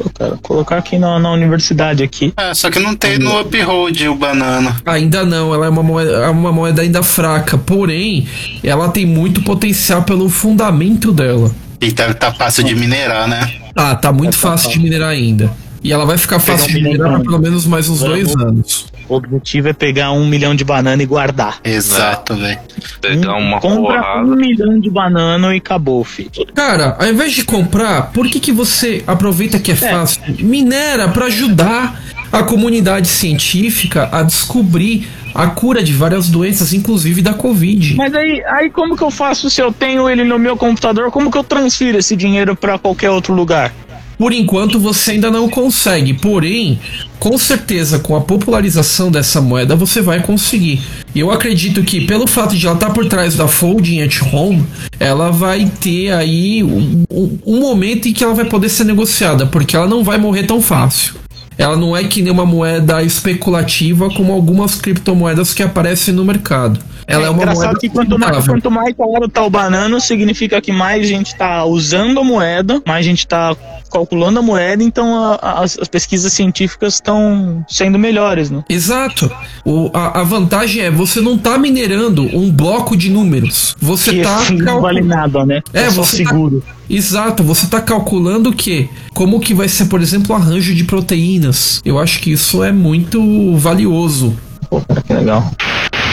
Pô, 0.00 0.08
cara, 0.08 0.38
colocar 0.42 0.78
aqui 0.78 0.98
na, 0.98 1.18
na 1.18 1.30
universidade 1.30 2.02
aqui. 2.02 2.32
É, 2.34 2.54
só 2.54 2.70
que 2.70 2.78
não 2.78 2.96
tem 2.96 3.18
no 3.18 3.38
Uphold 3.38 4.08
o 4.08 4.14
banana. 4.14 4.80
Ainda 4.86 5.24
não, 5.26 5.52
ela 5.52 5.66
é 5.66 5.68
uma 5.68 5.82
moeda, 5.82 6.10
é 6.10 6.28
uma 6.28 6.50
moeda 6.50 6.80
ainda 6.80 7.02
fraca, 7.02 7.58
porém, 7.58 8.26
ela 8.64 8.88
tem 8.88 9.04
muito 9.04 9.42
potencial 9.42 10.02
pelo 10.02 10.30
fundamento 10.30 11.12
dela. 11.12 11.54
E 11.82 11.92
tá, 11.92 12.14
tá 12.14 12.32
fácil 12.32 12.64
de 12.64 12.74
minerar, 12.74 13.28
né? 13.28 13.52
Ah, 13.76 13.94
tá 13.94 14.10
muito 14.10 14.38
fácil 14.38 14.70
de 14.70 14.78
minerar 14.78 15.10
ainda. 15.10 15.50
E 15.82 15.92
ela 15.92 16.04
vai 16.04 16.16
ficar 16.16 16.38
fácil 16.38 16.68
de 16.68 16.82
minerar 16.82 17.16
por 17.16 17.24
pelo 17.24 17.38
menos 17.38 17.66
mais 17.66 17.88
uns 17.88 18.00
dois 18.00 18.34
anos. 18.36 18.86
O 19.10 19.16
objetivo 19.16 19.68
é 19.68 19.72
pegar 19.72 20.12
um 20.12 20.24
milhão 20.24 20.54
de 20.54 20.62
banana 20.64 21.02
e 21.02 21.06
guardar. 21.06 21.58
Exato, 21.64 22.36
velho. 22.36 22.60
Pegar 23.00 23.34
uma 23.34 23.58
Compra 23.58 24.00
porrada. 24.00 24.20
um 24.24 24.36
milhão 24.36 24.78
de 24.78 24.88
banana 24.88 25.52
e 25.52 25.58
acabou, 25.58 26.04
filho. 26.04 26.30
Cara, 26.54 26.96
ao 26.96 27.08
invés 27.08 27.32
de 27.32 27.44
comprar, 27.44 28.12
por 28.12 28.28
que, 28.28 28.38
que 28.38 28.52
você 28.52 29.02
aproveita 29.08 29.58
que 29.58 29.72
é 29.72 29.74
fácil? 29.74 30.22
Minera 30.38 31.08
pra 31.08 31.26
ajudar 31.26 32.00
a 32.30 32.44
comunidade 32.44 33.08
científica 33.08 34.08
a 34.12 34.22
descobrir 34.22 35.08
a 35.34 35.48
cura 35.48 35.82
de 35.82 35.92
várias 35.92 36.28
doenças, 36.28 36.72
inclusive 36.72 37.20
da 37.20 37.34
Covid. 37.34 37.96
Mas 37.96 38.14
aí, 38.14 38.44
aí 38.46 38.70
como 38.70 38.96
que 38.96 39.02
eu 39.02 39.10
faço 39.10 39.50
se 39.50 39.60
eu 39.60 39.72
tenho 39.72 40.08
ele 40.08 40.22
no 40.22 40.38
meu 40.38 40.56
computador? 40.56 41.10
Como 41.10 41.32
que 41.32 41.38
eu 41.38 41.44
transfiro 41.44 41.98
esse 41.98 42.14
dinheiro 42.14 42.54
pra 42.54 42.78
qualquer 42.78 43.10
outro 43.10 43.34
lugar? 43.34 43.72
Por 44.20 44.34
enquanto 44.34 44.78
você 44.78 45.12
ainda 45.12 45.30
não 45.30 45.48
consegue, 45.48 46.12
porém, 46.12 46.78
com 47.18 47.38
certeza 47.38 47.98
com 48.00 48.14
a 48.14 48.20
popularização 48.20 49.10
dessa 49.10 49.40
moeda 49.40 49.74
você 49.74 50.02
vai 50.02 50.20
conseguir. 50.20 50.78
E 51.14 51.20
eu 51.20 51.30
acredito 51.30 51.82
que 51.82 52.02
pelo 52.02 52.26
fato 52.26 52.54
de 52.54 52.66
ela 52.66 52.74
estar 52.74 52.90
por 52.90 53.06
trás 53.06 53.34
da 53.34 53.48
Folding 53.48 54.02
at 54.02 54.20
Home, 54.30 54.66
ela 54.98 55.30
vai 55.30 55.72
ter 55.80 56.12
aí 56.12 56.62
um, 56.62 57.02
um- 57.10 57.38
um 57.46 57.60
momento 57.60 58.08
em 58.08 58.12
que 58.12 58.22
ela 58.22 58.34
vai 58.34 58.44
poder 58.44 58.68
ser 58.68 58.84
negociada, 58.84 59.46
porque 59.46 59.74
ela 59.74 59.88
não 59.88 60.04
vai 60.04 60.18
morrer 60.18 60.42
tão 60.42 60.60
fácil. 60.60 61.14
Ela 61.56 61.78
não 61.78 61.96
é 61.96 62.04
que 62.04 62.20
nem 62.20 62.30
uma 62.30 62.44
moeda 62.44 63.02
especulativa 63.02 64.10
como 64.10 64.34
algumas 64.34 64.74
criptomoedas 64.74 65.54
que 65.54 65.62
aparecem 65.62 66.12
no 66.12 66.26
mercado. 66.26 66.78
Ela 67.10 67.26
é, 67.26 67.30
uma 67.30 67.42
engraçado 67.42 67.64
moeda 67.64 67.78
que 67.80 67.88
quanto 67.88 68.18
mais, 68.18 68.46
quanto 68.46 68.70
mais 68.70 68.94
caro 68.96 69.28
tá 69.28 69.44
o 69.44 69.50
banano, 69.50 70.00
significa 70.00 70.60
que 70.60 70.72
mais 70.72 71.06
gente 71.06 71.34
tá 71.36 71.64
usando 71.64 72.20
a 72.20 72.24
moeda, 72.24 72.82
mais 72.86 73.04
gente 73.04 73.26
tá 73.26 73.56
calculando 73.92 74.38
a 74.38 74.42
moeda, 74.42 74.82
então 74.82 75.16
a- 75.16 75.34
a- 75.42 75.64
as, 75.64 75.76
as 75.78 75.88
pesquisas 75.88 76.32
científicas 76.32 76.94
estão 76.94 77.64
sendo 77.68 77.98
melhores, 77.98 78.50
né? 78.50 78.62
Exato. 78.68 79.30
O, 79.64 79.90
a, 79.92 80.20
a 80.20 80.24
vantagem 80.24 80.82
é 80.82 80.90
você 80.90 81.20
não 81.20 81.36
tá 81.36 81.58
minerando 81.58 82.22
um 82.36 82.50
bloco 82.50 82.96
de 82.96 83.10
números. 83.10 83.76
Você 83.80 84.10
Que 84.12 84.22
tá 84.22 84.36
assim, 84.36 84.56
não 84.58 84.80
vale 84.80 85.00
nada, 85.02 85.44
né? 85.44 85.60
É, 85.72 85.90
só 85.90 86.02
você 86.04 86.22
tá- 86.22 86.30
seguro. 86.30 86.62
Exato, 86.88 87.42
você 87.42 87.66
tá 87.66 87.80
calculando 87.80 88.50
o 88.50 88.52
quê? 88.52 88.88
Como 89.14 89.40
que 89.40 89.54
vai 89.54 89.68
ser, 89.68 89.86
por 89.86 90.00
exemplo, 90.00 90.32
o 90.34 90.38
arranjo 90.38 90.74
de 90.74 90.84
proteínas. 90.84 91.80
Eu 91.84 91.98
acho 91.98 92.20
que 92.20 92.32
isso 92.32 92.62
é 92.64 92.72
muito 92.72 93.56
valioso. 93.56 94.36
Pô, 94.68 94.80
cara, 94.80 95.02
que 95.02 95.12
legal. 95.12 95.50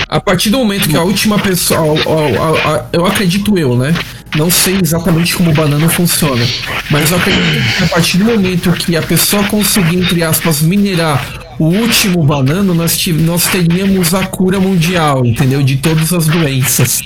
A 0.10 0.20
partir 0.22 0.50
do 0.50 0.58
momento 0.60 0.88
que 0.88 0.96
a 0.96 1.04
última 1.04 1.38
pessoa. 1.38 1.80
a- 2.00 2.70
a- 2.70 2.76
a- 2.76 2.86
eu 2.94 3.06
acredito 3.06 3.58
eu, 3.58 3.76
né? 3.76 3.94
Não 4.36 4.50
sei 4.50 4.78
exatamente 4.82 5.36
como 5.36 5.52
o 5.52 5.54
banana 5.54 5.90
funciona. 5.90 6.46
Mas 6.90 7.12
eu 7.12 7.18
acredito 7.18 7.78
que 7.78 7.84
a 7.84 7.88
partir 7.88 8.18
do 8.18 8.26
momento 8.26 8.72
que 8.72 8.96
a 8.96 9.02
pessoa 9.02 9.44
conseguir, 9.46 9.98
entre 9.98 10.24
aspas, 10.24 10.62
minerar 10.62 11.26
o 11.60 11.66
último 11.66 12.24
banano, 12.24 12.74
nós, 12.74 13.06
nós 13.08 13.48
teríamos 13.48 14.14
a 14.14 14.26
cura 14.26 14.60
mundial, 14.60 15.26
entendeu? 15.26 15.62
De 15.64 15.78
todas 15.78 16.14
as 16.14 16.28
doenças. 16.28 17.02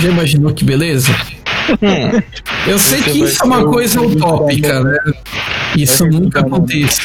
Já 0.00 0.08
imaginou 0.08 0.52
que 0.54 0.64
beleza? 0.64 1.14
Eu 2.66 2.78
sei 2.78 3.02
que 3.02 3.10
isso 3.24 3.42
é 3.42 3.46
uma 3.46 3.64
coisa 3.64 4.00
utópica, 4.00 4.82
né? 4.82 4.96
Isso 5.76 6.06
nunca 6.06 6.40
acontece. 6.40 7.00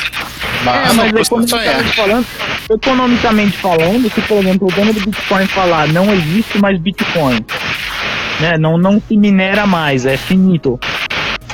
Mas, 0.63 0.91
É, 0.91 0.93
mas 0.93 1.11
não 1.11 1.23
custa 1.23 1.47
sonhar. 1.47 1.79
economicamente 1.81 1.95
falando, 1.95 2.25
economicamente 2.69 3.57
falando, 3.57 4.11
se 4.13 4.21
por 4.21 4.37
exemplo 4.37 4.67
o 4.67 4.71
dono 4.71 4.93
do 4.93 4.99
Bitcoin 5.01 5.45
falar 5.47 5.87
não 5.89 6.13
existe 6.13 6.57
mais 6.59 6.79
Bitcoin, 6.79 7.45
né, 8.39 8.57
não, 8.57 8.77
não 8.77 9.01
se 9.05 9.17
minera 9.17 9.65
mais, 9.67 10.05
é 10.05 10.17
finito. 10.17 10.79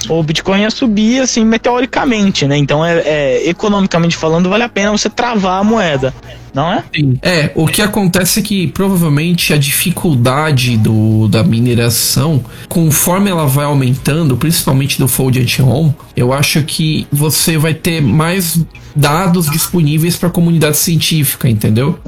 O 0.08 0.24
Bitcoin 0.24 0.62
ia 0.62 0.72
subir 0.72 1.22
assim 1.22 1.43
meteoricamente, 1.43 2.47
né? 2.47 2.58
Então 2.58 2.86
é, 2.86 3.00
é, 3.00 3.50
economicamente 3.50 4.16
falando 4.16 4.50
vale 4.50 4.64
a 4.64 4.70
pena 4.70 4.91
você 4.91 5.10
travar 5.10 5.60
a 5.60 5.64
moeda, 5.64 6.14
não 6.54 6.72
é? 6.72 6.84
Sim. 6.95 7.20
É, 7.22 7.52
o 7.56 7.68
que 7.68 7.82
acontece 7.82 8.39
é 8.39 8.43
que 8.43 8.68
provavelmente 8.68 9.54
a 9.54 9.58
dificuldade 9.58 10.78
do, 10.78 11.28
da 11.28 11.43
mineração, 11.43 12.43
conforme 12.68 13.30
ela 13.30 13.45
vai 13.45 13.66
aumentando, 13.66 14.38
principalmente 14.38 14.97
do 14.97 15.08
Fold 15.08 15.39
at 15.39 15.60
Home, 15.60 15.93
eu 16.16 16.32
acho 16.32 16.64
que 16.64 17.08
você 17.12 17.58
vai 17.58 17.74
ter 17.74 18.02
mais 18.02 18.64
dados 18.95 19.50
disponíveis 19.50 20.16
para 20.16 20.30
a 20.30 20.32
comunidade 20.32 20.78
científica, 20.78 21.50
entendeu? 21.50 22.00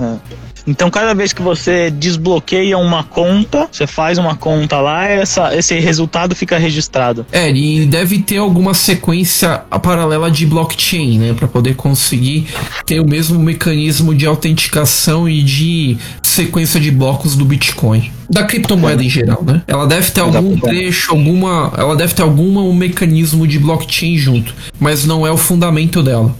Então, 0.65 0.89
cada 0.89 1.13
vez 1.13 1.33
que 1.33 1.41
você 1.41 1.89
desbloqueia 1.89 2.77
uma 2.77 3.03
conta, 3.03 3.67
você 3.71 3.87
faz 3.87 4.17
uma 4.17 4.35
conta 4.35 4.79
lá, 4.79 5.07
essa, 5.07 5.55
esse 5.55 5.79
resultado 5.79 6.35
fica 6.35 6.57
registrado. 6.57 7.25
É, 7.31 7.51
e 7.51 7.85
deve 7.85 8.19
ter 8.19 8.37
alguma 8.37 8.73
sequência 8.73 9.63
paralela 9.81 10.29
de 10.29 10.45
blockchain, 10.45 11.17
né, 11.17 11.33
para 11.33 11.47
poder 11.47 11.75
conseguir 11.75 12.47
ter 12.85 12.99
o 12.99 13.05
mesmo 13.05 13.39
mecanismo 13.39 14.13
de 14.13 14.25
autenticação 14.25 15.27
e 15.27 15.41
de 15.41 15.97
sequência 16.21 16.79
de 16.79 16.91
blocos 16.91 17.35
do 17.35 17.43
Bitcoin. 17.43 18.11
Da 18.29 18.43
criptomoeda 18.43 19.03
em 19.03 19.09
geral, 19.09 19.43
né? 19.43 19.61
Ela 19.67 19.85
deve 19.85 20.09
ter 20.11 20.21
algum 20.21 20.57
trecho, 20.57 21.11
alguma, 21.11 21.73
ela 21.77 21.95
deve 21.95 22.13
ter 22.13 22.21
algum 22.21 22.51
um 22.59 22.73
mecanismo 22.73 23.45
de 23.45 23.59
blockchain 23.59 24.17
junto, 24.17 24.53
mas 24.79 25.05
não 25.05 25.25
é 25.25 25.31
o 25.31 25.37
fundamento 25.37 26.01
dela. 26.01 26.33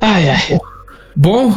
Ai, 0.00 0.28
ai. 0.28 0.58
Bom, 1.14 1.56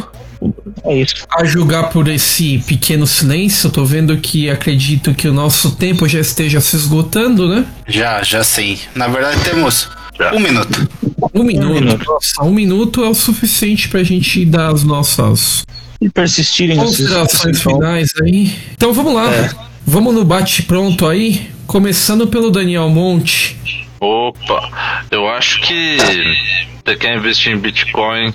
É 0.84 0.96
isso. 0.96 1.26
a 1.30 1.44
julgar 1.44 1.90
por 1.90 2.08
esse 2.08 2.58
pequeno 2.66 3.06
silêncio, 3.06 3.66
eu 3.68 3.70
tô 3.70 3.84
vendo 3.84 4.16
que 4.16 4.48
acredito 4.48 5.14
que 5.14 5.28
o 5.28 5.32
nosso 5.32 5.72
tempo 5.72 6.08
já 6.08 6.20
esteja 6.20 6.60
se 6.60 6.76
esgotando, 6.76 7.48
né? 7.48 7.66
Já, 7.86 8.22
já 8.22 8.42
sim. 8.42 8.78
Na 8.94 9.06
verdade, 9.08 9.38
temos 9.44 9.88
Já. 10.18 10.32
um 10.34 10.40
minuto. 10.40 10.88
Um 11.34 11.42
minuto. 11.42 11.74
minuto. 11.74 12.04
Nossa, 12.06 12.42
um 12.42 12.50
minuto 12.50 13.04
é 13.04 13.08
o 13.08 13.14
suficiente 13.14 13.88
pra 13.88 14.02
gente 14.02 14.44
dar 14.44 14.72
as 14.72 14.82
nossas 14.82 15.64
E 16.00 16.08
persistirem 16.08 16.76
considerações 16.76 17.62
finais 17.62 18.12
aí. 18.22 18.54
Então 18.72 18.92
vamos 18.92 19.14
lá. 19.14 19.30
Vamos 19.86 20.14
no 20.14 20.24
bate-pronto 20.24 21.06
aí. 21.06 21.50
Começando 21.66 22.26
pelo 22.26 22.50
Daniel 22.50 22.88
Monte. 22.88 23.56
Opa, 24.00 25.06
eu 25.10 25.28
acho 25.28 25.60
que 25.60 25.98
você 26.82 26.96
quer 26.96 27.16
investir 27.16 27.52
em 27.52 27.58
Bitcoin, 27.58 28.32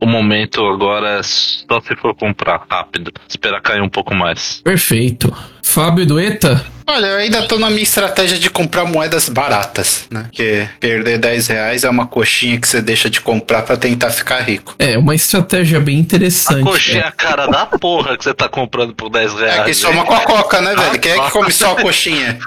o 0.00 0.06
momento 0.06 0.64
agora 0.64 1.18
é 1.18 1.22
só 1.22 1.80
se 1.80 1.94
for 1.96 2.14
comprar 2.14 2.64
rápido, 2.68 3.12
esperar 3.28 3.60
cair 3.60 3.82
um 3.82 3.90
pouco 3.90 4.14
mais. 4.14 4.62
Perfeito. 4.64 5.30
Fábio 5.62 6.04
Dueta. 6.04 6.64
Olha, 6.86 7.06
eu 7.06 7.16
ainda 7.18 7.42
tô 7.42 7.58
na 7.58 7.70
minha 7.70 7.82
estratégia 7.82 8.38
de 8.38 8.50
comprar 8.50 8.84
moedas 8.84 9.28
baratas, 9.28 10.06
né? 10.10 10.24
Porque 10.24 10.68
perder 10.80 11.16
10 11.16 11.46
reais 11.46 11.84
é 11.84 11.88
uma 11.88 12.06
coxinha 12.06 12.60
que 12.60 12.66
você 12.68 12.82
deixa 12.82 13.08
de 13.08 13.20
comprar 13.20 13.62
pra 13.62 13.76
tentar 13.76 14.10
ficar 14.10 14.40
rico. 14.40 14.74
É, 14.78 14.98
uma 14.98 15.14
estratégia 15.14 15.80
bem 15.80 15.96
A 15.96 16.00
interessante. 16.00 16.62
coxinha 16.64 17.02
é 17.02 17.06
a 17.06 17.12
cara 17.12 17.46
da 17.46 17.64
porra 17.66 18.18
que 18.18 18.24
você 18.24 18.34
tá 18.34 18.48
comprando 18.48 18.94
por 18.94 19.08
10 19.08 19.32
reais. 19.34 19.60
É 19.60 19.64
que 19.64 19.74
só 19.74 19.90
uma 19.90 20.00
hein? 20.00 20.06
com 20.06 20.14
a 20.14 20.20
coca, 20.20 20.60
né, 20.60 20.74
velho? 20.74 20.98
Quem 20.98 21.12
é 21.12 21.18
que 21.20 21.30
come 21.30 21.52
só 21.52 21.72
a 21.72 21.80
coxinha? 21.80 22.38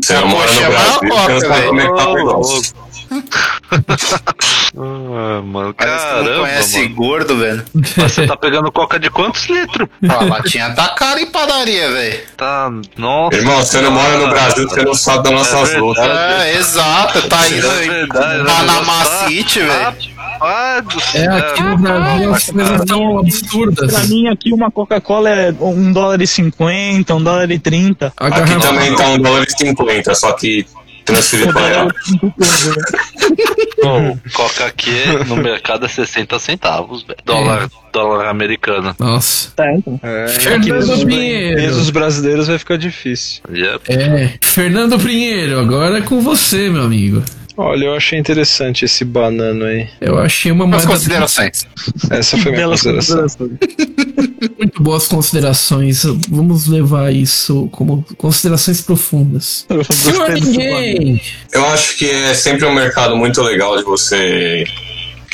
Você 0.00 0.14
não 0.14 0.26
mora 0.28 0.50
no 0.50 0.60
Poxa, 0.60 0.70
Brasil, 0.70 1.00
vai 1.10 1.28
você 1.28 1.46
a 1.46 1.72
não 1.72 1.94
Coca, 1.94 2.12
velho. 2.18 2.93
Ah, 4.76 5.40
mano, 5.44 5.72
que 5.74 5.84
caramba, 5.84 6.30
não 6.30 6.40
conhece 6.40 6.82
mano. 6.82 6.94
gordo, 6.96 7.36
velho. 7.38 7.64
Mas 7.74 8.12
Você 8.12 8.26
tá 8.26 8.36
pegando 8.36 8.72
coca 8.72 8.98
de 8.98 9.08
quantos 9.10 9.44
litros? 9.48 9.88
A 10.08 10.24
latinha 10.24 10.70
tá 10.74 10.88
cara 10.90 11.20
em 11.20 11.26
padaria, 11.26 11.90
velho. 11.92 12.20
Tá, 12.36 12.70
nossa. 12.96 13.36
Irmão, 13.36 13.56
você 13.58 13.80
não 13.80 13.90
mora 13.92 14.18
no 14.18 14.28
Brasil, 14.30 14.68
você 14.68 14.82
não 14.82 14.94
sabe 14.94 15.22
das 15.24 15.32
nossas 15.32 15.72
É 15.74 15.78
lutas. 15.78 16.04
É, 16.04 16.56
exato. 16.58 17.28
Tá 17.28 17.46
indo 17.48 17.66
É 17.66 17.88
verdade, 17.88 18.42
né? 18.42 18.44
Panama 18.50 19.04
Tá- 19.04 19.26
City, 19.28 19.60
velho. 19.60 20.14
Ah, 20.40 20.80
do 20.80 21.18
É, 21.18 21.26
aqui 21.38 21.62
no 21.62 21.78
Brasil 21.78 22.34
as 22.34 22.50
coisas 22.50 22.80
estão 22.80 23.18
absurdas. 23.18 23.90
Pra 23.92 24.04
mim 24.04 24.28
aqui 24.28 24.52
uma 24.52 24.70
Coca-Cola 24.70 25.30
é 25.30 25.54
um 25.60 25.92
dólar 25.92 26.20
e 26.20 26.26
cinquenta, 26.26 27.14
um 27.14 27.22
dólar 27.22 27.50
e 27.50 27.58
trinta. 27.58 28.12
A 28.16 28.26
Aqui 28.26 28.40
garrafa- 28.40 28.60
também 28.68 28.94
tá 28.96 29.06
um 29.08 29.18
dólar 29.18 29.44
e 29.48 29.50
cinquenta, 29.56 30.14
só 30.14 30.32
que 30.32 30.66
transferido 31.04 31.52
pra 31.52 31.66
real. 31.66 31.88
Bom, 33.82 34.18
coca 34.32 34.64
aqui 34.64 34.90
no 35.26 35.36
mercado 35.36 35.84
é 35.84 35.88
60 35.88 36.38
centavos, 36.38 37.02
velho. 37.02 37.18
Dólar, 37.24 37.68
dólar 37.92 38.28
americano. 38.28 38.94
Nossa. 38.98 39.50
Tá, 39.54 39.72
então. 39.72 40.00
É, 40.02 40.28
Fernando 40.28 41.06
Pinheiro. 41.06 41.56
pesos 41.56 41.90
brasileiros 41.90 42.48
vai 42.48 42.58
ficar 42.58 42.78
difícil. 42.78 43.42
Yep. 43.50 43.92
É. 43.92 44.38
Fernando 44.42 44.98
Pinheiro, 44.98 45.60
agora 45.60 45.98
é 45.98 46.02
com 46.02 46.20
você, 46.20 46.70
meu 46.70 46.82
amigo. 46.82 47.22
Olha, 47.56 47.84
eu 47.84 47.94
achei 47.94 48.18
interessante 48.18 48.84
esse 48.84 49.04
banano 49.04 49.64
aí. 49.64 49.88
Eu 50.00 50.18
achei 50.18 50.50
uma 50.50 50.64
As 50.64 50.70
moeda 50.70 50.86
considerações. 50.86 51.66
Essa 52.10 52.36
foi 52.38 52.50
minha 52.52 52.68
consideração. 52.68 53.50
muito 54.58 54.82
boas 54.82 55.06
considerações. 55.06 56.02
Vamos 56.28 56.66
levar 56.66 57.12
isso 57.14 57.68
como 57.70 58.04
considerações 58.18 58.80
profundas. 58.80 59.66
Eu! 59.70 59.80
Eu 61.52 61.66
acho 61.66 61.96
que 61.96 62.10
é 62.10 62.34
sempre 62.34 62.64
um 62.66 62.74
mercado 62.74 63.16
muito 63.16 63.40
legal 63.40 63.76
de 63.76 63.84
você 63.84 64.64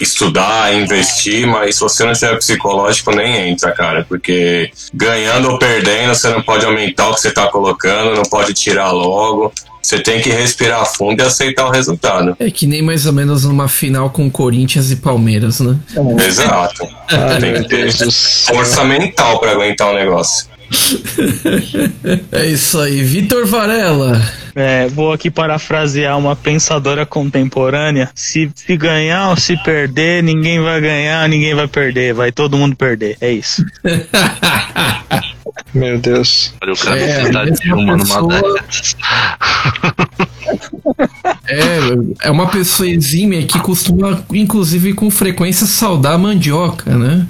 estudar, 0.00 0.74
investir, 0.74 1.46
mas 1.46 1.76
se 1.76 1.80
você 1.80 2.04
não 2.04 2.12
tiver 2.12 2.36
psicológico, 2.38 3.14
nem 3.14 3.50
entra, 3.50 3.72
cara, 3.72 4.04
porque 4.08 4.70
ganhando 4.92 5.50
ou 5.50 5.58
perdendo, 5.58 6.14
você 6.14 6.28
não 6.28 6.42
pode 6.42 6.64
aumentar 6.64 7.08
o 7.08 7.14
que 7.14 7.20
você 7.20 7.30
tá 7.30 7.48
colocando, 7.48 8.14
não 8.14 8.22
pode 8.22 8.54
tirar 8.54 8.90
logo. 8.90 9.52
Você 9.82 9.98
tem 9.98 10.20
que 10.20 10.28
respirar 10.28 10.84
fundo 10.84 11.22
e 11.22 11.26
aceitar 11.26 11.66
o 11.66 11.70
resultado. 11.70 12.36
É 12.38 12.50
que 12.50 12.66
nem 12.66 12.82
mais 12.82 13.06
ou 13.06 13.14
menos 13.14 13.44
numa 13.44 13.66
final 13.66 14.10
com 14.10 14.30
Corinthians 14.30 14.90
e 14.90 14.96
Palmeiras, 14.96 15.60
né? 15.60 15.74
Exato. 16.26 16.86
Ai, 17.08 17.40
tem 17.40 17.54
que 17.54 17.68
ter 17.68 17.90
força 17.90 18.84
mental 18.84 19.40
pra 19.40 19.52
aguentar 19.52 19.90
o 19.90 19.94
negócio. 19.94 20.48
É 22.32 22.46
isso 22.46 22.78
aí. 22.80 23.02
Vitor 23.02 23.46
Varela. 23.46 24.20
É, 24.54 24.88
vou 24.88 25.12
aqui 25.12 25.30
parafrasear 25.30 26.18
uma 26.18 26.34
pensadora 26.34 27.04
contemporânea. 27.06 28.10
Se, 28.14 28.50
se 28.54 28.76
ganhar 28.76 29.30
ou 29.30 29.36
se 29.36 29.56
perder, 29.62 30.22
ninguém 30.22 30.60
vai 30.60 30.80
ganhar, 30.80 31.28
ninguém 31.28 31.54
vai 31.54 31.68
perder. 31.68 32.14
Vai 32.14 32.32
todo 32.32 32.56
mundo 32.56 32.76
perder. 32.76 33.16
É 33.20 33.30
isso. 33.30 33.64
Meu 35.72 35.98
Deus. 35.98 36.52
Olha, 36.62 36.72
o 36.72 36.76
cara 36.76 37.00
É, 37.00 37.50
de 37.50 37.72
uma 37.72 37.96
numa 37.96 37.98
pessoa- 37.98 38.52
dessas. 38.54 38.96
É, 41.46 42.26
é 42.28 42.30
uma 42.30 42.48
pessoa 42.48 42.88
exímia 42.88 43.44
que 43.46 43.58
costuma, 43.60 44.22
inclusive, 44.32 44.92
com 44.94 45.10
frequência, 45.10 45.66
saudar 45.66 46.14
a 46.14 46.18
mandioca, 46.18 46.96
né? 46.96 47.26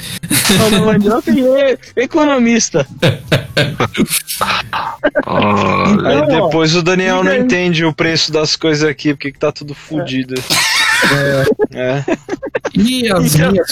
Paulo 0.58 0.86
Mandioca 0.86 1.30
e 1.30 1.40
é 1.44 1.78
economista. 1.96 2.86
Aí 3.02 3.18
Então, 5.18 6.22
ó, 6.22 6.26
depois 6.26 6.74
o 6.74 6.82
Daniel 6.82 7.22
não 7.22 7.34
entende 7.34 7.84
o 7.84 7.92
preço 7.92 8.32
das 8.32 8.56
coisas 8.56 8.88
aqui, 8.88 9.14
porque 9.14 9.32
que 9.32 9.38
tá 9.38 9.52
tudo 9.52 9.74
fudido. 9.74 10.34
É. 10.34 10.79
E 12.74 13.10
as 13.12 13.34
Então- 13.34 13.50
minhas. 13.52 13.68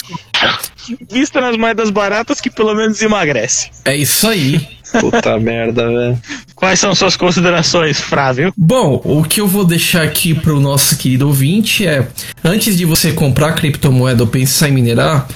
Vista 1.11 1.39
nas 1.39 1.55
moedas 1.55 1.89
baratas 1.89 2.41
que 2.41 2.49
pelo 2.49 2.73
menos 2.73 3.01
emagrece. 3.01 3.69
É 3.85 3.95
isso 3.95 4.27
aí. 4.27 4.67
Puta 4.99 5.37
merda, 5.39 5.87
velho. 5.87 6.19
Quais 6.55 6.79
são 6.79 6.95
suas 6.95 7.15
considerações, 7.15 7.99
Frávio? 8.01 8.51
Bom, 8.57 8.99
o 9.05 9.23
que 9.23 9.39
eu 9.39 9.47
vou 9.47 9.63
deixar 9.63 10.01
aqui 10.01 10.33
pro 10.33 10.59
nosso 10.59 10.97
querido 10.97 11.27
ouvinte 11.27 11.85
é: 11.85 12.07
antes 12.43 12.75
de 12.75 12.85
você 12.85 13.11
comprar 13.11 13.53
criptomoeda 13.53 14.23
ou 14.23 14.27
pensar 14.27 14.67
em 14.69 14.71
minerar, 14.71 15.27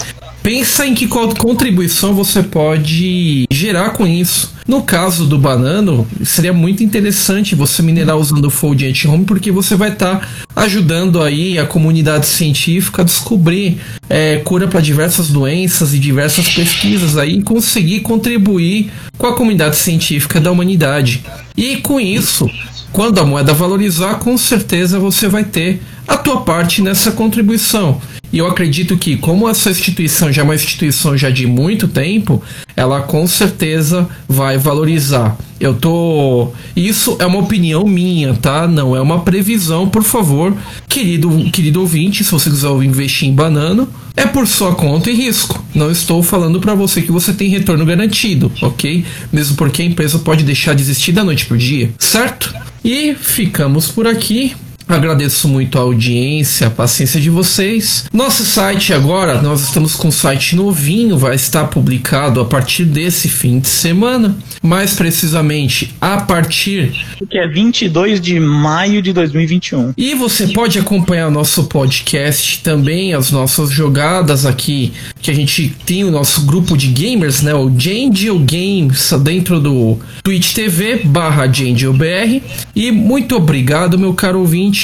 pensa 0.43 0.85
em 0.85 0.93
que 0.93 1.07
co- 1.07 1.33
contribuição 1.35 2.13
você 2.13 2.43
pode 2.43 3.45
gerar 3.49 3.91
com 3.91 4.05
isso. 4.05 4.51
No 4.67 4.81
caso 4.83 5.25
do 5.25 5.37
banano, 5.37 6.07
seria 6.23 6.53
muito 6.53 6.83
interessante 6.83 7.53
você 7.55 7.81
minerar 7.81 8.17
usando 8.17 8.45
o 8.45 8.49
Fold 8.49 8.85
Anti-Home, 8.85 9.25
porque 9.25 9.51
você 9.51 9.75
vai 9.75 9.91
estar 9.91 10.29
ajudando 10.55 11.21
aí 11.21 11.57
a 11.59 11.65
comunidade 11.65 12.27
científica 12.27 13.01
a 13.01 13.05
descobrir 13.05 13.79
é, 14.09 14.37
cura 14.37 14.67
para 14.67 14.79
diversas 14.79 15.29
doenças 15.29 15.93
e 15.93 15.99
diversas 15.99 16.47
pesquisas 16.49 17.17
aí 17.17 17.39
e 17.39 17.43
conseguir 17.43 18.01
contribuir 18.01 18.89
com 19.17 19.27
a 19.27 19.35
comunidade 19.35 19.75
científica 19.75 20.39
da 20.39 20.51
humanidade. 20.51 21.23
E 21.57 21.77
com 21.77 21.99
isso, 21.99 22.49
quando 22.93 23.19
a 23.19 23.25
moeda 23.25 23.53
valorizar, 23.53 24.15
com 24.15 24.37
certeza 24.37 24.97
você 24.97 25.27
vai 25.27 25.43
ter 25.43 25.81
a 26.07 26.15
tua 26.15 26.41
parte 26.41 26.81
nessa 26.81 27.11
contribuição. 27.11 27.99
E 28.33 28.39
eu 28.39 28.47
acredito 28.47 28.97
que, 28.97 29.15
como 29.15 29.47
essa 29.47 29.69
instituição 29.69 30.33
já 30.33 30.41
é 30.41 30.43
uma 30.43 30.55
instituição 30.55 31.15
já 31.15 31.29
de 31.29 31.45
muito 31.45 31.87
tempo, 31.87 32.41
ela 32.75 32.99
com 33.01 33.27
certeza 33.27 34.09
vai 34.27 34.57
valorizar. 34.57 35.37
Eu 35.59 35.75
tô. 35.75 36.51
Isso 36.75 37.15
é 37.19 37.27
uma 37.27 37.37
opinião 37.37 37.85
minha, 37.85 38.33
tá? 38.33 38.67
Não 38.67 38.95
é 38.95 39.01
uma 39.01 39.19
previsão, 39.19 39.87
por 39.87 40.03
favor, 40.03 40.57
querido, 40.89 41.29
querido 41.51 41.79
ouvinte, 41.79 42.23
se 42.23 42.31
você 42.31 42.49
quiser 42.49 42.71
investir 42.83 43.29
em 43.29 43.35
banano, 43.35 43.87
é 44.17 44.25
por 44.25 44.47
sua 44.47 44.73
conta 44.73 45.11
e 45.11 45.13
risco. 45.13 45.63
Não 45.73 45.91
estou 45.91 46.23
falando 46.23 46.59
para 46.59 46.73
você 46.73 47.03
que 47.03 47.11
você 47.11 47.33
tem 47.33 47.49
retorno 47.49 47.85
garantido, 47.85 48.51
ok? 48.63 49.05
Mesmo 49.31 49.55
porque 49.55 49.83
a 49.83 49.85
empresa 49.85 50.17
pode 50.17 50.43
deixar 50.43 50.73
de 50.73 50.81
existir 50.81 51.11
da 51.11 51.23
noite 51.23 51.45
pro 51.45 51.55
dia, 51.55 51.91
certo? 51.99 52.51
E 52.83 53.13
ficamos 53.13 53.89
por 53.89 54.07
aqui. 54.07 54.55
Agradeço 54.87 55.47
muito 55.47 55.77
a 55.77 55.81
audiência, 55.81 56.67
a 56.67 56.69
paciência 56.69 57.19
de 57.19 57.29
vocês. 57.29 58.05
Nosso 58.13 58.43
site 58.45 58.93
agora, 58.93 59.41
nós 59.41 59.61
estamos 59.63 59.95
com 59.95 60.09
um 60.09 60.11
site 60.11 60.55
novinho, 60.55 61.17
vai 61.17 61.35
estar 61.35 61.65
publicado 61.65 62.39
a 62.41 62.45
partir 62.45 62.85
desse 62.85 63.27
fim 63.29 63.59
de 63.59 63.67
semana. 63.69 64.35
Mais 64.61 64.93
precisamente, 64.93 65.93
a 65.99 66.21
partir 66.21 66.91
Que 67.29 67.37
é 67.37 67.47
22 67.47 68.19
de 68.21 68.39
maio 68.39 69.01
de 69.01 69.11
2021. 69.13 69.93
e 69.97 70.13
você 70.15 70.47
pode 70.47 70.77
acompanhar 70.79 71.29
nosso 71.31 71.65
podcast 71.65 72.61
também, 72.63 73.13
as 73.13 73.31
nossas 73.31 73.69
jogadas 73.71 74.45
aqui, 74.45 74.93
que 75.21 75.31
a 75.31 75.33
gente 75.33 75.75
tem 75.85 76.03
o 76.03 76.11
nosso 76.11 76.41
grupo 76.45 76.77
de 76.77 76.87
gamers, 76.87 77.41
né? 77.41 77.53
O 77.53 77.69
Jangel 77.77 78.39
Games, 78.39 79.11
dentro 79.21 79.59
do 79.59 79.97
Twitch 80.23 80.53
TV 80.53 81.01
barra 81.03 81.47
JangelBR. 81.47 82.41
E 82.75 82.91
muito 82.91 83.35
obrigado, 83.35 83.97
meu 83.97 84.13
caro 84.13 84.39
ouvinte. 84.39 84.82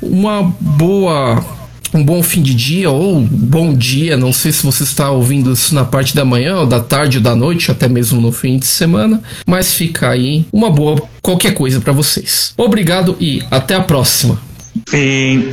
Uma 0.00 0.42
boa. 0.60 1.44
Um 1.94 2.02
bom 2.02 2.22
fim 2.22 2.40
de 2.40 2.54
dia 2.54 2.90
ou 2.90 3.20
bom 3.20 3.74
dia, 3.74 4.16
não 4.16 4.32
sei 4.32 4.50
se 4.50 4.64
você 4.64 4.82
está 4.82 5.10
ouvindo 5.10 5.52
isso 5.52 5.74
na 5.74 5.84
parte 5.84 6.16
da 6.16 6.24
manhã, 6.24 6.56
ou 6.56 6.66
da 6.66 6.80
tarde 6.80 7.18
ou 7.18 7.22
da 7.22 7.36
noite, 7.36 7.70
até 7.70 7.86
mesmo 7.86 8.18
no 8.18 8.32
fim 8.32 8.58
de 8.58 8.64
semana, 8.64 9.22
mas 9.46 9.74
fica 9.74 10.08
aí 10.08 10.46
uma 10.50 10.70
boa 10.70 11.02
qualquer 11.20 11.52
coisa 11.52 11.82
para 11.82 11.92
vocês. 11.92 12.54
Obrigado 12.56 13.14
e 13.20 13.42
até 13.50 13.74
a 13.74 13.82
próxima. 13.82 14.40
Sim. 14.88 15.52